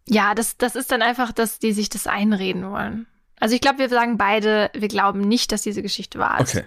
ja, 0.07 0.33
das, 0.33 0.57
das 0.57 0.75
ist 0.75 0.91
dann 0.91 1.01
einfach, 1.03 1.31
dass 1.31 1.59
die 1.59 1.73
sich 1.73 1.89
das 1.89 2.07
einreden 2.07 2.69
wollen. 2.71 3.07
Also 3.39 3.55
ich 3.55 3.61
glaube, 3.61 3.79
wir 3.79 3.89
sagen 3.89 4.17
beide, 4.17 4.69
wir 4.73 4.87
glauben 4.87 5.21
nicht, 5.21 5.51
dass 5.51 5.63
diese 5.63 5.81
Geschichte 5.81 6.19
wahr 6.19 6.39
ist. 6.39 6.55
Okay. 6.55 6.65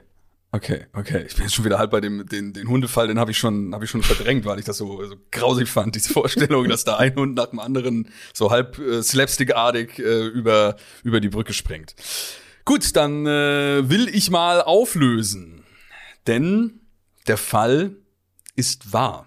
Okay, 0.52 0.86
okay. 0.94 1.24
Ich 1.26 1.34
bin 1.34 1.44
jetzt 1.44 1.54
schon 1.54 1.64
wieder 1.64 1.78
halb 1.78 1.90
bei 1.90 2.00
dem 2.00 2.26
den, 2.26 2.52
den 2.52 2.68
Hundefall, 2.68 3.08
den 3.08 3.18
habe 3.18 3.30
ich 3.30 3.36
schon 3.36 3.74
habe 3.74 3.84
ich 3.84 3.90
schon 3.90 4.02
verdrängt, 4.02 4.46
weil 4.46 4.58
ich 4.58 4.64
das 4.64 4.78
so, 4.78 5.04
so 5.04 5.16
grausig 5.30 5.68
fand, 5.68 5.94
diese 5.94 6.12
Vorstellung, 6.14 6.68
dass 6.68 6.84
da 6.84 6.96
ein 6.96 7.14
Hund 7.14 7.34
nach 7.34 7.46
dem 7.46 7.58
anderen 7.58 8.08
so 8.32 8.50
halb 8.50 8.78
äh, 8.78 9.02
slapstickartig 9.02 9.98
äh, 9.98 10.26
über 10.28 10.76
über 11.02 11.20
die 11.20 11.28
Brücke 11.28 11.52
springt. 11.52 11.94
Gut, 12.64 12.96
dann 12.96 13.26
äh, 13.26 13.90
will 13.90 14.08
ich 14.08 14.30
mal 14.30 14.62
auflösen, 14.62 15.62
denn 16.26 16.80
der 17.26 17.36
Fall 17.36 17.96
ist 18.54 18.92
wahr. 18.92 19.26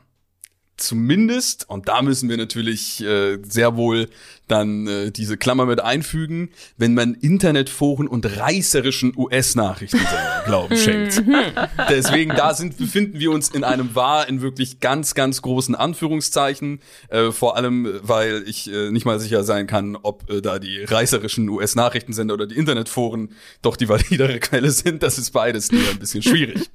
Zumindest, 0.80 1.70
und 1.70 1.88
da 1.90 2.02
müssen 2.02 2.30
wir 2.30 2.38
natürlich 2.38 3.04
äh, 3.04 3.38
sehr 3.44 3.76
wohl 3.76 4.08
dann 4.48 4.88
äh, 4.88 5.12
diese 5.12 5.38
Klammer 5.38 5.66
mit 5.66 5.80
einfügen, 5.82 6.50
wenn 6.78 6.94
man 6.94 7.14
Internetforen 7.14 8.08
und 8.08 8.26
reißerischen 8.26 9.14
US-Nachrichtensender 9.16 10.44
Glauben 10.46 10.76
schenkt. 10.76 11.26
Mhm. 11.26 11.36
Deswegen, 11.90 12.32
da 12.32 12.54
sind, 12.54 12.78
befinden 12.78 13.20
wir 13.20 13.32
uns 13.32 13.50
in 13.50 13.64
einem 13.64 13.94
wahr, 13.96 14.28
in 14.28 14.42
wirklich 14.42 14.80
ganz, 14.80 15.14
ganz 15.16 15.42
großen 15.42 15.76
Anführungszeichen. 15.76 16.80
Äh, 17.10 17.32
vor 17.32 17.58
allem, 17.58 18.00
weil 18.02 18.44
ich 18.48 18.72
äh, 18.72 18.90
nicht 18.90 19.06
mal 19.06 19.20
sicher 19.20 19.44
sein 19.44 19.68
kann, 19.68 19.96
ob 19.96 20.30
äh, 20.30 20.42
da 20.42 20.60
die 20.60 20.84
reißerischen 20.84 21.48
US-Nachrichtensender 21.50 22.34
oder 22.34 22.48
die 22.48 22.56
Internetforen 22.56 23.34
doch 23.62 23.76
die 23.76 23.90
validere 23.90 24.40
Quelle 24.40 24.72
sind. 24.72 25.04
Das 25.04 25.18
ist 25.18 25.32
beides 25.32 25.72
nur 25.72 25.88
ein 25.90 26.00
bisschen 26.00 26.24
schwierig. 26.24 26.70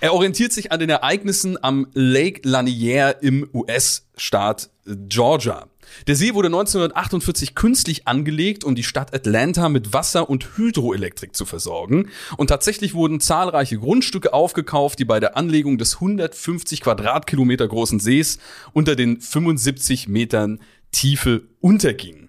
Er 0.00 0.14
orientiert 0.14 0.52
sich 0.52 0.70
an 0.70 0.78
den 0.78 0.90
Ereignissen 0.90 1.62
am 1.62 1.88
Lake 1.92 2.48
Lanier 2.48 3.16
im 3.20 3.48
US-Staat 3.52 4.70
Georgia. 4.86 5.66
Der 6.06 6.14
See 6.14 6.34
wurde 6.34 6.48
1948 6.48 7.56
künstlich 7.56 8.06
angelegt, 8.06 8.62
um 8.62 8.76
die 8.76 8.84
Stadt 8.84 9.12
Atlanta 9.12 9.68
mit 9.68 9.92
Wasser 9.92 10.30
und 10.30 10.56
Hydroelektrik 10.56 11.34
zu 11.34 11.44
versorgen. 11.44 12.10
Und 12.36 12.46
tatsächlich 12.46 12.94
wurden 12.94 13.18
zahlreiche 13.18 13.78
Grundstücke 13.78 14.32
aufgekauft, 14.32 15.00
die 15.00 15.04
bei 15.04 15.18
der 15.18 15.36
Anlegung 15.36 15.78
des 15.78 15.94
150 15.94 16.80
Quadratkilometer 16.82 17.66
großen 17.66 17.98
Sees 17.98 18.38
unter 18.72 18.94
den 18.94 19.20
75 19.20 20.06
Metern 20.06 20.60
Tiefe 20.92 21.48
untergingen. 21.60 22.28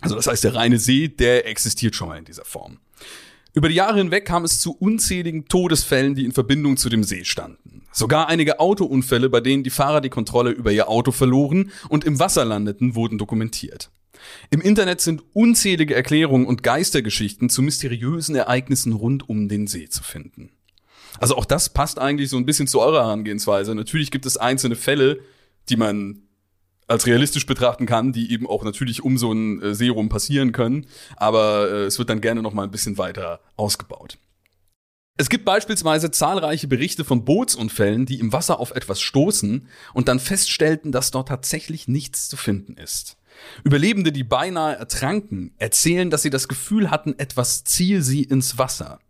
Also 0.00 0.14
das 0.14 0.28
heißt, 0.28 0.44
der 0.44 0.54
reine 0.54 0.78
See, 0.78 1.08
der 1.08 1.48
existiert 1.48 1.96
schon 1.96 2.08
mal 2.08 2.18
in 2.18 2.24
dieser 2.24 2.44
Form. 2.44 2.78
Über 3.54 3.68
die 3.68 3.74
Jahre 3.74 3.98
hinweg 3.98 4.24
kam 4.24 4.44
es 4.44 4.60
zu 4.60 4.72
unzähligen 4.72 5.46
Todesfällen, 5.46 6.14
die 6.14 6.24
in 6.24 6.32
Verbindung 6.32 6.78
zu 6.78 6.88
dem 6.88 7.04
See 7.04 7.24
standen. 7.24 7.82
Sogar 7.92 8.28
einige 8.28 8.60
Autounfälle, 8.60 9.28
bei 9.28 9.40
denen 9.40 9.62
die 9.62 9.70
Fahrer 9.70 10.00
die 10.00 10.08
Kontrolle 10.08 10.50
über 10.50 10.72
ihr 10.72 10.88
Auto 10.88 11.12
verloren 11.12 11.70
und 11.90 12.04
im 12.04 12.18
Wasser 12.18 12.46
landeten, 12.46 12.94
wurden 12.94 13.18
dokumentiert. 13.18 13.90
Im 14.50 14.62
Internet 14.62 15.02
sind 15.02 15.22
unzählige 15.34 15.94
Erklärungen 15.94 16.46
und 16.46 16.62
Geistergeschichten 16.62 17.50
zu 17.50 17.60
mysteriösen 17.60 18.34
Ereignissen 18.34 18.92
rund 18.92 19.28
um 19.28 19.48
den 19.48 19.66
See 19.66 19.88
zu 19.88 20.02
finden. 20.02 20.50
Also 21.18 21.36
auch 21.36 21.44
das 21.44 21.68
passt 21.68 21.98
eigentlich 21.98 22.30
so 22.30 22.38
ein 22.38 22.46
bisschen 22.46 22.66
zu 22.66 22.80
eurer 22.80 23.04
Herangehensweise. 23.04 23.74
Natürlich 23.74 24.10
gibt 24.10 24.24
es 24.24 24.38
einzelne 24.38 24.76
Fälle, 24.76 25.20
die 25.68 25.76
man 25.76 26.22
als 26.86 27.06
realistisch 27.06 27.46
betrachten 27.46 27.86
kann, 27.86 28.12
die 28.12 28.32
eben 28.32 28.46
auch 28.46 28.64
natürlich 28.64 29.02
um 29.02 29.18
so 29.18 29.32
ein 29.32 29.62
äh, 29.62 29.74
Serum 29.74 30.08
passieren 30.08 30.52
können, 30.52 30.86
aber 31.16 31.70
äh, 31.70 31.84
es 31.84 31.98
wird 31.98 32.10
dann 32.10 32.20
gerne 32.20 32.42
noch 32.42 32.52
mal 32.52 32.64
ein 32.64 32.70
bisschen 32.70 32.98
weiter 32.98 33.40
ausgebaut. 33.56 34.18
Es 35.18 35.28
gibt 35.28 35.44
beispielsweise 35.44 36.10
zahlreiche 36.10 36.68
Berichte 36.68 37.04
von 37.04 37.24
Bootsunfällen, 37.24 38.06
die 38.06 38.18
im 38.18 38.32
Wasser 38.32 38.58
auf 38.58 38.74
etwas 38.74 39.00
stoßen 39.00 39.68
und 39.92 40.08
dann 40.08 40.18
feststellten, 40.18 40.90
dass 40.90 41.10
dort 41.10 41.28
tatsächlich 41.28 41.86
nichts 41.86 42.28
zu 42.28 42.36
finden 42.36 42.76
ist. 42.76 43.18
Überlebende, 43.62 44.10
die 44.12 44.24
beinahe 44.24 44.76
ertranken, 44.76 45.54
erzählen, 45.58 46.10
dass 46.10 46.22
sie 46.22 46.30
das 46.30 46.48
Gefühl 46.48 46.90
hatten, 46.90 47.18
etwas 47.18 47.64
ziehe 47.64 48.02
sie 48.02 48.22
ins 48.22 48.58
Wasser. 48.58 49.00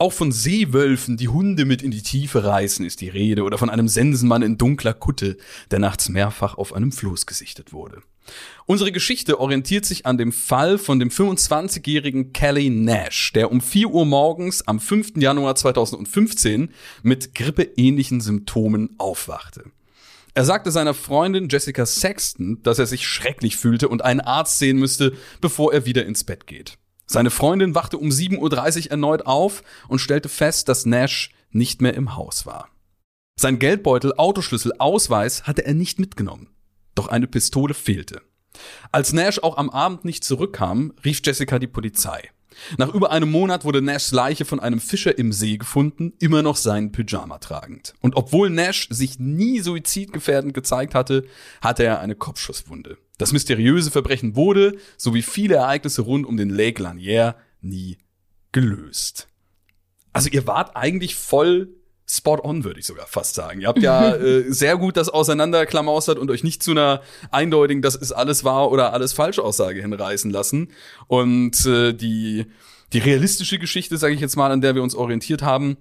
Auch 0.00 0.12
von 0.12 0.30
Seewölfen, 0.30 1.16
die 1.16 1.26
Hunde 1.26 1.64
mit 1.64 1.82
in 1.82 1.90
die 1.90 2.02
Tiefe 2.02 2.44
reißen, 2.44 2.86
ist 2.86 3.00
die 3.00 3.08
Rede, 3.08 3.42
oder 3.42 3.58
von 3.58 3.68
einem 3.68 3.88
Sensenmann 3.88 4.42
in 4.42 4.56
dunkler 4.56 4.94
Kutte, 4.94 5.36
der 5.72 5.80
nachts 5.80 6.08
mehrfach 6.08 6.56
auf 6.56 6.72
einem 6.72 6.92
Floß 6.92 7.26
gesichtet 7.26 7.72
wurde. 7.72 8.02
Unsere 8.66 8.92
Geschichte 8.92 9.40
orientiert 9.40 9.86
sich 9.86 10.06
an 10.06 10.16
dem 10.16 10.30
Fall 10.30 10.78
von 10.78 11.00
dem 11.00 11.08
25-jährigen 11.08 12.32
Kelly 12.32 12.70
Nash, 12.70 13.32
der 13.32 13.50
um 13.50 13.60
4 13.60 13.88
Uhr 13.88 14.06
morgens 14.06 14.62
am 14.68 14.78
5. 14.78 15.16
Januar 15.16 15.56
2015 15.56 16.70
mit 17.02 17.34
grippeähnlichen 17.34 18.20
Symptomen 18.20 18.94
aufwachte. 18.98 19.64
Er 20.34 20.44
sagte 20.44 20.70
seiner 20.70 20.94
Freundin 20.94 21.48
Jessica 21.48 21.84
Sexton, 21.84 22.62
dass 22.62 22.78
er 22.78 22.86
sich 22.86 23.04
schrecklich 23.04 23.56
fühlte 23.56 23.88
und 23.88 24.04
einen 24.04 24.20
Arzt 24.20 24.60
sehen 24.60 24.78
müsste, 24.78 25.14
bevor 25.40 25.72
er 25.72 25.86
wieder 25.86 26.06
ins 26.06 26.22
Bett 26.22 26.46
geht. 26.46 26.78
Seine 27.10 27.30
Freundin 27.30 27.74
wachte 27.74 27.96
um 27.96 28.10
7.30 28.10 28.84
Uhr 28.84 28.90
erneut 28.90 29.26
auf 29.26 29.62
und 29.88 29.98
stellte 29.98 30.28
fest, 30.28 30.68
dass 30.68 30.86
Nash 30.86 31.30
nicht 31.50 31.80
mehr 31.80 31.94
im 31.94 32.16
Haus 32.16 32.44
war. 32.44 32.68
Sein 33.34 33.58
Geldbeutel, 33.58 34.12
Autoschlüssel, 34.16 34.72
Ausweis 34.78 35.44
hatte 35.44 35.64
er 35.64 35.74
nicht 35.74 35.98
mitgenommen. 35.98 36.48
Doch 36.94 37.08
eine 37.08 37.26
Pistole 37.26 37.72
fehlte. 37.72 38.20
Als 38.92 39.12
Nash 39.12 39.38
auch 39.38 39.56
am 39.56 39.70
Abend 39.70 40.04
nicht 40.04 40.22
zurückkam, 40.22 40.92
rief 41.04 41.20
Jessica 41.24 41.58
die 41.58 41.66
Polizei. 41.66 42.30
Nach 42.76 42.92
über 42.92 43.10
einem 43.10 43.30
Monat 43.30 43.64
wurde 43.64 43.82
Nashs 43.82 44.12
Leiche 44.12 44.44
von 44.44 44.60
einem 44.60 44.80
Fischer 44.80 45.16
im 45.18 45.32
See 45.32 45.56
gefunden, 45.56 46.12
immer 46.18 46.42
noch 46.42 46.56
seinen 46.56 46.92
Pyjama 46.92 47.38
tragend. 47.38 47.94
Und 48.00 48.16
obwohl 48.16 48.50
Nash 48.50 48.88
sich 48.90 49.18
nie 49.18 49.60
suizidgefährdend 49.60 50.54
gezeigt 50.54 50.94
hatte, 50.94 51.24
hatte 51.60 51.84
er 51.84 52.00
eine 52.00 52.14
Kopfschusswunde. 52.14 52.98
Das 53.18 53.32
mysteriöse 53.32 53.90
Verbrechen 53.90 54.36
wurde, 54.36 54.76
so 54.96 55.14
wie 55.14 55.22
viele 55.22 55.56
Ereignisse 55.56 56.02
rund 56.02 56.26
um 56.26 56.36
den 56.36 56.50
Lake 56.50 56.82
Lanier, 56.82 57.36
nie 57.60 57.98
gelöst. 58.52 59.28
Also 60.12 60.30
ihr 60.30 60.46
wart 60.46 60.76
eigentlich 60.76 61.14
voll 61.14 61.77
spot 62.10 62.40
on, 62.42 62.64
würde 62.64 62.80
ich 62.80 62.86
sogar 62.86 63.06
fast 63.06 63.34
sagen. 63.34 63.60
Ihr 63.60 63.68
habt 63.68 63.82
ja 63.82 64.14
äh, 64.16 64.50
sehr 64.50 64.76
gut 64.76 64.96
das 64.96 65.08
auseinanderklamaustert 65.08 66.18
und 66.18 66.30
euch 66.30 66.42
nicht 66.42 66.62
zu 66.62 66.70
einer 66.70 67.02
eindeutigen, 67.30 67.82
das 67.82 67.94
ist 67.94 68.12
alles 68.12 68.44
wahr 68.44 68.70
oder 68.70 68.92
alles 68.92 69.12
falsch 69.12 69.38
Aussage 69.38 69.80
hinreißen 69.80 70.30
lassen. 70.30 70.68
Und 71.06 71.66
äh, 71.66 71.92
die, 71.92 72.46
die 72.92 72.98
realistische 72.98 73.58
Geschichte, 73.58 73.98
sage 73.98 74.14
ich 74.14 74.20
jetzt 74.20 74.36
mal, 74.36 74.50
an 74.50 74.60
der 74.60 74.74
wir 74.74 74.82
uns 74.82 74.94
orientiert 74.94 75.42
haben, 75.42 75.76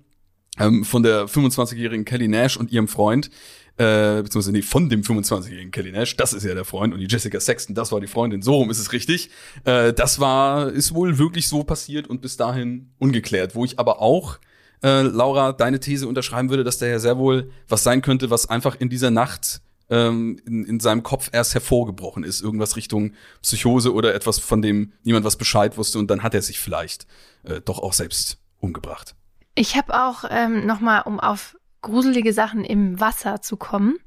ähm, 0.59 0.83
von 0.83 1.03
der 1.03 1.27
25-jährigen 1.27 2.03
Kelly 2.03 2.27
Nash 2.27 2.57
und 2.57 2.71
ihrem 2.71 2.87
Freund, 2.87 3.29
äh, 3.77 4.23
beziehungsweise 4.23 4.51
nee, 4.51 4.63
von 4.63 4.89
dem 4.89 5.03
25-jährigen 5.03 5.71
Kelly 5.71 5.91
Nash, 5.91 6.17
das 6.17 6.33
ist 6.33 6.43
ja 6.43 6.55
der 6.55 6.65
Freund 6.65 6.93
und 6.93 6.99
die 6.99 7.07
Jessica 7.07 7.39
Sexton, 7.39 7.75
das 7.75 7.91
war 7.91 8.01
die 8.01 8.07
Freundin, 8.07 8.41
so 8.41 8.55
rum 8.55 8.69
ist 8.69 8.79
es 8.79 8.91
richtig. 8.91 9.29
Äh, 9.63 9.93
das 9.93 10.19
war, 10.19 10.71
ist 10.71 10.93
wohl 10.93 11.19
wirklich 11.19 11.47
so 11.47 11.63
passiert 11.63 12.07
und 12.07 12.21
bis 12.21 12.37
dahin 12.37 12.89
ungeklärt, 12.97 13.55
wo 13.55 13.63
ich 13.65 13.79
aber 13.79 14.01
auch 14.01 14.39
äh, 14.83 15.01
Laura, 15.01 15.53
deine 15.53 15.79
These 15.79 16.07
unterschreiben 16.07 16.49
würde, 16.49 16.63
dass 16.63 16.77
da 16.77 16.85
ja 16.85 16.99
sehr 16.99 17.17
wohl 17.17 17.51
was 17.67 17.83
sein 17.83 18.01
könnte, 18.01 18.29
was 18.29 18.49
einfach 18.49 18.75
in 18.75 18.89
dieser 18.89 19.11
Nacht 19.11 19.61
ähm, 19.89 20.39
in, 20.45 20.65
in 20.65 20.79
seinem 20.79 21.03
Kopf 21.03 21.29
erst 21.31 21.53
hervorgebrochen 21.53 22.23
ist. 22.23 22.41
Irgendwas 22.41 22.75
Richtung 22.75 23.13
Psychose 23.41 23.93
oder 23.93 24.13
etwas, 24.13 24.39
von 24.39 24.61
dem 24.61 24.93
niemand 25.03 25.25
was 25.25 25.37
Bescheid 25.37 25.77
wusste 25.77 25.99
und 25.99 26.09
dann 26.11 26.23
hat 26.23 26.33
er 26.33 26.41
sich 26.41 26.59
vielleicht 26.59 27.07
äh, 27.43 27.61
doch 27.61 27.79
auch 27.79 27.93
selbst 27.93 28.37
umgebracht. 28.59 29.15
Ich 29.55 29.75
habe 29.75 29.99
auch 29.99 30.23
ähm, 30.29 30.65
noch 30.65 30.79
mal, 30.79 31.01
um 31.01 31.19
auf 31.19 31.57
gruselige 31.81 32.33
Sachen 32.33 32.63
im 32.63 32.99
Wasser 32.99 33.41
zu 33.41 33.57
kommen, 33.57 33.97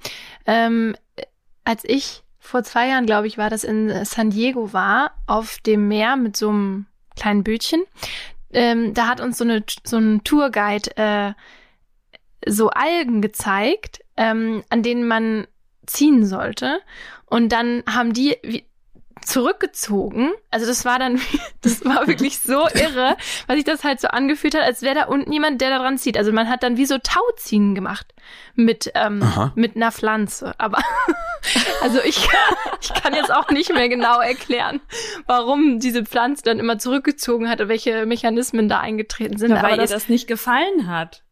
ähm, 0.47 0.95
als 1.65 1.83
ich 1.85 2.25
vor 2.39 2.63
zwei 2.63 2.89
Jahren, 2.89 3.07
glaube 3.07 3.27
ich, 3.27 3.39
war 3.39 3.51
das 3.51 3.65
in 3.65 4.05
San 4.05 4.31
Diego 4.31 4.73
war, 4.73 5.13
auf 5.27 5.59
dem 5.59 5.89
Meer 5.89 6.17
mit 6.17 6.37
so 6.37 6.49
einem 6.49 6.87
kleinen 7.17 7.45
Bötchen 7.45 7.83
ähm, 8.53 8.95
da 8.95 9.07
hat 9.09 9.21
uns 9.21 9.39
so, 9.39 9.45
eine, 9.45 9.65
so 9.85 9.99
ein 9.99 10.25
Tourguide 10.25 10.97
äh, 10.97 11.33
so 12.47 12.71
Algen 12.71 13.23
gezeigt, 13.23 14.01
ähm, 14.17 14.63
an 14.71 14.83
denen 14.83 15.07
man 15.07 15.47
ziehen 15.87 16.25
sollte. 16.25 16.81
Und 17.27 17.51
dann 17.51 17.83
haben 17.89 18.13
die 18.13 18.65
zurückgezogen. 19.23 20.31
Also 20.51 20.67
das 20.67 20.85
war 20.85 20.99
dann, 20.99 21.21
das 21.63 21.85
war 21.85 22.07
wirklich 22.07 22.39
so 22.39 22.67
irre, 22.69 23.17
weil 23.47 23.57
sich 23.57 23.65
das 23.65 23.85
halt 23.85 24.01
so 24.01 24.09
angefühlt 24.09 24.55
hat, 24.55 24.63
als 24.63 24.83
wäre 24.83 24.95
da 24.95 25.05
unten 25.05 25.33
jemand, 25.33 25.61
der 25.61 25.71
da 25.71 25.79
dran 25.79 25.99
zieht. 25.99 26.17
Also 26.17 26.33
man 26.33 26.49
hat 26.49 26.63
dann 26.63 26.77
wie 26.77 26.87
so 26.87 26.99
Tauziehen 26.99 27.75
gemacht 27.75 28.15
mit, 28.55 28.91
ähm, 28.95 29.23
mit 29.55 29.77
einer 29.77 29.93
Pflanze. 29.93 30.55
Aber 30.59 30.79
also 31.83 31.99
ich, 32.03 32.29
ich 32.81 32.95
kann 32.95 33.15
jetzt 33.15 33.33
auch 33.33 33.51
nicht 33.51 33.73
mehr 33.73 33.89
genau 33.89 34.21
erklären, 34.21 34.81
warum 35.27 35.81
diese 35.81 36.05
Pflanze 36.05 36.43
dann 36.45 36.59
immer 36.59 36.79
zurückgezogen 36.79 37.49
hat 37.49 37.61
und 37.61 37.69
welche 37.69 38.07
Mechanismen 38.07 38.69
da 38.69 38.81
eingetreten 38.81 39.39
sind. 39.39 39.51
Ja, 39.51 39.63
weil 39.63 39.79
ihr 39.79 39.87
das 39.87 40.09
nicht 40.09 40.27
gefallen 40.27 40.89
hat. 40.89 41.23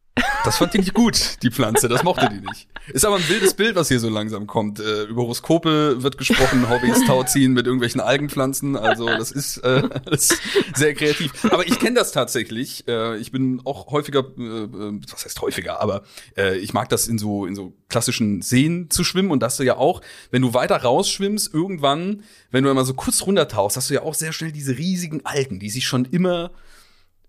Das 0.45 0.59
fand 0.59 0.75
die 0.75 0.79
nicht 0.79 0.95
gut, 0.95 1.43
die 1.43 1.51
Pflanze. 1.51 1.89
Das 1.89 2.03
mochte 2.03 2.29
die 2.29 2.41
nicht. 2.41 2.69
Ist 2.93 3.05
aber 3.05 3.17
ein 3.17 3.29
wildes 3.29 3.55
Bild, 3.55 3.77
was 3.77 3.89
hier 3.89 4.01
so 4.01 4.09
langsam 4.09 4.47
kommt. 4.47 4.81
Äh, 4.81 5.05
über 5.05 5.23
Horoskope 5.23 6.03
wird 6.03 6.17
gesprochen, 6.17 6.69
Hobbys, 6.71 7.05
Tauziehen 7.07 7.53
mit 7.53 7.67
irgendwelchen 7.67 8.01
Algenpflanzen. 8.01 8.77
Also 8.77 9.07
das 9.07 9.31
ist, 9.31 9.59
äh, 9.59 9.83
das 10.05 10.31
ist 10.31 10.43
sehr 10.75 10.95
kreativ. 10.95 11.33
Aber 11.51 11.67
ich 11.67 11.79
kenne 11.79 11.97
das 11.97 12.13
tatsächlich. 12.13 12.87
Äh, 12.89 13.19
ich 13.19 13.31
bin 13.31 13.61
auch 13.65 13.91
häufiger, 13.91 14.21
äh, 14.39 14.43
äh, 14.43 15.01
was 15.11 15.25
heißt 15.25 15.41
häufiger, 15.43 15.81
aber 15.81 16.03
äh, 16.37 16.57
ich 16.59 16.73
mag 16.73 16.89
das 16.89 17.09
in 17.09 17.19
so 17.19 17.47
in 17.47 17.55
so 17.55 17.75
klassischen 17.89 18.43
Seen 18.43 18.91
zu 18.91 19.05
schwimmen 19.05 19.31
und 19.31 19.43
dass 19.43 19.57
du 19.57 19.65
ja 19.65 19.77
auch, 19.77 20.01
wenn 20.31 20.43
du 20.43 20.55
weiter 20.55 20.77
rausschwimmst, 20.77 21.53
irgendwann, 21.53 22.23
wenn 22.51 22.65
du 22.65 22.71
einmal 22.71 22.85
so 22.85 22.95
kurz 22.95 23.23
runtertauchst, 23.23 23.77
hast 23.77 23.91
du 23.91 23.95
ja 23.95 24.03
auch 24.03 24.15
sehr 24.15 24.33
schnell 24.33 24.53
diese 24.53 24.77
riesigen 24.77 25.25
Algen, 25.25 25.59
die 25.59 25.71
sich 25.71 25.87
schon 25.87 26.05
immer 26.05 26.51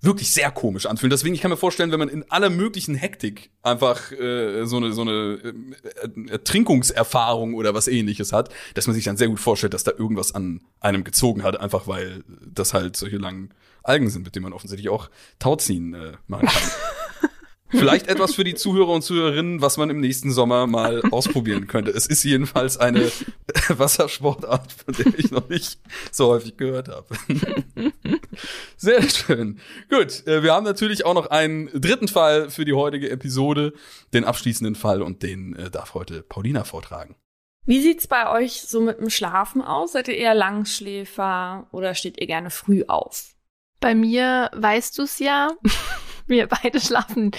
wirklich 0.01 0.31
sehr 0.31 0.51
komisch 0.51 0.85
anfühlen. 0.85 1.09
Deswegen, 1.09 1.35
ich 1.35 1.41
kann 1.41 1.51
mir 1.51 1.57
vorstellen, 1.57 1.91
wenn 1.91 1.99
man 1.99 2.09
in 2.09 2.29
aller 2.31 2.49
möglichen 2.49 2.95
Hektik 2.95 3.51
einfach 3.63 4.11
äh, 4.11 4.65
so 4.65 4.77
eine 4.77 4.93
so 4.93 5.01
eine 5.01 5.39
äh, 5.43 6.31
Ertrinkungserfahrung 6.31 7.53
oder 7.53 7.73
was 7.73 7.87
ähnliches 7.87 8.31
hat, 8.31 8.49
dass 8.75 8.87
man 8.87 8.93
sich 8.93 9.03
dann 9.03 9.17
sehr 9.17 9.27
gut 9.27 9.39
vorstellt, 9.39 9.73
dass 9.73 9.83
da 9.83 9.91
irgendwas 9.91 10.33
an 10.33 10.61
einem 10.79 11.03
gezogen 11.03 11.43
hat, 11.43 11.59
einfach 11.59 11.87
weil 11.87 12.23
das 12.45 12.73
halt 12.73 12.95
solche 12.95 13.17
langen 13.17 13.53
Algen 13.83 14.09
sind, 14.09 14.23
mit 14.23 14.35
denen 14.35 14.43
man 14.43 14.53
offensichtlich 14.53 14.89
auch 14.89 15.09
Tauziehen 15.39 15.93
äh, 15.93 16.13
machen 16.27 16.47
kann. 16.47 16.63
Vielleicht 17.69 18.07
etwas 18.07 18.33
für 18.33 18.43
die 18.43 18.55
Zuhörer 18.55 18.89
und 18.89 19.03
Zuhörerinnen, 19.03 19.61
was 19.61 19.77
man 19.77 19.89
im 19.89 19.99
nächsten 19.99 20.31
Sommer 20.31 20.65
mal 20.65 21.01
ausprobieren 21.11 21.67
könnte. 21.67 21.91
Es 21.91 22.07
ist 22.07 22.23
jedenfalls 22.23 22.77
eine 22.77 23.11
Wassersportart, 23.69 24.71
von 24.71 24.93
der 24.95 25.19
ich 25.19 25.31
noch 25.31 25.47
nicht 25.49 25.79
so 26.11 26.27
häufig 26.27 26.57
gehört 26.57 26.87
habe. 26.87 27.07
Sehr 28.77 29.07
schön. 29.09 29.59
Gut, 29.89 30.25
äh, 30.25 30.41
wir 30.41 30.53
haben 30.53 30.65
natürlich 30.65 31.05
auch 31.05 31.13
noch 31.13 31.27
einen 31.27 31.69
dritten 31.79 32.07
Fall 32.07 32.49
für 32.49 32.65
die 32.65 32.73
heutige 32.73 33.09
Episode, 33.09 33.73
den 34.13 34.23
abschließenden 34.23 34.75
Fall 34.75 35.01
und 35.01 35.21
den 35.21 35.55
äh, 35.55 35.69
darf 35.69 35.93
heute 35.93 36.23
Paulina 36.23 36.63
vortragen. 36.63 37.15
Wie 37.65 37.81
sieht's 37.81 38.07
bei 38.07 38.31
euch 38.31 38.61
so 38.61 38.81
mit 38.81 38.99
dem 38.99 39.11
Schlafen 39.11 39.61
aus? 39.61 39.91
Seid 39.91 40.07
ihr 40.07 40.17
eher 40.17 40.33
Langschläfer 40.33 41.67
oder 41.71 41.93
steht 41.93 42.19
ihr 42.19 42.25
gerne 42.25 42.49
früh 42.49 42.83
auf? 42.87 43.35
Bei 43.79 43.93
mir 43.93 44.49
weißt 44.55 44.97
du's 44.97 45.19
ja. 45.19 45.51
Wir 46.29 46.47
beide 46.47 46.79
schlafen 46.79 47.31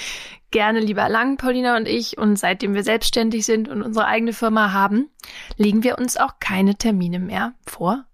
gerne 0.50 0.80
lieber 0.80 1.08
lang, 1.08 1.36
Paulina 1.36 1.76
und 1.76 1.86
ich. 1.86 2.18
Und 2.18 2.38
seitdem 2.38 2.74
wir 2.74 2.82
selbstständig 2.82 3.46
sind 3.46 3.68
und 3.68 3.82
unsere 3.82 4.06
eigene 4.06 4.32
Firma 4.32 4.72
haben, 4.72 5.08
legen 5.56 5.82
wir 5.82 5.98
uns 5.98 6.16
auch 6.16 6.34
keine 6.40 6.74
Termine 6.74 7.20
mehr 7.20 7.54
vor 7.66 8.04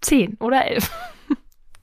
zehn 0.00 0.36
oder 0.40 0.66
elf. 0.66 0.90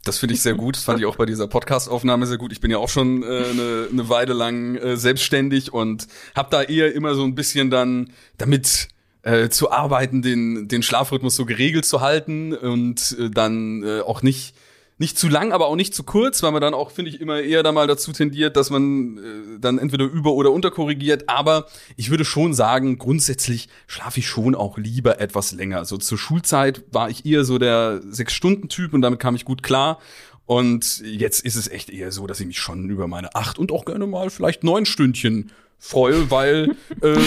Das 0.04 0.20
finde 0.20 0.36
ich 0.36 0.42
sehr 0.42 0.54
gut. 0.54 0.76
Das 0.76 0.84
fand 0.84 1.00
ich 1.00 1.06
auch 1.08 1.16
bei 1.16 1.26
dieser 1.26 1.48
Podcast-Aufnahme 1.48 2.28
sehr 2.28 2.38
gut. 2.38 2.52
Ich 2.52 2.62
bin 2.62 2.70
ja 2.70 2.78
auch 2.78 2.90
schon 2.90 3.24
äh, 3.24 3.26
eine, 3.26 3.88
eine 3.92 4.08
Weile 4.08 4.34
lang 4.34 4.76
äh, 4.76 4.98
selbstständig 4.98 5.74
und 5.74 6.08
habe 6.36 6.50
da 6.52 6.62
eher 6.62 6.94
immer 6.94 7.16
so 7.16 7.24
ein 7.24 7.34
bisschen 7.34 7.72
dann 7.72 8.12
damit 8.38 8.90
äh, 9.24 9.50
zu 9.50 9.72
arbeiten, 9.72 10.22
den, 10.22 10.68
den 10.68 10.84
Schlafrhythmus 10.84 11.36
so 11.36 11.46
geregelt 11.46 11.86
zu 11.86 12.02
halten 12.02 12.54
und 12.54 13.18
äh, 13.20 13.32
dann 13.32 13.82
äh, 13.82 14.02
auch 14.02 14.22
nicht 14.22 14.54
nicht 14.98 15.20
zu 15.20 15.28
lang, 15.28 15.52
aber 15.52 15.68
auch 15.68 15.76
nicht 15.76 15.93
zu 15.93 16.04
kurz, 16.04 16.41
weil 16.41 16.52
man 16.52 16.62
dann 16.62 16.74
auch, 16.74 16.91
finde 16.91 17.12
ich, 17.12 17.20
immer 17.20 17.41
eher 17.41 17.64
da 17.64 17.74
mal 17.74 17.86
dazu 17.86 18.14
tendiert, 18.14 18.56
dass 18.56 18.70
man 18.70 19.18
äh, 19.18 19.60
dann 19.60 19.78
entweder 19.78 20.06
über- 20.06 20.34
oder 20.34 20.52
unterkorrigiert. 20.52 21.28
Aber 21.28 21.66
ich 21.98 22.10
würde 22.10 22.24
schon 22.24 22.54
sagen, 22.54 22.98
grundsätzlich 22.98 23.68
schlafe 23.88 24.20
ich 24.20 24.28
schon 24.28 24.56
auch 24.56 24.78
lieber 24.78 25.20
etwas 25.20 25.52
länger. 25.52 25.84
So 25.84 25.98
zur 25.98 26.18
Schulzeit 26.18 26.84
war 26.91 27.10
ich 27.10 27.26
eher 27.26 27.43
so 27.43 27.58
der 27.58 28.02
Sechs-Stunden-Typ 28.08 28.93
und 28.93 29.02
damit 29.02 29.20
kam 29.20 29.36
ich 29.36 29.43
gut 29.43 29.64
klar. 29.64 30.00
Und 30.46 31.02
jetzt 31.04 31.43
ist 31.43 31.56
es 31.56 31.68
echt 31.68 31.89
eher 31.89 32.12
so, 32.12 32.28
dass 32.28 32.39
ich 32.39 32.48
mich 32.48 32.60
schon 32.60 32.89
über 32.89 33.08
meine 33.08 33.36
acht 33.36 33.60
und 33.60 33.72
auch 33.72 33.84
gerne 33.84 34.08
mal 34.08 34.30
vielleicht 34.30 34.64
neun 34.64 34.86
Stündchen 34.86 35.52
freue, 35.78 36.32
weil 36.32 36.76
äh, 37.02 37.18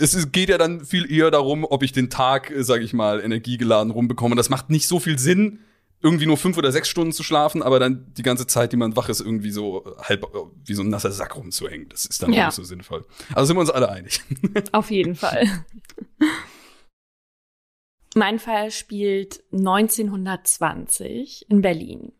es 0.00 0.30
geht 0.30 0.48
ja 0.48 0.58
dann 0.58 0.84
viel 0.84 1.10
eher 1.10 1.32
darum, 1.32 1.64
ob 1.64 1.82
ich 1.82 1.90
den 1.90 2.08
Tag, 2.08 2.50
äh, 2.50 2.62
sage 2.62 2.84
ich 2.84 2.92
mal, 2.92 3.20
energiegeladen 3.20 3.90
rumbekomme. 3.90 4.36
Das 4.36 4.48
macht 4.48 4.70
nicht 4.70 4.86
so 4.86 5.00
viel 5.00 5.18
Sinn, 5.18 5.60
irgendwie 6.02 6.26
nur 6.26 6.36
fünf 6.36 6.56
oder 6.56 6.72
sechs 6.72 6.88
Stunden 6.88 7.12
zu 7.12 7.22
schlafen, 7.22 7.62
aber 7.62 7.78
dann 7.78 8.12
die 8.14 8.22
ganze 8.22 8.46
Zeit, 8.46 8.72
die 8.72 8.76
man 8.76 8.96
wach 8.96 9.08
ist, 9.08 9.20
irgendwie 9.20 9.50
so 9.50 9.84
halb 9.98 10.26
wie 10.64 10.74
so 10.74 10.82
ein 10.82 10.88
nasser 10.88 11.12
Sack 11.12 11.36
rumzuhängen. 11.36 11.88
Das 11.90 12.06
ist 12.06 12.22
dann 12.22 12.32
ja. 12.32 12.42
auch 12.42 12.46
nicht 12.46 12.56
so 12.56 12.64
sinnvoll. 12.64 13.04
Also 13.34 13.46
sind 13.46 13.56
wir 13.56 13.60
uns 13.60 13.70
alle 13.70 13.90
einig. 13.90 14.22
Auf 14.72 14.90
jeden 14.90 15.14
Fall. 15.14 15.46
mein 18.14 18.38
Fall 18.38 18.70
spielt 18.70 19.42
1920 19.52 21.46
in 21.50 21.60
Berlin. 21.60 22.12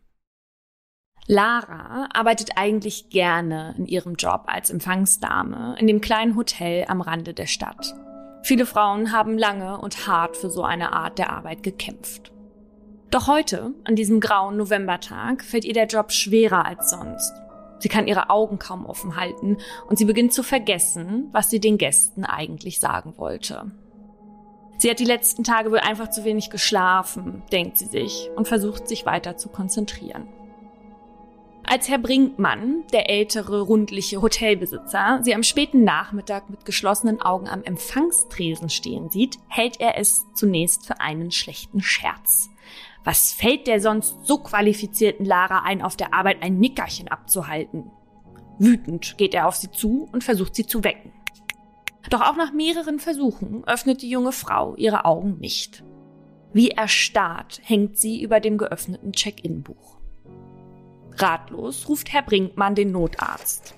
Lara 1.27 2.09
arbeitet 2.13 2.51
eigentlich 2.55 3.09
gerne 3.09 3.75
in 3.77 3.85
ihrem 3.85 4.15
Job 4.15 4.43
als 4.47 4.69
Empfangsdame 4.69 5.75
in 5.79 5.87
dem 5.87 6.01
kleinen 6.01 6.35
Hotel 6.35 6.85
am 6.87 7.01
Rande 7.01 7.33
der 7.33 7.45
Stadt. 7.45 7.95
Viele 8.43 8.65
Frauen 8.65 9.11
haben 9.11 9.37
lange 9.37 9.79
und 9.79 10.07
hart 10.07 10.35
für 10.35 10.49
so 10.49 10.63
eine 10.63 10.93
Art 10.93 11.19
der 11.19 11.31
Arbeit 11.31 11.63
gekämpft. 11.63 12.30
Doch 13.11 13.27
heute, 13.27 13.73
an 13.83 13.97
diesem 13.97 14.21
grauen 14.21 14.55
Novembertag, 14.55 15.43
fällt 15.43 15.65
ihr 15.65 15.73
der 15.73 15.87
Job 15.87 16.13
schwerer 16.13 16.65
als 16.65 16.91
sonst. 16.91 17.33
Sie 17.79 17.89
kann 17.89 18.07
ihre 18.07 18.29
Augen 18.29 18.57
kaum 18.57 18.85
offen 18.85 19.17
halten 19.17 19.57
und 19.89 19.97
sie 19.97 20.05
beginnt 20.05 20.31
zu 20.31 20.43
vergessen, 20.43 21.27
was 21.33 21.49
sie 21.49 21.59
den 21.59 21.77
Gästen 21.77 22.23
eigentlich 22.23 22.79
sagen 22.79 23.15
wollte. 23.17 23.69
Sie 24.77 24.89
hat 24.89 24.99
die 24.99 25.05
letzten 25.05 25.43
Tage 25.43 25.71
wohl 25.71 25.79
einfach 25.79 26.09
zu 26.09 26.23
wenig 26.23 26.49
geschlafen, 26.49 27.43
denkt 27.51 27.77
sie 27.77 27.85
sich 27.85 28.29
und 28.37 28.47
versucht 28.47 28.87
sich 28.87 29.05
weiter 29.05 29.35
zu 29.35 29.49
konzentrieren. 29.49 30.27
Als 31.63 31.89
Herr 31.89 31.99
Brinkmann, 31.99 32.83
der 32.93 33.09
ältere, 33.09 33.61
rundliche 33.61 34.21
Hotelbesitzer, 34.21 35.19
sie 35.21 35.35
am 35.35 35.43
späten 35.43 35.83
Nachmittag 35.83 36.49
mit 36.49 36.65
geschlossenen 36.65 37.21
Augen 37.21 37.47
am 37.47 37.63
Empfangstresen 37.63 38.69
stehen 38.69 39.09
sieht, 39.09 39.37
hält 39.49 39.81
er 39.81 39.97
es 39.97 40.25
zunächst 40.33 40.87
für 40.87 40.99
einen 41.01 41.31
schlechten 41.31 41.81
Scherz. 41.81 42.49
Was 43.03 43.31
fällt 43.31 43.67
der 43.67 43.79
sonst 43.79 44.25
so 44.25 44.37
qualifizierten 44.37 45.25
Lara 45.25 45.63
ein, 45.63 45.81
auf 45.81 45.95
der 45.95 46.13
Arbeit 46.13 46.43
ein 46.43 46.59
Nickerchen 46.59 47.07
abzuhalten? 47.07 47.89
Wütend 48.59 49.17
geht 49.17 49.33
er 49.33 49.47
auf 49.47 49.55
sie 49.55 49.71
zu 49.71 50.07
und 50.11 50.23
versucht 50.23 50.55
sie 50.55 50.67
zu 50.67 50.83
wecken. 50.83 51.11
Doch 52.09 52.21
auch 52.21 52.35
nach 52.35 52.51
mehreren 52.51 52.99
Versuchen 52.99 53.63
öffnet 53.65 54.01
die 54.01 54.09
junge 54.09 54.31
Frau 54.31 54.75
ihre 54.75 55.05
Augen 55.05 55.39
nicht. 55.39 55.83
Wie 56.53 56.69
erstarrt 56.69 57.61
hängt 57.63 57.97
sie 57.97 58.21
über 58.21 58.39
dem 58.39 58.57
geöffneten 58.57 59.13
Check-in-Buch. 59.13 59.97
Ratlos 61.15 61.87
ruft 61.87 62.11
Herr 62.11 62.23
Brinkmann 62.23 62.75
den 62.75 62.91
Notarzt. 62.91 63.75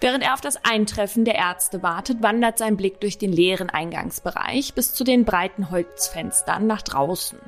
Während 0.00 0.22
er 0.22 0.34
auf 0.34 0.40
das 0.40 0.64
Eintreffen 0.64 1.24
der 1.24 1.34
Ärzte 1.34 1.82
wartet, 1.82 2.22
wandert 2.22 2.58
sein 2.58 2.76
Blick 2.76 3.00
durch 3.00 3.18
den 3.18 3.32
leeren 3.32 3.68
Eingangsbereich 3.68 4.74
bis 4.74 4.94
zu 4.94 5.02
den 5.02 5.24
breiten 5.24 5.70
Holzfenstern 5.70 6.66
nach 6.66 6.82
draußen. 6.82 7.38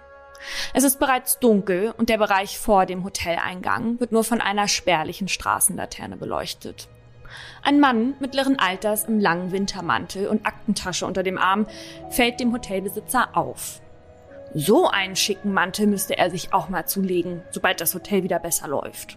Es 0.74 0.84
ist 0.84 0.98
bereits 0.98 1.38
dunkel 1.38 1.94
und 1.96 2.09
der 2.09 2.18
Bereich 2.18 2.59
vor 2.59 2.86
dem 2.86 3.05
Hoteleingang 3.05 4.01
wird 4.01 4.11
nur 4.11 4.24
von 4.24 4.40
einer 4.40 4.68
spärlichen 4.68 5.28
Straßenlaterne 5.28 6.16
beleuchtet. 6.16 6.88
Ein 7.62 7.78
Mann 7.78 8.14
mittleren 8.18 8.59
Alters 8.59 9.05
im 9.05 9.20
langen 9.20 9.53
Wintermantel 9.53 10.26
und 10.26 10.46
Aktentasche 10.46 11.07
unter 11.07 11.22
dem 11.22 11.38
Arm 11.38 11.66
fällt 12.09 12.40
dem 12.40 12.53
Hotelbesitzer 12.53 13.36
auf. 13.36 13.80
So 14.55 14.88
einen 14.88 15.14
schicken 15.14 15.53
Mantel 15.53 15.86
müsste 15.86 16.18
er 16.18 16.30
sich 16.30 16.53
auch 16.53 16.68
mal 16.68 16.86
zulegen, 16.86 17.42
sobald 17.53 17.80
das 17.80 17.94
Hotel 17.94 18.24
wieder 18.24 18.40
besser 18.40 18.66
läuft. 18.66 19.16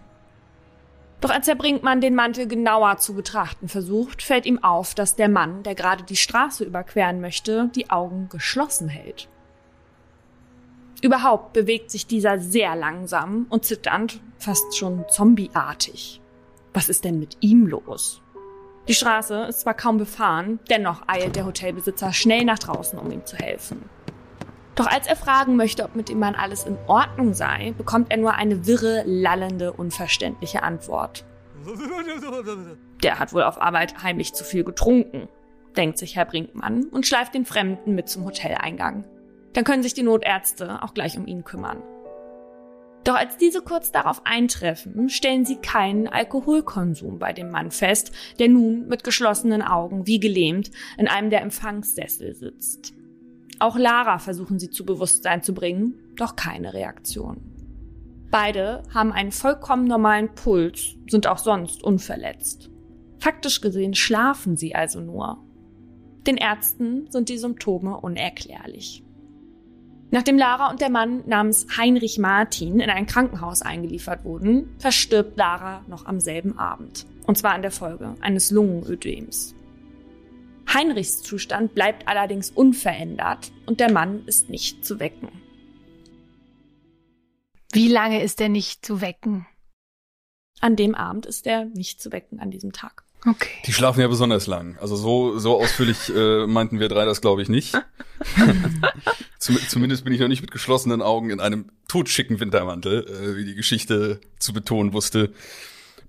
Doch 1.20 1.30
als 1.30 1.46
Herr 1.46 1.54
Brinkmann 1.54 2.00
den 2.00 2.14
Mantel 2.14 2.46
genauer 2.46 2.98
zu 2.98 3.14
betrachten 3.14 3.68
versucht, 3.68 4.22
fällt 4.22 4.46
ihm 4.46 4.62
auf, 4.62 4.94
dass 4.94 5.16
der 5.16 5.28
Mann, 5.28 5.62
der 5.62 5.74
gerade 5.74 6.04
die 6.04 6.16
Straße 6.16 6.64
überqueren 6.64 7.20
möchte, 7.20 7.70
die 7.74 7.90
Augen 7.90 8.28
geschlossen 8.28 8.88
hält. 8.88 9.28
Überhaupt 11.02 11.52
bewegt 11.52 11.90
sich 11.90 12.06
dieser 12.06 12.38
sehr 12.38 12.74
langsam 12.76 13.46
und 13.50 13.64
zitternd, 13.64 14.20
fast 14.38 14.76
schon 14.76 15.04
zombieartig. 15.08 16.20
Was 16.72 16.88
ist 16.88 17.04
denn 17.04 17.18
mit 17.18 17.36
ihm 17.40 17.66
los? 17.66 18.22
Die 18.88 18.94
Straße 18.94 19.46
ist 19.48 19.60
zwar 19.60 19.74
kaum 19.74 19.96
befahren, 19.96 20.60
dennoch 20.68 21.02
eilt 21.06 21.36
der 21.36 21.46
Hotelbesitzer 21.46 22.12
schnell 22.12 22.44
nach 22.44 22.58
draußen, 22.58 22.98
um 22.98 23.10
ihm 23.10 23.24
zu 23.24 23.36
helfen. 23.36 23.88
Doch 24.74 24.86
als 24.86 25.06
er 25.06 25.16
fragen 25.16 25.56
möchte, 25.56 25.84
ob 25.84 25.94
mit 25.94 26.08
dem 26.08 26.18
Mann 26.18 26.34
alles 26.34 26.64
in 26.64 26.76
Ordnung 26.86 27.32
sei, 27.32 27.74
bekommt 27.78 28.10
er 28.10 28.16
nur 28.16 28.34
eine 28.34 28.66
wirre, 28.66 29.04
lallende, 29.06 29.72
unverständliche 29.72 30.62
Antwort. 30.62 31.24
Der 33.02 33.18
hat 33.18 33.32
wohl 33.32 33.44
auf 33.44 33.60
Arbeit 33.60 34.02
heimlich 34.02 34.34
zu 34.34 34.44
viel 34.44 34.64
getrunken, 34.64 35.28
denkt 35.76 35.98
sich 35.98 36.16
Herr 36.16 36.24
Brinkmann 36.24 36.84
und 36.84 37.06
schleift 37.06 37.34
den 37.34 37.46
Fremden 37.46 37.94
mit 37.94 38.08
zum 38.08 38.24
Hoteleingang. 38.24 39.04
Dann 39.52 39.64
können 39.64 39.84
sich 39.84 39.94
die 39.94 40.02
Notärzte 40.02 40.82
auch 40.82 40.94
gleich 40.94 41.16
um 41.16 41.26
ihn 41.26 41.44
kümmern. 41.44 41.82
Doch 43.04 43.14
als 43.14 43.36
diese 43.36 43.60
kurz 43.60 43.92
darauf 43.92 44.22
eintreffen, 44.24 45.10
stellen 45.10 45.44
sie 45.44 45.56
keinen 45.56 46.08
Alkoholkonsum 46.08 47.18
bei 47.18 47.32
dem 47.34 47.50
Mann 47.50 47.70
fest, 47.70 48.12
der 48.38 48.48
nun 48.48 48.88
mit 48.88 49.04
geschlossenen 49.04 49.62
Augen 49.62 50.06
wie 50.06 50.18
gelähmt 50.18 50.70
in 50.96 51.06
einem 51.06 51.28
der 51.28 51.42
Empfangssessel 51.42 52.34
sitzt. 52.34 52.94
Auch 53.58 53.78
Lara 53.78 54.18
versuchen 54.18 54.58
sie 54.58 54.70
zu 54.70 54.84
Bewusstsein 54.84 55.42
zu 55.42 55.54
bringen, 55.54 55.94
doch 56.16 56.36
keine 56.36 56.74
Reaktion. 56.74 57.40
Beide 58.30 58.82
haben 58.92 59.12
einen 59.12 59.30
vollkommen 59.30 59.84
normalen 59.84 60.34
Puls, 60.34 60.96
sind 61.08 61.26
auch 61.26 61.38
sonst 61.38 61.84
unverletzt. 61.84 62.70
Faktisch 63.20 63.60
gesehen 63.60 63.94
schlafen 63.94 64.56
sie 64.56 64.74
also 64.74 65.00
nur. 65.00 65.38
Den 66.26 66.36
Ärzten 66.36 67.10
sind 67.10 67.28
die 67.28 67.38
Symptome 67.38 67.96
unerklärlich. 67.98 69.04
Nachdem 70.10 70.38
Lara 70.38 70.70
und 70.70 70.80
der 70.80 70.90
Mann 70.90 71.22
namens 71.26 71.66
Heinrich 71.76 72.18
Martin 72.18 72.80
in 72.80 72.90
ein 72.90 73.06
Krankenhaus 73.06 73.62
eingeliefert 73.62 74.24
wurden, 74.24 74.68
verstirbt 74.78 75.36
Lara 75.36 75.82
noch 75.88 76.06
am 76.06 76.20
selben 76.20 76.58
Abend. 76.58 77.06
Und 77.26 77.38
zwar 77.38 77.52
an 77.52 77.62
der 77.62 77.70
Folge 77.70 78.14
eines 78.20 78.50
Lungenödems. 78.50 79.53
Heinrichs 80.72 81.22
Zustand 81.22 81.74
bleibt 81.74 82.08
allerdings 82.08 82.50
unverändert 82.50 83.52
und 83.66 83.80
der 83.80 83.92
Mann 83.92 84.24
ist 84.26 84.50
nicht 84.50 84.84
zu 84.84 84.98
wecken. 85.00 85.28
Wie 87.72 87.88
lange 87.88 88.22
ist 88.22 88.40
er 88.40 88.48
nicht 88.48 88.86
zu 88.86 89.00
wecken? 89.00 89.46
An 90.60 90.76
dem 90.76 90.94
Abend 90.94 91.26
ist 91.26 91.46
er 91.46 91.64
nicht 91.66 92.00
zu 92.00 92.12
wecken, 92.12 92.38
an 92.38 92.50
diesem 92.50 92.72
Tag. 92.72 93.04
Okay. 93.26 93.48
Die 93.66 93.72
schlafen 93.72 94.00
ja 94.00 94.08
besonders 94.08 94.46
lang. 94.46 94.76
Also 94.80 94.96
so, 94.96 95.38
so 95.38 95.60
ausführlich 95.60 96.08
äh, 96.14 96.46
meinten 96.46 96.78
wir 96.78 96.88
drei 96.88 97.04
das, 97.04 97.20
glaube 97.20 97.42
ich, 97.42 97.48
nicht. 97.48 97.74
Zum, 99.38 99.58
zumindest 99.68 100.04
bin 100.04 100.12
ich 100.12 100.20
noch 100.20 100.28
nicht 100.28 100.40
mit 100.40 100.50
geschlossenen 100.50 101.02
Augen 101.02 101.30
in 101.30 101.40
einem 101.40 101.70
totschicken 101.88 102.40
Wintermantel, 102.40 103.06
äh, 103.06 103.36
wie 103.36 103.44
die 103.44 103.54
Geschichte 103.54 104.20
zu 104.38 104.52
betonen 104.52 104.92
wusste, 104.92 105.32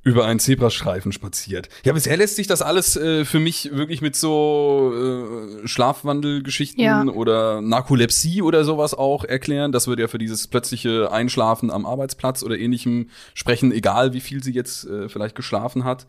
über 0.05 0.25
einen 0.25 0.39
Zebrastreifen 0.39 1.11
spaziert. 1.11 1.67
Ja, 1.83 1.91
bisher 1.91 2.15
lässt 2.15 2.35
sich 2.35 2.45
das 2.45 2.61
alles 2.61 2.95
äh, 2.95 3.25
für 3.25 3.39
mich 3.39 3.71
wirklich 3.73 4.01
mit 4.01 4.15
so 4.15 4.93
äh, 4.95 5.67
Schlafwandelgeschichten 5.67 6.81
ja. 6.81 7.03
oder 7.05 7.59
Narkolepsie 7.59 8.43
oder 8.43 8.63
sowas 8.63 8.93
auch 8.93 9.23
erklären. 9.23 9.71
Das 9.71 9.87
würde 9.87 10.03
ja 10.03 10.07
für 10.07 10.19
dieses 10.19 10.47
plötzliche 10.47 11.11
Einschlafen 11.11 11.71
am 11.71 11.87
Arbeitsplatz 11.87 12.43
oder 12.43 12.55
ähnlichem 12.55 13.09
sprechen, 13.33 13.71
egal 13.71 14.13
wie 14.13 14.21
viel 14.21 14.43
sie 14.43 14.53
jetzt 14.53 14.85
äh, 14.85 15.09
vielleicht 15.09 15.35
geschlafen 15.35 15.85
hat 15.85 16.05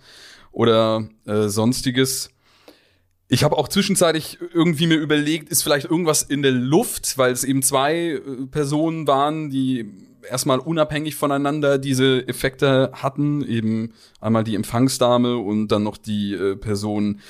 oder 0.53 1.09
äh, 1.25 1.49
sonstiges. 1.49 2.29
Ich 3.29 3.45
habe 3.45 3.57
auch 3.57 3.67
zwischenzeitlich 3.67 4.39
irgendwie 4.53 4.89
mir 4.89 4.99
überlegt, 4.99 5.49
ist 5.49 5.63
vielleicht 5.63 5.87
irgendwas 5.91 6.23
in 6.23 6.43
der 6.43 6.53
Luft, 6.53 7.17
weil 7.17 7.33
es 7.33 7.45
eben 7.45 7.63
zwei 7.63 7.97
äh, 7.97 8.21
Personen 8.51 9.07
waren, 9.07 9.49
die 9.49 10.06
erstmal 10.31 10.59
unabhängig 10.59 11.15
voneinander 11.15 11.79
diese 11.79 12.27
Effekte 12.29 12.91
hatten. 12.93 13.43
Eben 13.47 13.93
einmal 14.21 14.45
die 14.45 14.55
Empfangsdame 14.55 15.37
und 15.37 15.69
dann 15.69 15.83
noch 15.83 15.97
die 15.97 16.35
äh, 16.35 16.57
Person 16.57 17.21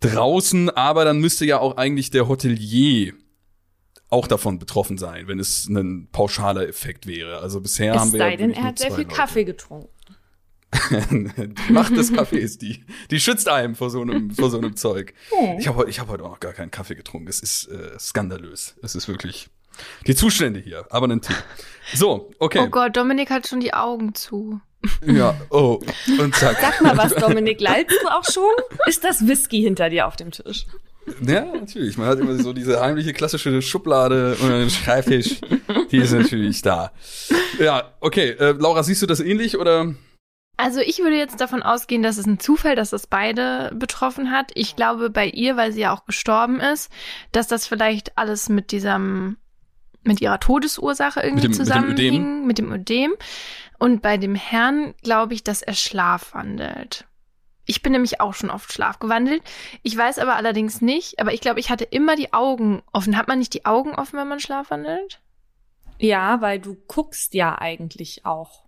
draußen. 0.00 0.70
Aber 0.70 1.04
dann 1.04 1.18
müsste 1.18 1.44
ja 1.44 1.58
auch 1.58 1.76
eigentlich 1.76 2.10
der 2.10 2.28
Hotelier 2.28 3.14
auch 4.10 4.26
davon 4.26 4.58
betroffen 4.58 4.96
sein, 4.96 5.28
wenn 5.28 5.38
es 5.38 5.68
ein 5.68 6.08
pauschaler 6.10 6.66
Effekt 6.66 7.06
wäre. 7.06 7.40
Also 7.40 7.60
bisher 7.60 7.94
es 7.94 8.00
haben 8.00 8.12
wir 8.12 8.18
sei 8.18 8.30
ja 8.30 8.36
denn, 8.36 8.52
er 8.52 8.64
hat 8.64 8.78
sehr 8.78 8.90
viel 8.90 9.04
Leute. 9.04 9.14
Kaffee 9.14 9.44
getrunken. 9.44 9.90
die 11.00 11.72
Macht 11.72 11.96
des 11.96 12.12
Kaffees, 12.12 12.58
die, 12.58 12.84
die 13.10 13.20
schützt 13.20 13.48
einem 13.48 13.74
vor 13.74 13.88
so 13.88 14.02
einem, 14.02 14.30
vor 14.30 14.50
so 14.50 14.58
einem 14.58 14.76
Zeug. 14.76 15.14
Oh. 15.30 15.56
Ich 15.58 15.66
habe 15.66 15.88
ich 15.88 15.98
hab 15.98 16.08
heute 16.08 16.24
auch 16.24 16.30
noch 16.30 16.40
gar 16.40 16.52
keinen 16.52 16.70
Kaffee 16.70 16.94
getrunken. 16.94 17.26
Es 17.28 17.40
ist 17.40 17.68
äh, 17.68 17.98
skandalös. 17.98 18.76
Es 18.82 18.94
ist 18.94 19.08
wirklich 19.08 19.48
die 20.06 20.14
Zustände 20.14 20.60
hier, 20.60 20.86
aber 20.90 21.04
einen 21.04 21.20
Tee. 21.20 21.34
So, 21.94 22.30
okay. 22.38 22.60
Oh 22.62 22.68
Gott, 22.68 22.96
Dominik 22.96 23.30
hat 23.30 23.48
schon 23.48 23.60
die 23.60 23.74
Augen 23.74 24.14
zu. 24.14 24.60
Ja, 25.04 25.34
oh. 25.50 25.80
Und 26.18 26.34
zack. 26.34 26.58
Sag 26.60 26.80
mal 26.82 26.96
was, 26.96 27.14
Dominik, 27.14 27.60
leidest 27.60 28.00
du 28.02 28.08
auch 28.08 28.24
schon? 28.24 28.50
Ist 28.86 29.04
das 29.04 29.26
Whisky 29.26 29.62
hinter 29.62 29.90
dir 29.90 30.06
auf 30.06 30.16
dem 30.16 30.30
Tisch? 30.30 30.66
Ja, 31.22 31.44
natürlich. 31.44 31.96
Man 31.96 32.06
hat 32.06 32.18
immer 32.18 32.36
so 32.36 32.52
diese 32.52 32.80
heimliche 32.80 33.12
klassische 33.12 33.62
Schublade 33.62 34.36
und 34.40 34.52
einen 34.52 34.70
Schreibtisch. 34.70 35.40
Die 35.90 35.96
ist 35.96 36.12
natürlich 36.12 36.62
da. 36.62 36.92
Ja, 37.58 37.94
okay. 38.00 38.30
Äh, 38.30 38.52
Laura, 38.52 38.82
siehst 38.82 39.02
du 39.02 39.06
das 39.06 39.20
ähnlich 39.20 39.58
oder? 39.58 39.94
Also 40.56 40.80
ich 40.80 40.98
würde 40.98 41.16
jetzt 41.16 41.40
davon 41.40 41.62
ausgehen, 41.62 42.02
dass 42.02 42.18
es 42.18 42.26
ein 42.26 42.40
Zufall, 42.40 42.74
dass 42.74 42.90
das 42.90 43.06
beide 43.06 43.70
betroffen 43.74 44.32
hat. 44.32 44.50
Ich 44.54 44.74
glaube 44.74 45.08
bei 45.08 45.26
ihr, 45.26 45.56
weil 45.56 45.72
sie 45.72 45.82
ja 45.82 45.94
auch 45.94 46.04
gestorben 46.04 46.60
ist, 46.60 46.90
dass 47.30 47.46
das 47.46 47.66
vielleicht 47.66 48.18
alles 48.18 48.48
mit 48.48 48.72
diesem, 48.72 49.36
mit 50.02 50.20
ihrer 50.20 50.40
Todesursache 50.40 51.20
irgendwie 51.20 51.48
mit 51.48 51.56
dem, 51.56 51.64
zusammenhing, 51.64 52.46
mit 52.46 52.58
dem, 52.58 52.66
mit 52.66 52.72
dem 52.72 52.72
Ödem. 52.72 53.14
Und 53.78 54.02
bei 54.02 54.16
dem 54.16 54.34
Herrn 54.34 54.94
glaube 55.02 55.34
ich, 55.34 55.44
dass 55.44 55.62
er 55.62 55.74
schlafwandelt. 55.74 57.04
Ich 57.64 57.82
bin 57.82 57.92
nämlich 57.92 58.20
auch 58.20 58.32
schon 58.32 58.50
oft 58.50 58.72
schlafgewandelt. 58.72 59.42
Ich 59.82 59.96
weiß 59.96 60.18
aber 60.18 60.36
allerdings 60.36 60.80
nicht, 60.80 61.20
aber 61.20 61.34
ich 61.34 61.40
glaube, 61.40 61.60
ich 61.60 61.68
hatte 61.68 61.84
immer 61.84 62.16
die 62.16 62.32
Augen 62.32 62.82
offen. 62.92 63.16
Hat 63.16 63.28
man 63.28 63.38
nicht 63.38 63.52
die 63.52 63.66
Augen 63.66 63.94
offen, 63.94 64.18
wenn 64.18 64.26
man 64.26 64.40
schlafwandelt? 64.40 65.20
Ja, 65.98 66.40
weil 66.40 66.60
du 66.60 66.76
guckst 66.86 67.34
ja 67.34 67.58
eigentlich 67.58 68.24
auch. 68.24 68.64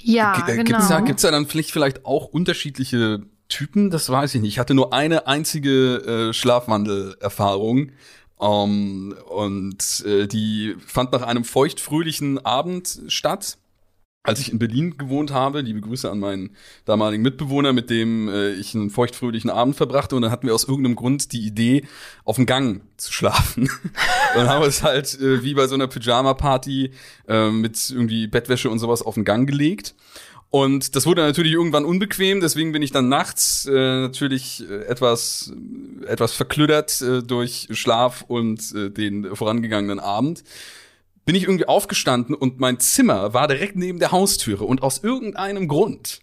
Ja, 0.00 0.44
G 0.46 0.52
äh, 0.52 0.56
genau. 0.58 0.78
Gibt's 0.78 0.88
da, 0.88 1.00
gibt's 1.00 1.22
da 1.22 1.30
dann 1.30 1.46
vielleicht, 1.46 1.72
vielleicht 1.72 2.04
auch 2.04 2.26
unterschiedliche 2.26 3.22
Typen? 3.48 3.90
Das 3.90 4.08
weiß 4.10 4.34
ich 4.36 4.40
nicht. 4.40 4.52
Ich 4.52 4.58
hatte 4.58 4.74
nur 4.74 4.92
eine 4.92 5.26
einzige 5.26 6.28
äh, 6.28 6.32
Schlafwandelerfahrung. 6.32 7.92
Um, 8.38 9.14
ähm, 9.14 9.14
und 9.28 10.04
äh, 10.06 10.26
die 10.26 10.76
fand 10.86 11.12
nach 11.12 11.22
einem 11.22 11.44
feuchtfröhlichen 11.44 12.44
Abend 12.44 13.00
statt. 13.08 13.56
als 14.22 14.40
ich 14.40 14.50
in 14.50 14.58
Berlin 14.58 14.98
gewohnt 14.98 15.30
habe, 15.30 15.60
liebe 15.60 15.80
Grüße 15.80 16.10
an 16.10 16.18
meinen 16.18 16.56
damaligen 16.84 17.22
Mitbewohner, 17.22 17.72
mit 17.72 17.90
dem 17.90 18.28
äh, 18.28 18.50
ich 18.54 18.74
einen 18.74 18.90
feuchtfröhlichen 18.90 19.50
Abend 19.50 19.76
verbrachte 19.76 20.16
und 20.16 20.22
dann 20.22 20.32
hatten 20.32 20.48
wir 20.48 20.54
aus 20.54 20.64
irgendeinem 20.64 20.96
Grund 20.96 21.32
die 21.32 21.46
Idee, 21.46 21.84
auf 22.24 22.36
dem 22.36 22.44
Gang 22.44 22.82
zu 22.96 23.12
schlafen. 23.12 23.70
dann 24.34 24.48
haben 24.48 24.62
wir 24.62 24.68
es 24.68 24.82
halt 24.82 25.18
äh, 25.20 25.42
wie 25.44 25.54
bei 25.54 25.66
so 25.68 25.74
einer 25.76 25.86
Pyjama-Party 25.86 26.90
äh, 27.28 27.50
mit 27.50 27.88
irgendwie 27.88 28.26
Bettwäsche 28.26 28.68
und 28.68 28.80
sowas 28.80 29.00
auf 29.00 29.14
den 29.14 29.24
Gang 29.24 29.48
gelegt. 29.48 29.94
Und 30.50 30.94
das 30.94 31.06
wurde 31.06 31.22
natürlich 31.22 31.52
irgendwann 31.52 31.84
unbequem, 31.84 32.40
deswegen 32.40 32.72
bin 32.72 32.82
ich 32.82 32.92
dann 32.92 33.08
nachts 33.08 33.66
äh, 33.66 33.72
natürlich 33.72 34.64
äh, 34.68 34.84
etwas, 34.84 35.52
etwas 36.06 36.32
verklüddert 36.32 37.00
äh, 37.02 37.22
durch 37.22 37.68
Schlaf 37.72 38.24
und 38.28 38.74
äh, 38.74 38.90
den 38.90 39.34
vorangegangenen 39.34 39.98
Abend. 39.98 40.44
Bin 41.24 41.34
ich 41.34 41.42
irgendwie 41.42 41.66
aufgestanden 41.66 42.34
und 42.34 42.60
mein 42.60 42.78
Zimmer 42.78 43.34
war 43.34 43.48
direkt 43.48 43.76
neben 43.76 43.98
der 43.98 44.12
Haustüre. 44.12 44.64
Und 44.64 44.82
aus 44.82 45.02
irgendeinem 45.02 45.66
Grund 45.66 46.20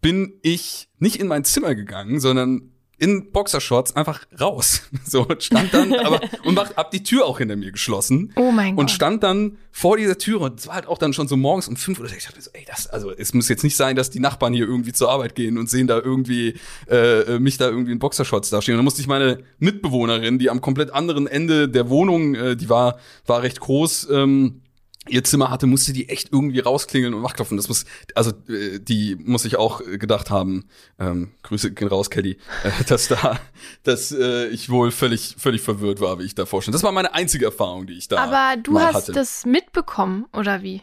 bin 0.00 0.38
ich 0.42 0.88
nicht 0.98 1.16
in 1.16 1.28
mein 1.28 1.44
Zimmer 1.44 1.74
gegangen, 1.74 2.18
sondern 2.18 2.72
in 2.98 3.30
Boxershorts 3.30 3.94
einfach 3.94 4.26
raus. 4.40 4.82
So 5.04 5.26
stand 5.38 5.72
dann, 5.72 5.94
aber 5.94 6.20
und 6.44 6.54
mach, 6.54 6.74
hab 6.74 6.90
die 6.90 7.02
Tür 7.02 7.26
auch 7.26 7.38
hinter 7.38 7.54
mir 7.54 7.70
geschlossen. 7.70 8.32
Oh 8.34 8.50
mein 8.50 8.74
Gott. 8.74 8.80
Und 8.80 8.90
stand 8.90 9.22
dann 9.22 9.58
vor 9.70 9.96
dieser 9.96 10.18
Tür 10.18 10.40
und 10.40 10.58
es 10.58 10.66
war 10.66 10.74
halt 10.74 10.88
auch 10.88 10.98
dann 10.98 11.12
schon 11.12 11.28
so 11.28 11.36
morgens 11.36 11.68
um 11.68 11.76
fünf 11.76 12.00
oder 12.00 12.08
sechs. 12.08 12.24
Ich 12.24 12.30
dachte 12.30 12.42
so, 12.42 12.50
ey, 12.54 12.64
das, 12.66 12.88
also 12.88 13.12
es 13.12 13.32
muss 13.32 13.48
jetzt 13.48 13.62
nicht 13.62 13.76
sein, 13.76 13.94
dass 13.94 14.10
die 14.10 14.18
Nachbarn 14.18 14.52
hier 14.52 14.66
irgendwie 14.66 14.92
zur 14.92 15.10
Arbeit 15.10 15.34
gehen 15.34 15.58
und 15.58 15.70
sehen 15.70 15.86
da 15.86 15.98
irgendwie 15.98 16.54
äh, 16.88 17.38
mich 17.38 17.56
da 17.56 17.68
irgendwie 17.68 17.92
in 17.92 17.98
Boxershorts 17.98 18.50
dastehen. 18.50 18.74
Und 18.74 18.78
dann 18.78 18.84
musste 18.84 19.00
ich 19.00 19.06
meine 19.06 19.44
Mitbewohnerin, 19.58 20.38
die 20.38 20.50
am 20.50 20.60
komplett 20.60 20.92
anderen 20.92 21.26
Ende 21.26 21.68
der 21.68 21.88
Wohnung, 21.88 22.34
äh, 22.34 22.56
die 22.56 22.68
war 22.68 22.98
war 23.26 23.42
recht 23.42 23.60
groß. 23.60 24.08
Ähm, 24.10 24.62
ihr 25.08 25.24
Zimmer 25.24 25.50
hatte, 25.50 25.66
musste 25.66 25.92
die 25.92 26.08
echt 26.08 26.32
irgendwie 26.32 26.60
rausklingeln 26.60 27.14
und 27.14 27.22
wachklopfen. 27.22 27.56
Das 27.56 27.68
muss, 27.68 27.84
also 28.14 28.32
äh, 28.48 28.78
die 28.78 29.16
muss 29.16 29.44
ich 29.44 29.56
auch 29.56 29.80
gedacht 29.84 30.30
haben. 30.30 30.64
Ähm, 30.98 31.32
Grüße 31.42 31.72
gehen 31.72 31.88
raus, 31.88 32.10
Kelly, 32.10 32.38
äh, 32.64 32.70
dass 32.88 33.08
da, 33.08 33.38
dass 33.82 34.12
äh, 34.12 34.48
ich 34.48 34.70
wohl 34.70 34.90
völlig, 34.90 35.36
völlig 35.38 35.62
verwirrt 35.62 36.00
war, 36.00 36.18
wie 36.18 36.24
ich 36.24 36.34
da 36.34 36.46
vorstelle. 36.46 36.72
Das 36.72 36.82
war 36.82 36.92
meine 36.92 37.14
einzige 37.14 37.46
Erfahrung, 37.46 37.86
die 37.86 37.94
ich 37.94 38.08
da. 38.08 38.18
Aber 38.18 38.60
du 38.60 38.78
hast 38.80 38.94
hatte. 38.94 39.12
das 39.12 39.46
mitbekommen 39.46 40.26
oder 40.32 40.62
wie? 40.62 40.82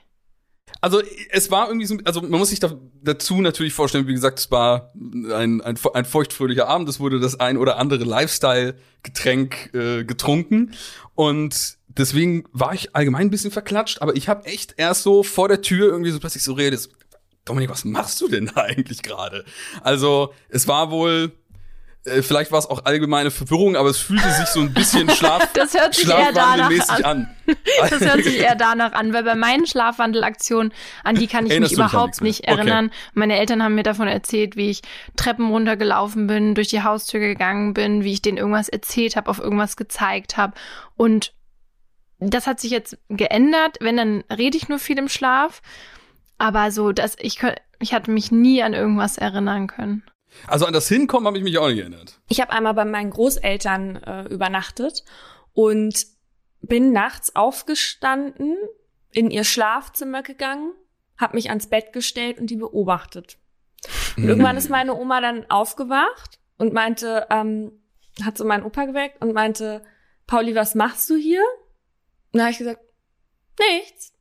Also 0.82 1.02
es 1.30 1.52
war 1.52 1.68
irgendwie 1.68 1.86
so, 1.86 1.98
also 2.04 2.22
man 2.22 2.40
muss 2.40 2.50
sich 2.50 2.60
da, 2.60 2.74
dazu 3.02 3.42
natürlich 3.42 3.74
vorstellen, 3.74 4.08
wie 4.08 4.14
gesagt, 4.14 4.40
es 4.40 4.52
war 4.52 4.92
ein, 4.96 5.62
ein, 5.62 5.78
ein 5.94 6.06
feuchtfröhlicher 6.06 6.68
Abend, 6.68 6.90
es 6.90 7.00
wurde 7.00 7.20
das 7.20 7.40
ein 7.40 7.58
oder 7.58 7.78
andere 7.78 8.04
Lifestyle-Getränk 8.04 9.74
äh, 9.74 10.04
getrunken. 10.04 10.74
Und 11.16 11.78
deswegen 11.88 12.46
war 12.52 12.74
ich 12.74 12.96
allgemein 12.96 13.28
ein 13.28 13.32
bisschen 13.32 13.52
verklatscht, 13.52 14.02
aber 14.02 14.16
ich 14.16 14.28
habe 14.28 14.46
echt 14.46 14.76
erst 14.78 15.04
so 15.04 15.24
vor 15.24 15.48
der 15.48 15.62
Tür 15.62 15.88
irgendwie 15.88 16.12
so 16.12 16.20
plötzlich 16.20 16.44
so 16.44 16.54
redet, 16.54 16.90
Dominik, 17.46 17.70
was 17.70 17.84
machst 17.84 18.22
du 18.22 18.28
denn 18.28 18.52
da 18.54 18.62
eigentlich 18.64 19.04
gerade? 19.04 19.46
Also 19.82 20.34
es 20.50 20.68
war 20.68 20.92
wohl 20.92 21.32
vielleicht 22.06 22.52
war 22.52 22.60
es 22.60 22.66
auch 22.66 22.84
allgemeine 22.84 23.32
Verwirrung, 23.32 23.78
aber 23.78 23.90
es 23.90 23.98
fühlte 23.98 24.30
sich 24.30 24.48
so 24.48 24.60
ein 24.60 24.74
bisschen 24.74 25.10
Schlaf 25.16 25.52
das 25.54 25.74
hört 25.74 25.96
sich 25.96 26.08
eher 26.08 26.34
danach 26.34 26.70
an. 26.90 27.04
an. 27.04 27.36
das 27.90 28.02
hört 28.02 28.24
sich 28.24 28.40
eher 28.40 28.56
danach 28.56 28.92
an, 28.92 29.14
weil 29.14 29.24
bei 29.24 29.36
meinen 29.36 29.66
Schlafwandelaktionen, 29.66 30.74
an 31.04 31.16
die 31.16 31.28
kann 31.28 31.46
ich 31.46 31.52
Erinnerst 31.52 31.78
mich 31.78 31.80
überhaupt 31.80 32.22
nicht 32.22 32.44
erinnern. 32.44 32.88
Okay. 32.88 32.96
Meine 33.14 33.38
Eltern 33.38 33.64
haben 33.64 33.76
mir 33.76 33.84
davon 33.84 34.08
erzählt, 34.08 34.58
wie 34.58 34.70
ich 34.70 34.82
Treppen 35.16 35.50
runtergelaufen 35.50 36.28
bin, 36.28 36.56
durch 36.56 36.68
die 36.68 36.84
Haustür 36.84 37.22
gegangen 37.22 37.74
bin, 37.74 38.04
wie 38.04 38.14
ich 38.14 38.22
denen 38.22 38.38
irgendwas 38.38 38.68
erzählt 38.68 39.16
habe, 39.16 39.30
auf 39.30 39.40
irgendwas 39.40 39.78
gezeigt 39.78 40.36
habe. 40.36 40.54
Und 40.98 41.34
das 42.20 42.48
hat 42.48 42.60
sich 42.60 42.72
jetzt 42.72 42.98
geändert. 43.10 43.78
Wenn, 43.80 43.98
dann 43.98 44.24
rede 44.30 44.58
ich 44.58 44.68
nur 44.68 44.80
viel 44.80 44.98
im 44.98 45.10
Schlaf. 45.10 45.62
Aber 46.38 46.72
so, 46.72 46.92
dass 46.92 47.16
ich, 47.20 47.40
ich 47.80 47.94
hatte 47.94 48.12
mich 48.12 48.32
nie 48.32 48.62
an 48.62 48.74
irgendwas 48.74 49.18
erinnern 49.18 49.68
können. 49.68 50.04
Also 50.48 50.66
an 50.66 50.74
das 50.74 50.88
Hinkommen 50.88 51.28
habe 51.28 51.38
ich 51.38 51.44
mich 51.44 51.58
auch 51.58 51.68
nicht 51.68 51.80
erinnert. 51.80 52.20
Ich 52.30 52.42
habe 52.42 52.52
einmal 52.52 52.74
bei 52.74 52.86
meinen 52.86 53.12
Großeltern 53.12 53.96
äh, 53.98 54.24
übernachtet 54.26 55.04
und 55.54 56.06
bin 56.62 56.92
nachts 56.92 57.36
aufgestanden, 57.36 58.58
in 59.12 59.30
ihr 59.30 59.44
Schlafzimmer 59.44 60.24
gegangen, 60.24 60.74
habe 61.18 61.36
mich 61.36 61.50
ans 61.50 61.68
Bett 61.68 61.94
gestellt 61.94 62.40
und 62.40 62.50
die 62.50 62.56
beobachtet. 62.56 63.38
Und 64.18 64.28
irgendwann 64.28 64.58
ist 64.58 64.70
meine 64.70 64.96
Oma 64.96 65.22
dann 65.22 65.50
aufgewacht 65.50 66.40
und 66.58 66.74
meinte, 66.74 67.28
ähm, 67.30 67.72
hat 68.24 68.38
so 68.38 68.46
meinen 68.46 68.64
Opa 68.64 68.86
geweckt 68.86 69.22
und 69.22 69.34
meinte, 69.34 69.84
Pauli, 70.28 70.56
was 70.56 70.76
machst 70.76 71.10
du 71.10 71.16
hier? 71.16 71.44
Und 72.32 72.40
da 72.40 72.44
habe 72.44 72.52
ich 72.52 72.58
gesagt, 72.58 72.82
nichts. 73.60 74.14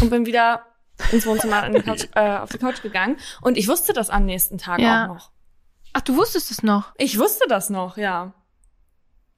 Und 0.00 0.10
bin 0.10 0.26
wieder 0.26 0.66
ins 1.10 1.26
Wohnzimmer 1.26 1.62
an 1.62 1.74
die 1.74 1.82
Couch, 1.82 2.06
äh, 2.14 2.38
auf 2.38 2.50
die 2.50 2.58
Couch 2.58 2.82
gegangen. 2.82 3.18
Und 3.40 3.58
ich 3.58 3.68
wusste 3.68 3.92
das 3.92 4.10
am 4.10 4.24
nächsten 4.24 4.58
Tag 4.58 4.80
ja. 4.80 5.04
auch 5.04 5.14
noch. 5.14 5.31
Ach, 5.92 6.00
du 6.00 6.16
wusstest 6.16 6.50
es 6.50 6.62
noch? 6.62 6.92
Ich 6.96 7.18
wusste 7.18 7.44
das 7.48 7.70
noch, 7.70 7.96
ja. 7.96 8.34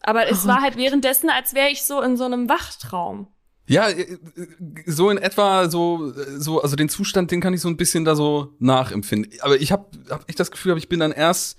Aber 0.00 0.28
es 0.28 0.46
war 0.46 0.60
halt 0.60 0.76
währenddessen, 0.76 1.30
als 1.30 1.54
wäre 1.54 1.70
ich 1.70 1.82
so 1.84 2.00
in 2.02 2.16
so 2.16 2.24
einem 2.24 2.48
Wachtraum. 2.48 3.28
Ja, 3.66 3.88
äh, 3.88 4.18
so 4.86 5.08
in 5.08 5.16
etwa 5.16 5.70
so 5.70 6.12
so 6.38 6.60
also 6.60 6.76
den 6.76 6.90
Zustand, 6.90 7.30
den 7.30 7.40
kann 7.40 7.54
ich 7.54 7.62
so 7.62 7.68
ein 7.68 7.78
bisschen 7.78 8.04
da 8.04 8.14
so 8.14 8.54
nachempfinden. 8.58 9.32
Aber 9.40 9.56
ich 9.56 9.72
habe 9.72 9.86
hab 10.10 10.28
echt 10.28 10.38
das 10.38 10.50
Gefühl, 10.50 10.76
ich 10.76 10.88
bin 10.88 11.00
dann 11.00 11.12
erst 11.12 11.58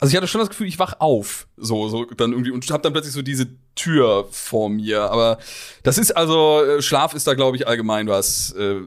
also 0.00 0.10
ich 0.10 0.16
hatte 0.16 0.26
schon 0.26 0.40
das 0.40 0.50
Gefühl, 0.50 0.66
ich 0.66 0.78
wach 0.78 1.00
auf, 1.00 1.48
so 1.56 1.88
so 1.88 2.04
dann 2.04 2.32
irgendwie 2.32 2.50
und 2.50 2.68
habe 2.70 2.82
dann 2.82 2.92
plötzlich 2.92 3.14
so 3.14 3.22
diese 3.22 3.48
Tür 3.74 4.28
vor 4.30 4.68
mir, 4.68 5.02
aber 5.10 5.38
das 5.82 5.98
ist 5.98 6.16
also 6.16 6.62
äh, 6.62 6.82
Schlaf 6.82 7.14
ist 7.14 7.26
da 7.26 7.34
glaube 7.34 7.56
ich 7.56 7.66
allgemein 7.66 8.06
was 8.06 8.52
äh, 8.52 8.82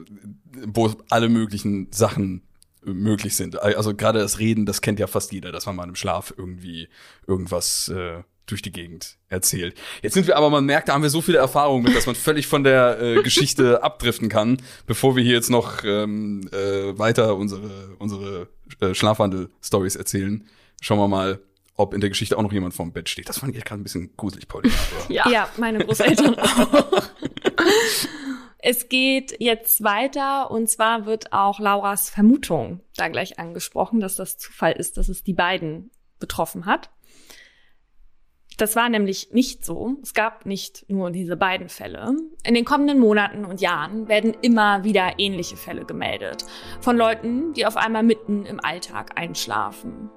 wo 0.66 0.90
alle 1.10 1.28
möglichen 1.28 1.88
Sachen 1.92 2.42
möglich 2.84 3.36
sind. 3.36 3.60
Also 3.60 3.94
gerade 3.94 4.18
das 4.18 4.38
Reden, 4.38 4.66
das 4.66 4.80
kennt 4.80 4.98
ja 4.98 5.06
fast 5.06 5.32
jeder, 5.32 5.52
dass 5.52 5.66
man 5.66 5.76
mal 5.76 5.88
im 5.88 5.94
Schlaf 5.94 6.32
irgendwie 6.36 6.88
irgendwas 7.26 7.88
äh, 7.88 8.22
durch 8.46 8.62
die 8.62 8.72
Gegend 8.72 9.18
erzählt. 9.28 9.76
Jetzt 10.02 10.14
sind 10.14 10.26
wir 10.26 10.36
aber, 10.36 10.50
man 10.50 10.64
merkt, 10.64 10.88
da 10.88 10.94
haben 10.94 11.02
wir 11.02 11.10
so 11.10 11.20
viele 11.20 11.38
Erfahrungen 11.38 11.84
mit, 11.84 11.94
dass 11.94 12.06
man 12.06 12.14
völlig 12.14 12.46
von 12.46 12.64
der 12.64 13.00
äh, 13.00 13.22
Geschichte 13.22 13.82
abdriften 13.82 14.28
kann, 14.28 14.60
bevor 14.86 15.16
wir 15.16 15.22
hier 15.22 15.34
jetzt 15.34 15.50
noch 15.50 15.84
ähm, 15.84 16.48
äh, 16.52 16.98
weiter 16.98 17.36
unsere, 17.36 17.96
unsere 17.98 18.48
äh, 18.80 18.94
Schlafwandel-Stories 18.94 19.96
erzählen. 19.96 20.46
Schauen 20.80 20.98
wir 20.98 21.08
mal, 21.08 21.40
ob 21.78 21.94
in 21.94 22.00
der 22.00 22.10
Geschichte 22.10 22.36
auch 22.36 22.42
noch 22.42 22.52
jemand 22.52 22.74
vorm 22.74 22.92
Bett 22.92 23.08
steht. 23.08 23.28
Das 23.28 23.38
fand 23.38 23.56
ich 23.56 23.64
gerade 23.64 23.80
ein 23.80 23.84
bisschen 23.84 24.10
gruselig, 24.16 24.48
Paulina. 24.48 24.74
ja. 25.08 25.28
ja, 25.30 25.48
meine 25.58 25.78
Großeltern 25.78 26.34
auch. 26.38 27.02
Es 28.58 28.88
geht 28.88 29.36
jetzt 29.40 29.84
weiter 29.84 30.50
und 30.50 30.68
zwar 30.68 31.06
wird 31.06 31.32
auch 31.32 31.60
Lauras 31.60 32.10
Vermutung 32.10 32.80
da 32.96 33.08
gleich 33.08 33.38
angesprochen, 33.38 34.00
dass 34.00 34.16
das 34.16 34.36
Zufall 34.36 34.72
ist, 34.72 34.96
dass 34.96 35.08
es 35.08 35.22
die 35.22 35.34
beiden 35.34 35.90
betroffen 36.18 36.66
hat. 36.66 36.90
Das 38.56 38.74
war 38.74 38.88
nämlich 38.88 39.28
nicht 39.30 39.64
so. 39.64 39.98
Es 40.02 40.14
gab 40.14 40.44
nicht 40.44 40.84
nur 40.88 41.12
diese 41.12 41.36
beiden 41.36 41.68
Fälle. 41.68 42.16
In 42.42 42.54
den 42.54 42.64
kommenden 42.64 42.98
Monaten 42.98 43.44
und 43.44 43.60
Jahren 43.60 44.08
werden 44.08 44.36
immer 44.42 44.82
wieder 44.82 45.12
ähnliche 45.18 45.56
Fälle 45.56 45.84
gemeldet. 45.84 46.44
Von 46.80 46.96
Leuten, 46.96 47.52
die 47.52 47.66
auf 47.66 47.76
einmal 47.76 48.02
mitten 48.02 48.44
im 48.44 48.58
Alltag 48.58 49.12
einschlafen. 49.14 50.10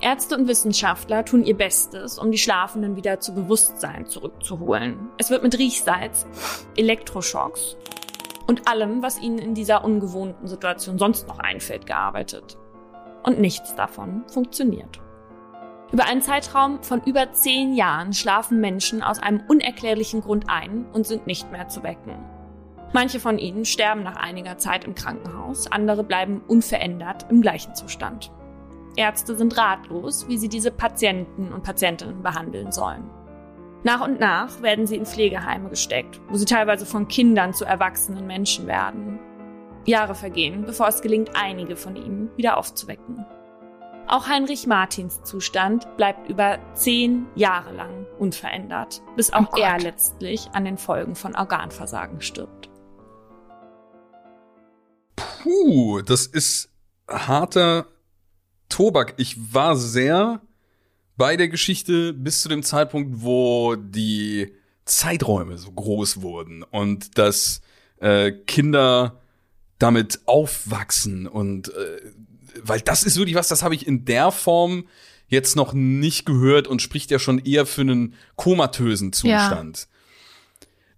Ärzte 0.00 0.36
und 0.36 0.48
Wissenschaftler 0.48 1.24
tun 1.24 1.44
ihr 1.44 1.56
Bestes, 1.56 2.18
um 2.18 2.30
die 2.30 2.38
Schlafenden 2.38 2.96
wieder 2.96 3.20
zu 3.20 3.34
Bewusstsein 3.34 4.06
zurückzuholen. 4.06 5.10
Es 5.18 5.30
wird 5.30 5.42
mit 5.42 5.58
Riechsalz, 5.58 6.26
Elektroschocks 6.76 7.76
und 8.46 8.66
allem, 8.66 9.02
was 9.02 9.20
ihnen 9.20 9.38
in 9.38 9.54
dieser 9.54 9.84
ungewohnten 9.84 10.48
Situation 10.48 10.98
sonst 10.98 11.28
noch 11.28 11.38
einfällt, 11.38 11.86
gearbeitet. 11.86 12.56
Und 13.22 13.38
nichts 13.38 13.74
davon 13.74 14.24
funktioniert. 14.32 15.00
Über 15.92 16.06
einen 16.06 16.22
Zeitraum 16.22 16.82
von 16.82 17.02
über 17.02 17.32
zehn 17.32 17.74
Jahren 17.74 18.14
schlafen 18.14 18.60
Menschen 18.60 19.02
aus 19.02 19.18
einem 19.18 19.42
unerklärlichen 19.48 20.22
Grund 20.22 20.46
ein 20.48 20.86
und 20.92 21.06
sind 21.06 21.26
nicht 21.26 21.52
mehr 21.52 21.68
zu 21.68 21.82
wecken. 21.82 22.14
Manche 22.92 23.20
von 23.20 23.38
ihnen 23.38 23.64
sterben 23.64 24.02
nach 24.02 24.16
einiger 24.16 24.56
Zeit 24.56 24.84
im 24.84 24.94
Krankenhaus, 24.94 25.70
andere 25.70 26.04
bleiben 26.04 26.40
unverändert 26.48 27.26
im 27.28 27.42
gleichen 27.42 27.74
Zustand. 27.74 28.32
Ärzte 28.96 29.36
sind 29.36 29.56
ratlos, 29.56 30.26
wie 30.28 30.38
sie 30.38 30.48
diese 30.48 30.70
Patienten 30.70 31.52
und 31.52 31.62
Patientinnen 31.62 32.22
behandeln 32.22 32.72
sollen. 32.72 33.10
Nach 33.82 34.02
und 34.02 34.20
nach 34.20 34.60
werden 34.60 34.86
sie 34.86 34.96
in 34.96 35.06
Pflegeheime 35.06 35.70
gesteckt, 35.70 36.20
wo 36.28 36.36
sie 36.36 36.44
teilweise 36.44 36.84
von 36.84 37.08
Kindern 37.08 37.54
zu 37.54 37.64
erwachsenen 37.64 38.26
Menschen 38.26 38.66
werden. 38.66 39.18
Jahre 39.86 40.14
vergehen, 40.14 40.66
bevor 40.66 40.88
es 40.88 41.00
gelingt, 41.00 41.30
einige 41.34 41.76
von 41.76 41.96
ihnen 41.96 42.30
wieder 42.36 42.58
aufzuwecken. 42.58 43.24
Auch 44.06 44.26
Heinrich 44.26 44.66
Martins 44.66 45.22
Zustand 45.22 45.96
bleibt 45.96 46.28
über 46.28 46.58
zehn 46.74 47.26
Jahre 47.36 47.72
lang 47.72 48.06
unverändert, 48.18 49.02
bis 49.16 49.32
auch 49.32 49.52
oh 49.52 49.58
er 49.58 49.78
letztlich 49.78 50.50
an 50.52 50.64
den 50.64 50.78
Folgen 50.78 51.14
von 51.14 51.36
Organversagen 51.36 52.20
stirbt. 52.20 52.68
Puh, 55.16 56.02
das 56.02 56.26
ist 56.26 56.70
harter 57.08 57.86
Tobak. 58.70 59.14
Ich 59.18 59.36
war 59.52 59.76
sehr 59.76 60.40
bei 61.16 61.36
der 61.36 61.48
Geschichte 61.48 62.14
bis 62.14 62.40
zu 62.40 62.48
dem 62.48 62.62
Zeitpunkt, 62.62 63.22
wo 63.22 63.76
die 63.76 64.54
Zeiträume 64.86 65.58
so 65.58 65.70
groß 65.70 66.22
wurden 66.22 66.62
und 66.62 67.18
dass 67.18 67.60
äh, 68.00 68.32
Kinder 68.32 69.20
damit 69.78 70.20
aufwachsen 70.26 71.26
und 71.26 71.68
äh, 71.68 72.00
weil 72.62 72.80
das 72.80 73.02
ist 73.02 73.16
wirklich 73.16 73.36
was, 73.36 73.48
das 73.48 73.62
habe 73.62 73.74
ich 73.74 73.86
in 73.86 74.04
der 74.04 74.32
Form 74.32 74.86
jetzt 75.28 75.56
noch 75.56 75.72
nicht 75.72 76.26
gehört 76.26 76.66
und 76.66 76.82
spricht 76.82 77.10
ja 77.10 77.18
schon 77.18 77.38
eher 77.38 77.66
für 77.66 77.82
einen 77.82 78.14
komatösen 78.36 79.12
Zustand. 79.12 79.78
Ja. 79.78 79.99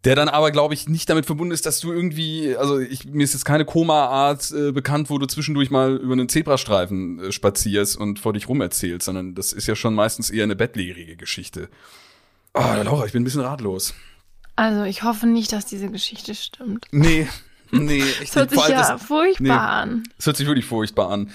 Der 0.05 0.16
dann 0.16 0.28
aber, 0.28 0.50
glaube 0.50 0.74
ich, 0.74 0.88
nicht 0.88 1.09
damit 1.09 1.26
verbunden 1.26 1.53
ist, 1.53 1.64
dass 1.64 1.78
du 1.78 1.92
irgendwie, 1.92 2.57
also 2.57 2.80
ich, 2.80 3.05
mir 3.05 3.22
ist 3.22 3.34
jetzt 3.34 3.44
keine 3.44 3.64
Koma-Art 3.64 4.50
äh, 4.50 4.72
bekannt, 4.72 5.11
wo 5.11 5.18
du 5.18 5.26
zwischendurch 5.26 5.70
mal 5.70 5.96
über 5.96 6.14
einen 6.14 6.28
Zebrastreifen 6.28 7.20
äh, 7.20 7.32
spazierst 7.32 7.96
und 7.96 8.18
vor 8.18 8.32
dich 8.32 8.48
rum 8.48 8.61
erzählst, 8.61 9.07
sondern 9.07 9.36
das 9.36 9.53
ist 9.53 9.68
ja 9.68 9.76
schon 9.76 9.94
meistens 9.94 10.30
eher 10.30 10.42
eine 10.42 10.57
bettlägerige 10.57 11.16
Geschichte. 11.16 11.68
Oh, 12.55 12.61
Laura, 12.82 13.07
ich 13.07 13.12
bin 13.12 13.22
ein 13.22 13.24
bisschen 13.24 13.42
ratlos. 13.42 13.94
Also 14.57 14.82
ich 14.84 15.05
hoffe 15.05 15.26
nicht, 15.26 15.53
dass 15.53 15.66
diese 15.66 15.88
Geschichte 15.88 16.34
stimmt. 16.34 16.86
Nee, 16.90 17.28
nee. 17.70 18.03
Es 18.22 18.34
hört 18.34 18.50
sich 18.50 18.68
ja 18.68 18.92
das, 18.92 19.03
furchtbar 19.03 19.40
nee, 19.40 19.50
an. 19.50 20.03
Es 20.18 20.26
hört 20.26 20.36
sich 20.36 20.46
wirklich 20.46 20.66
furchtbar 20.66 21.11
an. 21.11 21.30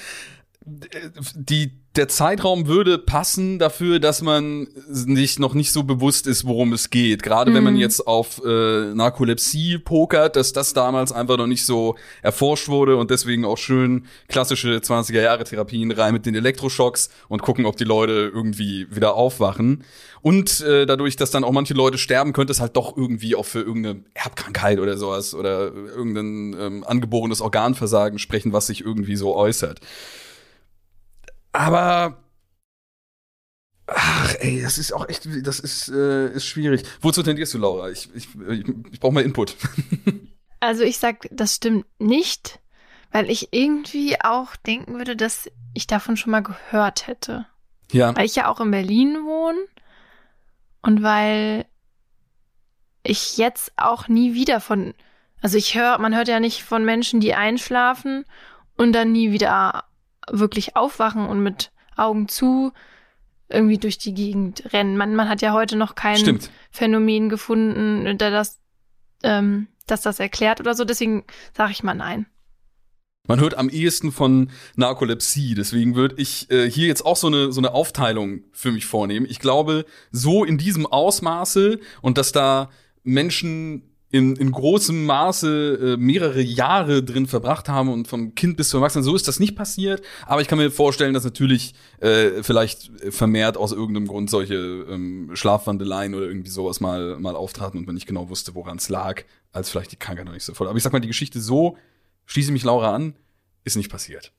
Die 1.36 1.72
der 1.98 2.08
Zeitraum 2.08 2.68
würde 2.68 3.00
passen 3.00 3.58
dafür, 3.58 4.00
dass 4.00 4.22
man 4.22 4.68
sich 4.88 5.40
noch 5.40 5.56
nicht 5.56 5.72
so 5.72 5.84
bewusst 5.84 6.28
ist, 6.28 6.46
worum 6.46 6.72
es 6.74 6.90
geht. 6.92 7.24
Gerade 7.24 7.52
mhm. 7.52 7.56
wenn 7.56 7.64
man 7.64 7.74
mhm. 7.74 7.80
jetzt 7.80 8.08
auf 8.08 8.42
äh, 8.46 8.94
Narkolepsie 8.94 9.80
pokert, 9.80 10.36
dass 10.36 10.54
das 10.54 10.74
damals 10.74 11.12
einfach 11.12 11.38
noch 11.38 11.48
nicht 11.48 11.66
so 11.66 11.96
erforscht 12.22 12.68
wurde 12.68 12.98
und 12.98 13.10
deswegen 13.10 13.46
auch 13.46 13.58
schön 13.58 14.06
klassische 14.28 14.78
20er 14.78 15.22
Jahre 15.22 15.44
Therapien 15.44 15.92
rein 15.92 16.14
mit 16.14 16.26
den 16.26 16.36
Elektroschocks 16.36 17.10
und 17.30 17.42
gucken, 17.42 17.66
ob 17.66 17.78
die 17.78 17.84
Leute 17.84 18.32
irgendwie 18.34 18.88
wieder 18.92 19.16
aufwachen. 19.16 19.84
Und 20.22 20.62
äh, 20.62 20.86
dadurch, 20.86 21.16
dass 21.16 21.32
dann 21.32 21.44
auch 21.44 21.52
manche 21.52 21.74
Leute 21.74 21.98
sterben, 21.98 22.34
könnte 22.34 22.52
es 22.52 22.60
halt 22.60 22.76
doch 22.76 22.96
irgendwie 22.96 23.36
auch 23.36 23.46
für 23.46 23.62
irgendeine 23.62 24.04
Erbkrankheit 24.14 24.80
oder 24.80 24.98
sowas 24.98 25.34
oder 25.34 25.74
irgendein 25.74 26.56
ähm, 26.60 26.84
angeborenes 26.86 27.42
Organversagen 27.42 28.20
sprechen, 28.20 28.54
was 28.54 28.68
sich 28.68 28.84
irgendwie 28.84 29.16
so 29.16 29.36
äußert. 29.36 29.80
Aber 31.58 32.24
Ach, 33.88 34.36
ey, 34.40 34.62
das 34.62 34.78
ist 34.78 34.92
auch 34.92 35.08
echt, 35.08 35.28
das 35.48 35.62
ist, 35.62 35.88
äh, 35.88 36.30
ist 36.34 36.46
schwierig. 36.46 36.84
Wozu 37.00 37.24
tendierst 37.24 37.54
du, 37.54 37.58
Laura? 37.58 37.90
Ich, 37.90 38.10
ich, 38.14 38.28
ich, 38.50 38.66
ich 38.92 39.00
brauche 39.00 39.14
mal 39.14 39.24
Input. 39.24 39.56
also 40.60 40.84
ich 40.84 40.98
sag, 40.98 41.28
das 41.32 41.56
stimmt 41.56 41.86
nicht, 41.98 42.60
weil 43.14 43.32
ich 43.32 43.54
irgendwie 43.54 44.20
auch 44.20 44.58
denken 44.58 44.98
würde, 44.98 45.16
dass 45.16 45.50
ich 45.74 45.88
davon 45.88 46.18
schon 46.18 46.32
mal 46.32 46.44
gehört 46.44 47.08
hätte. 47.08 47.46
Ja. 47.94 48.14
Weil 48.14 48.26
ich 48.26 48.36
ja 48.36 48.50
auch 48.50 48.60
in 48.60 48.72
Berlin 48.72 49.16
wohne 49.24 49.60
und 50.82 51.02
weil 51.02 51.66
ich 53.04 53.38
jetzt 53.38 53.72
auch 53.78 54.10
nie 54.10 54.34
wieder 54.34 54.60
von, 54.60 54.94
also 55.42 55.58
ich 55.58 55.76
höre, 55.76 55.98
man 55.98 56.14
hört 56.14 56.28
ja 56.28 56.42
nicht 56.42 56.62
von 56.62 56.84
Menschen, 56.84 57.22
die 57.22 57.36
einschlafen 57.36 58.26
und 58.76 58.92
dann 58.92 59.14
nie 59.14 59.32
wieder 59.32 59.86
wirklich 60.32 60.76
aufwachen 60.76 61.26
und 61.26 61.42
mit 61.42 61.72
Augen 61.96 62.28
zu 62.28 62.72
irgendwie 63.50 63.78
durch 63.78 63.98
die 63.98 64.14
Gegend 64.14 64.74
rennen. 64.74 64.98
Man, 64.98 65.16
man 65.16 65.30
hat 65.30 65.42
ja 65.42 65.54
heute 65.54 65.78
noch 65.78 65.96
kein 65.96 66.18
Stimmt. 66.18 66.52
Phänomen 66.72 67.30
gefunden, 67.30 68.18
der 68.18 68.32
das, 68.32 68.60
ähm, 69.24 69.68
das 69.86 70.02
das 70.02 70.20
erklärt 70.20 70.60
oder 70.60 70.74
so. 70.74 70.84
Deswegen 70.84 71.24
sage 71.54 71.72
ich 71.72 71.84
mal 71.84 71.94
nein. 71.94 72.26
Man 73.28 73.42
hört 73.42 73.58
am 73.58 73.70
ehesten 73.70 74.12
von 74.12 74.50
Narkolepsie. 74.76 75.54
Deswegen 75.54 75.96
würde 75.96 76.16
ich 76.18 76.50
äh, 76.50 76.70
hier 76.70 76.88
jetzt 76.88 77.06
auch 77.06 77.18
so 77.18 77.28
eine, 77.28 77.52
so 77.52 77.60
eine 77.60 77.74
Aufteilung 77.74 78.44
für 78.52 78.72
mich 78.72 78.86
vornehmen. 78.86 79.26
Ich 79.30 79.40
glaube, 79.40 79.86
so 80.12 80.46
in 80.46 80.58
diesem 80.58 80.86
Ausmaße 80.86 81.80
und 82.02 82.18
dass 82.18 82.32
da 82.32 82.70
Menschen 83.04 83.97
in, 84.10 84.36
in 84.38 84.52
großem 84.52 85.06
Maße 85.06 85.96
äh, 85.96 85.98
mehrere 85.98 86.42
Jahre 86.42 87.04
drin 87.04 87.28
verbracht 87.28 87.68
haben 87.68 87.90
und 87.90 88.08
vom 88.08 88.36
Kind 88.36 88.56
bis 88.56 88.70
zum 88.70 88.80
Erwachsenen. 88.80 89.04
So 89.04 89.16
ist 89.16 89.28
das 89.28 89.40
nicht 89.40 89.56
passiert. 89.56 90.02
Aber 90.26 90.40
ich 90.42 90.48
kann 90.48 90.58
mir 90.58 90.72
vorstellen, 90.72 91.14
dass 91.14 91.26
natürlich 91.26 91.74
äh, 92.00 92.42
vielleicht 92.42 92.90
vermehrt 93.14 93.58
aus 93.58 93.74
irgendeinem 93.74 94.08
Grund 94.08 94.30
solche 94.30 94.56
ähm, 94.56 95.32
Schlafwandeleien 95.34 96.16
oder 96.16 96.28
irgendwie 96.28 96.50
sowas 96.50 96.80
mal, 96.80 97.20
mal 97.20 97.36
auftraten 97.36 97.80
und 97.80 97.86
man 97.86 97.96
nicht 97.96 98.08
genau 98.08 98.30
wusste, 98.30 98.56
woran 98.56 98.78
es 98.78 98.88
lag, 98.88 99.24
als 99.52 99.70
vielleicht 99.70 99.92
die 99.92 99.98
Krankheit 99.98 100.26
noch 100.26 100.34
nicht 100.34 100.46
so 100.46 100.54
voll. 100.54 100.68
Aber 100.68 100.78
ich 100.78 100.84
sag 100.84 100.94
mal, 100.94 101.00
die 101.00 101.08
Geschichte 101.08 101.42
so, 101.42 101.78
schließe 102.26 102.54
mich 102.54 102.64
Laura 102.64 102.96
an, 102.96 103.16
ist 103.66 103.76
nicht 103.76 103.92
passiert. 103.92 104.32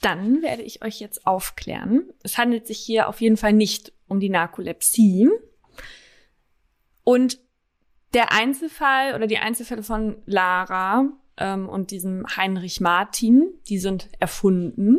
Dann 0.00 0.42
werde 0.42 0.62
ich 0.62 0.84
euch 0.84 1.00
jetzt 1.00 1.26
aufklären. 1.26 2.04
Es 2.22 2.38
handelt 2.38 2.68
sich 2.68 2.78
hier 2.78 3.08
auf 3.08 3.20
jeden 3.20 3.36
Fall 3.36 3.52
nicht 3.52 3.92
um 4.06 4.20
die 4.20 4.28
Narkolepsie. 4.28 5.28
Und 7.02 7.38
der 8.14 8.32
Einzelfall 8.32 9.14
oder 9.14 9.26
die 9.26 9.38
Einzelfälle 9.38 9.82
von 9.82 10.16
Lara 10.26 11.08
ähm, 11.36 11.68
und 11.68 11.90
diesem 11.90 12.24
Heinrich 12.36 12.80
Martin, 12.80 13.52
die 13.68 13.78
sind 13.78 14.08
erfunden, 14.20 14.98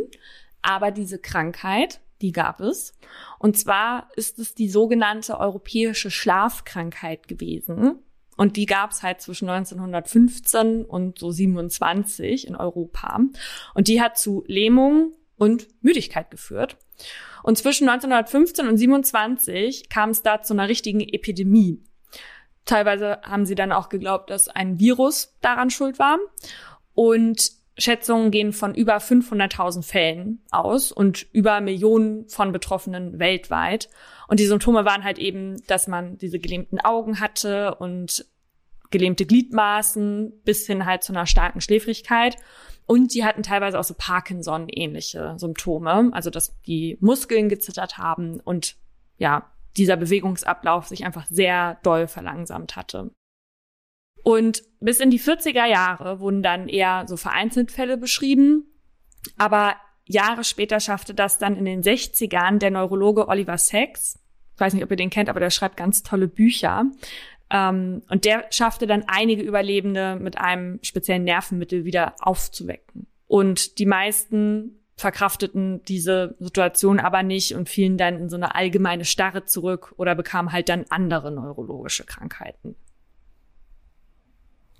aber 0.61 0.91
diese 0.91 1.19
Krankheit, 1.19 2.01
die 2.21 2.31
gab 2.31 2.61
es. 2.61 2.93
Und 3.39 3.57
zwar 3.57 4.09
ist 4.15 4.39
es 4.39 4.55
die 4.55 4.69
sogenannte 4.69 5.39
europäische 5.39 6.11
Schlafkrankheit 6.11 7.27
gewesen. 7.27 7.99
Und 8.37 8.57
die 8.57 8.65
gab 8.65 8.91
es 8.91 9.01
halt 9.01 9.21
zwischen 9.21 9.49
1915 9.49 10.83
und 10.83 11.19
so 11.19 11.31
27 11.31 12.47
in 12.47 12.55
Europa. 12.55 13.19
Und 13.73 13.87
die 13.87 14.01
hat 14.01 14.17
zu 14.17 14.43
Lähmung 14.47 15.13
und 15.37 15.67
Müdigkeit 15.81 16.31
geführt. 16.31 16.77
Und 17.43 17.57
zwischen 17.57 17.87
1915 17.87 18.67
und 18.67 18.77
27 18.77 19.89
kam 19.89 20.09
es 20.09 20.21
da 20.21 20.41
zu 20.41 20.53
einer 20.53 20.67
richtigen 20.67 21.01
Epidemie. 21.01 21.81
Teilweise 22.65 23.19
haben 23.21 23.45
sie 23.45 23.55
dann 23.55 23.71
auch 23.71 23.89
geglaubt, 23.89 24.29
dass 24.29 24.47
ein 24.47 24.79
Virus 24.79 25.35
daran 25.41 25.69
schuld 25.69 25.99
war. 25.99 26.17
Und 26.93 27.51
Schätzungen 27.77 28.31
gehen 28.31 28.53
von 28.53 28.73
über 28.73 28.97
500.000 28.97 29.83
Fällen 29.83 30.41
aus 30.49 30.91
und 30.91 31.25
über 31.33 31.59
Millionen 31.59 32.27
von 32.29 32.51
Betroffenen 32.51 33.19
weltweit. 33.19 33.89
Und 34.27 34.39
die 34.39 34.45
Symptome 34.45 34.85
waren 34.85 35.03
halt 35.03 35.19
eben, 35.19 35.61
dass 35.67 35.87
man 35.87 36.17
diese 36.17 36.39
gelähmten 36.39 36.79
Augen 36.79 37.19
hatte 37.19 37.75
und 37.75 38.25
gelähmte 38.91 39.25
Gliedmaßen 39.25 40.31
bis 40.45 40.65
hin 40.65 40.85
halt 40.85 41.03
zu 41.03 41.11
einer 41.11 41.25
starken 41.25 41.59
Schläfrigkeit. 41.59 42.37
Und 42.85 43.13
die 43.13 43.25
hatten 43.25 43.43
teilweise 43.43 43.79
auch 43.79 43.83
so 43.83 43.95
Parkinson-ähnliche 43.97 45.33
Symptome, 45.37 46.11
also 46.13 46.29
dass 46.29 46.59
die 46.61 46.97
Muskeln 47.01 47.49
gezittert 47.49 47.97
haben 47.97 48.39
und 48.39 48.75
ja, 49.17 49.51
dieser 49.77 49.97
Bewegungsablauf 49.97 50.87
sich 50.87 51.05
einfach 51.05 51.25
sehr 51.27 51.79
doll 51.83 52.07
verlangsamt 52.07 52.75
hatte. 52.75 53.11
Und 54.23 54.63
bis 54.79 54.99
in 54.99 55.11
die 55.11 55.19
40er 55.19 55.65
Jahre 55.65 56.19
wurden 56.19 56.41
dann 56.41 56.67
eher 56.67 57.05
so 57.07 57.17
vereinzelt 57.17 57.71
Fälle 57.71 57.97
beschrieben, 57.97 58.65
aber 59.37 59.75
Jahre 60.05 60.43
später 60.43 60.79
schaffte 60.79 61.13
das 61.13 61.37
dann 61.37 61.55
in 61.55 61.65
den 61.65 61.81
60ern 61.81 62.59
der 62.59 62.71
Neurologe 62.71 63.27
Oliver 63.27 63.57
Sacks. 63.57 64.19
Ich 64.53 64.59
weiß 64.59 64.73
nicht, 64.73 64.83
ob 64.83 64.91
ihr 64.91 64.97
den 64.97 65.09
kennt, 65.09 65.29
aber 65.29 65.39
der 65.39 65.49
schreibt 65.49 65.77
ganz 65.77 66.03
tolle 66.03 66.27
Bücher. 66.27 66.85
Ähm, 67.49 68.03
und 68.09 68.25
der 68.25 68.45
schaffte 68.51 68.87
dann 68.87 69.03
einige 69.07 69.43
Überlebende 69.43 70.15
mit 70.15 70.37
einem 70.37 70.79
speziellen 70.81 71.23
Nervenmittel 71.23 71.85
wieder 71.85 72.15
aufzuwecken. 72.19 73.07
Und 73.27 73.79
die 73.79 73.85
meisten 73.85 74.84
verkrafteten 74.95 75.83
diese 75.83 76.35
Situation 76.39 76.99
aber 76.99 77.21
nicht 77.21 77.53
und 77.53 77.69
fielen 77.69 77.97
dann 77.97 78.15
in 78.15 78.29
so 78.29 78.37
eine 78.37 78.55
allgemeine 78.55 79.05
Starre 79.05 79.45
zurück 79.45 79.93
oder 79.97 80.15
bekamen 80.15 80.51
halt 80.51 80.69
dann 80.69 80.85
andere 80.89 81.31
neurologische 81.31 82.05
Krankheiten. 82.05 82.75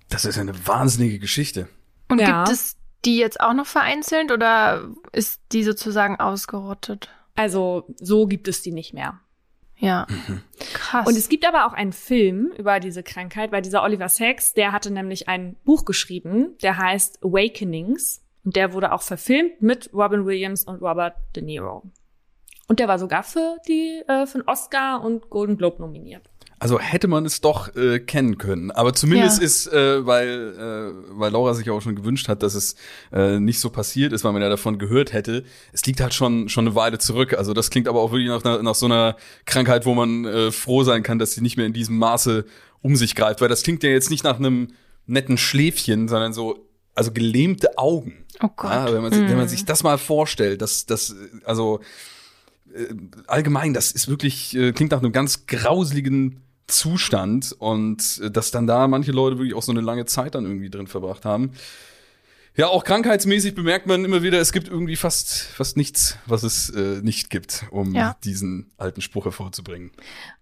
Das 0.10 0.24
ist 0.26 0.38
eine 0.38 0.68
wahnsinnige 0.68 1.20
Geschichte. 1.20 1.68
Und 2.08 2.22
ja. 2.22 2.44
gibt 2.44 2.56
es 2.56 2.78
die 3.04 3.18
jetzt 3.18 3.40
auch 3.40 3.54
noch 3.54 3.66
vereinzelt 3.66 4.32
oder 4.32 4.90
ist 5.12 5.42
die 5.52 5.64
sozusagen 5.64 6.20
ausgerottet? 6.20 7.10
Also 7.36 7.86
so 8.00 8.26
gibt 8.26 8.48
es 8.48 8.62
die 8.62 8.72
nicht 8.72 8.94
mehr. 8.94 9.20
Ja. 9.78 10.08
Mhm. 10.10 10.42
Krass. 10.74 11.08
Und 11.08 11.18
es 11.18 11.28
gibt 11.28 11.46
aber 11.46 11.66
auch 11.66 11.74
einen 11.74 11.94
Film 11.94 12.52
über 12.58 12.80
diese 12.80 13.04
Krankheit, 13.04 13.52
weil 13.52 13.62
dieser 13.62 13.84
Oliver 13.84 14.10
Sacks, 14.10 14.54
der 14.54 14.72
hatte 14.72 14.92
nämlich 14.92 15.28
ein 15.28 15.58
Buch 15.66 15.86
geschrieben, 15.86 16.58
der 16.62 16.78
heißt 16.78 17.24
Awakenings. 17.24 18.22
Und 18.46 18.56
der 18.56 18.74
wurde 18.74 18.94
auch 18.94 19.02
verfilmt 19.02 19.62
mit 19.62 19.90
Robin 19.94 20.26
Williams 20.26 20.64
und 20.64 20.82
Robert 20.82 21.16
De 21.36 21.44
Niro. 21.44 21.84
Und 22.68 22.80
der 22.80 22.88
war 22.88 23.00
sogar 23.00 23.24
für 23.24 23.58
die 23.68 24.02
äh, 24.08 24.26
für 24.26 24.40
den 24.40 24.48
Oscar 24.48 25.04
und 25.04 25.30
Golden 25.30 25.58
Globe 25.58 25.82
nominiert. 25.82 26.30
Also 26.58 26.80
hätte 26.80 27.08
man 27.08 27.26
es 27.26 27.42
doch 27.42 27.76
äh, 27.76 28.00
kennen 28.00 28.38
können. 28.38 28.72
Aber 28.72 28.94
zumindest 28.94 29.40
ja. 29.40 29.46
ist, 29.46 29.68
äh, 29.68 30.06
weil, 30.06 30.56
äh, 30.58 31.20
weil 31.20 31.32
Laura 31.32 31.54
sich 31.54 31.70
auch 31.70 31.82
schon 31.82 31.96
gewünscht 31.96 32.30
hat, 32.30 32.44
dass 32.44 32.56
es 32.56 32.76
äh, 33.12 33.40
nicht 33.40 33.60
so 33.60 33.70
passiert 33.70 34.14
ist, 34.14 34.24
weil 34.24 34.32
man 34.32 34.42
ja 34.42 34.50
davon 34.50 34.80
gehört 34.80 35.12
hätte. 35.12 35.44
Es 35.74 35.86
liegt 35.86 36.00
halt 36.00 36.14
schon, 36.14 36.48
schon 36.48 36.66
eine 36.66 36.76
Weile 36.76 36.98
zurück. 36.98 37.34
Also 37.38 37.54
das 37.54 37.70
klingt 37.70 37.88
aber 37.90 38.00
auch 38.00 38.12
wirklich 38.12 38.30
nach, 38.30 38.62
nach 38.62 38.76
so 38.76 38.86
einer 38.86 39.18
Krankheit, 39.46 39.86
wo 39.86 39.94
man 39.94 40.26
äh, 40.26 40.52
froh 40.52 40.84
sein 40.84 41.04
kann, 41.04 41.20
dass 41.20 41.34
sie 41.34 41.42
nicht 41.42 41.58
mehr 41.58 41.66
in 41.66 41.74
diesem 41.74 41.98
Maße 41.98 42.46
um 42.82 42.96
sich 42.96 43.16
greift. 43.16 43.42
Weil 43.42 43.50
das 43.50 43.64
klingt 43.64 43.84
ja 43.84 43.90
jetzt 43.90 44.10
nicht 44.10 44.24
nach 44.24 44.40
einem 44.40 44.70
netten 45.08 45.38
Schläfchen, 45.38 46.08
sondern 46.08 46.32
so, 46.32 46.70
also 46.96 47.12
gelähmte 47.12 47.78
Augen. 47.78 48.25
Oh 48.42 48.50
Gott. 48.56 48.72
Ja, 48.72 48.94
wenn, 48.94 49.02
man, 49.02 49.12
mm. 49.12 49.30
wenn 49.30 49.38
man 49.38 49.48
sich 49.48 49.66
das 49.66 49.84
mal 49.84 49.98
vorstellt, 49.98 50.62
dass 50.62 50.86
das, 50.86 51.16
also 51.44 51.80
äh, 52.74 52.94
allgemein, 53.28 53.74
das 53.74 53.92
ist 53.92 54.08
wirklich, 54.08 54.56
äh, 54.56 54.72
klingt 54.74 54.92
nach 54.92 55.00
einem 55.00 55.12
ganz 55.12 55.48
grauseligen 55.48 56.42
Zustand 56.68 57.56
und 57.58 58.20
äh, 58.24 58.32
dass 58.32 58.52
dann 58.52 58.68
da 58.68 58.88
manche 58.88 59.12
Leute 59.12 59.38
wirklich 59.38 59.54
auch 59.54 59.64
so 59.64 59.72
eine 59.72 59.82
lange 59.82 60.06
Zeit 60.06 60.36
dann 60.36 60.46
irgendwie 60.46 60.70
drin 60.70 60.88
verbracht 60.88 61.26
haben. 61.26 61.52
Ja, 62.58 62.68
auch 62.68 62.86
krankheitsmäßig 62.86 63.54
bemerkt 63.54 63.86
man 63.86 64.06
immer 64.06 64.24
wieder, 64.24 64.40
es 64.40 64.54
gibt 64.54 64.70
irgendwie 64.70 64.96
fast, 64.96 65.42
fast 65.42 65.76
nichts, 65.76 66.18
was 66.26 66.44
es 66.44 66.70
äh, 66.70 67.02
nicht 67.02 67.30
gibt, 67.30 67.66
um 67.70 67.94
ja. 67.94 68.16
diesen 68.24 68.72
alten 68.78 69.02
Spruch 69.02 69.26
hervorzubringen. 69.26 69.92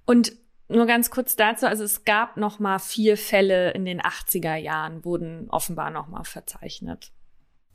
Und 0.05 0.33
nur 0.69 0.85
ganz 0.85 1.09
kurz 1.09 1.35
dazu, 1.35 1.65
also 1.65 1.83
es 1.83 2.05
gab 2.05 2.37
noch 2.37 2.59
mal 2.59 2.77
vier 2.77 3.17
Fälle 3.17 3.71
in 3.71 3.85
den 3.85 3.99
80er 3.99 4.55
Jahren, 4.55 5.03
wurden 5.03 5.49
offenbar 5.49 5.89
noch 5.89 6.07
mal 6.07 6.23
verzeichnet. 6.23 7.11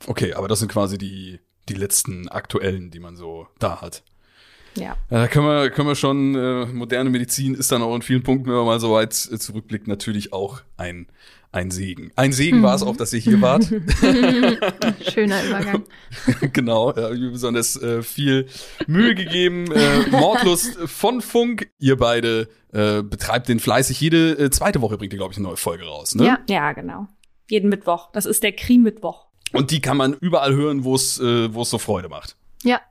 Okay, 0.07 0.33
aber 0.33 0.47
das 0.47 0.59
sind 0.59 0.71
quasi 0.71 0.97
die, 0.97 1.39
die 1.67 1.73
letzten 1.73 2.27
aktuellen, 2.29 2.91
die 2.91 2.99
man 2.99 3.15
so 3.15 3.47
da 3.59 3.81
hat. 3.81 4.03
Ja. 4.75 4.95
Da 5.09 5.27
können 5.27 5.45
wir, 5.45 5.69
können 5.71 5.87
wir 5.87 5.95
schon, 5.95 6.35
äh, 6.35 6.65
moderne 6.65 7.09
Medizin 7.09 7.55
ist 7.55 7.71
dann 7.71 7.81
auch 7.81 7.95
in 7.95 8.01
vielen 8.01 8.23
Punkten, 8.23 8.49
wenn 8.49 8.55
man 8.55 8.65
mal 8.65 8.79
so 8.79 8.93
weit 8.93 9.13
äh, 9.31 9.37
zurückblickt, 9.37 9.87
natürlich 9.87 10.31
auch 10.31 10.61
ein, 10.77 11.07
ein 11.51 11.71
Segen. 11.71 12.11
Ein 12.15 12.31
Segen 12.31 12.59
mhm. 12.59 12.63
war 12.63 12.75
es 12.75 12.83
auch, 12.83 12.95
dass 12.95 13.11
ihr 13.11 13.19
hier 13.19 13.41
wart. 13.41 13.63
Schöner 15.11 15.43
Übergang. 15.43 15.83
genau, 16.53 16.93
ja, 16.95 17.09
mir 17.09 17.31
besonders 17.31 17.81
äh, 17.81 18.03
viel 18.03 18.47
Mühe 18.87 19.15
gegeben. 19.15 19.71
Äh, 19.71 20.09
Mordlust 20.11 20.77
von 20.85 21.21
Funk. 21.21 21.71
Ihr 21.79 21.97
beide 21.97 22.49
äh, 22.71 23.01
betreibt 23.01 23.49
den 23.49 23.59
fleißig. 23.59 23.99
Jede 23.99 24.33
äh, 24.33 24.49
zweite 24.51 24.81
Woche 24.81 24.97
bringt 24.97 25.13
ihr, 25.13 25.17
glaube 25.17 25.33
ich, 25.33 25.37
eine 25.37 25.47
neue 25.47 25.57
Folge 25.57 25.85
raus. 25.85 26.13
Ne? 26.13 26.25
Ja, 26.25 26.39
ja, 26.47 26.71
genau. 26.73 27.07
Jeden 27.49 27.69
Mittwoch. 27.69 28.11
Das 28.13 28.27
ist 28.27 28.43
der 28.43 28.51
Krim-Mittwoch. 28.51 29.28
Und 29.53 29.71
die 29.71 29.81
kann 29.81 29.97
man 29.97 30.13
überall 30.13 30.53
hören, 30.55 30.83
wo 30.83 30.95
es 30.95 31.19
äh, 31.19 31.53
wo 31.53 31.63
es 31.63 31.69
so 31.69 31.77
Freude 31.77 32.09
macht. 32.09 32.35
Ja, 32.63 32.81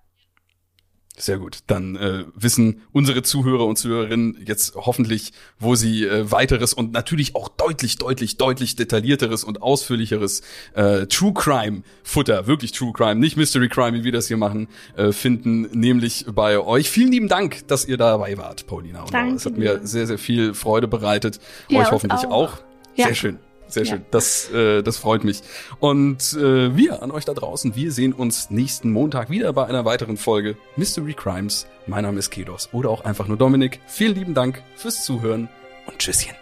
sehr 1.18 1.38
gut. 1.38 1.58
Dann 1.66 1.96
äh, 1.96 2.24
wissen 2.34 2.82
unsere 2.92 3.22
Zuhörer 3.22 3.66
und 3.66 3.76
Zuhörerinnen 3.76 4.38
jetzt 4.46 4.76
hoffentlich, 4.76 5.32
wo 5.58 5.74
sie 5.74 6.04
äh, 6.04 6.30
weiteres 6.30 6.72
und 6.72 6.92
natürlich 6.92 7.34
auch 7.34 7.48
deutlich, 7.48 7.98
deutlich, 7.98 8.36
deutlich 8.36 8.76
detaillierteres 8.76 9.44
und 9.44 9.60
ausführlicheres 9.60 10.42
äh, 10.74 11.06
True 11.06 11.34
Crime 11.34 11.82
Futter, 12.04 12.46
wirklich 12.46 12.72
True 12.72 12.92
Crime, 12.92 13.16
nicht 13.16 13.36
Mystery 13.36 13.68
Crime, 13.68 13.98
wie 13.98 14.04
wir 14.04 14.12
das 14.12 14.28
hier 14.28 14.36
machen, 14.36 14.68
äh, 14.96 15.12
finden, 15.12 15.62
nämlich 15.72 16.24
bei 16.32 16.58
euch. 16.58 16.88
Vielen 16.88 17.10
lieben 17.10 17.28
Dank, 17.28 17.66
dass 17.66 17.84
ihr 17.84 17.96
dabei 17.96 18.38
wart, 18.38 18.66
Paulina. 18.66 19.04
Danke. 19.10 19.34
Es 19.34 19.46
hat 19.46 19.58
mir 19.58 19.80
sehr, 19.82 20.06
sehr 20.06 20.18
viel 20.18 20.54
Freude 20.54 20.86
bereitet. 20.86 21.40
Ja, 21.68 21.80
euch 21.80 21.90
hoffentlich 21.90 22.26
auch. 22.26 22.30
auch. 22.30 22.58
Ja. 22.94 23.06
Sehr 23.06 23.14
schön. 23.14 23.38
Sehr 23.68 23.84
schön. 23.84 24.00
Ja. 24.00 24.06
Das, 24.10 24.50
äh, 24.50 24.82
das 24.82 24.96
freut 24.96 25.24
mich. 25.24 25.42
Und 25.78 26.32
äh, 26.34 26.74
wir 26.76 27.02
an 27.02 27.10
euch 27.10 27.24
da 27.24 27.34
draußen, 27.34 27.76
wir 27.76 27.92
sehen 27.92 28.12
uns 28.12 28.50
nächsten 28.50 28.90
Montag 28.90 29.30
wieder 29.30 29.52
bei 29.52 29.66
einer 29.66 29.84
weiteren 29.84 30.16
Folge 30.16 30.56
Mystery 30.76 31.14
Crimes. 31.14 31.66
Mein 31.86 32.04
Name 32.04 32.18
ist 32.18 32.30
Kedos 32.30 32.70
oder 32.72 32.90
auch 32.90 33.04
einfach 33.04 33.28
nur 33.28 33.36
Dominik. 33.36 33.80
Vielen 33.86 34.14
lieben 34.14 34.34
Dank 34.34 34.62
fürs 34.76 35.04
Zuhören 35.04 35.48
und 35.86 35.98
Tschüsschen. 35.98 36.34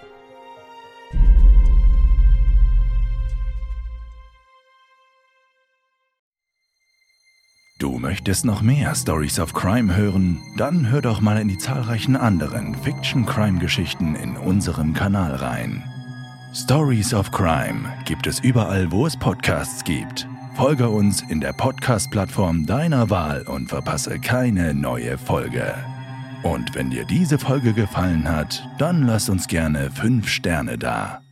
Du 7.78 7.98
möchtest 7.98 8.46
noch 8.46 8.62
mehr 8.62 8.94
Stories 8.94 9.38
of 9.38 9.52
Crime 9.52 9.94
hören? 9.94 10.40
Dann 10.56 10.88
hör 10.88 11.02
doch 11.02 11.20
mal 11.20 11.38
in 11.38 11.48
die 11.48 11.58
zahlreichen 11.58 12.16
anderen 12.16 12.74
Fiction-Crime-Geschichten 12.74 14.14
in 14.14 14.38
unserem 14.38 14.94
Kanal 14.94 15.34
rein. 15.34 15.84
Stories 16.56 17.12
of 17.12 17.30
Crime 17.32 17.86
gibt 18.06 18.26
es 18.26 18.40
überall, 18.40 18.90
wo 18.90 19.06
es 19.06 19.14
Podcasts 19.14 19.84
gibt. 19.84 20.26
Folge 20.54 20.88
uns 20.88 21.20
in 21.20 21.38
der 21.38 21.52
Podcast-Plattform 21.52 22.64
deiner 22.64 23.10
Wahl 23.10 23.42
und 23.42 23.68
verpasse 23.68 24.18
keine 24.18 24.72
neue 24.72 25.18
Folge. 25.18 25.74
Und 26.42 26.74
wenn 26.74 26.88
dir 26.88 27.04
diese 27.04 27.38
Folge 27.38 27.74
gefallen 27.74 28.26
hat, 28.26 28.66
dann 28.78 29.02
lass 29.02 29.28
uns 29.28 29.48
gerne 29.48 29.90
5 29.90 30.26
Sterne 30.26 30.78
da. 30.78 31.25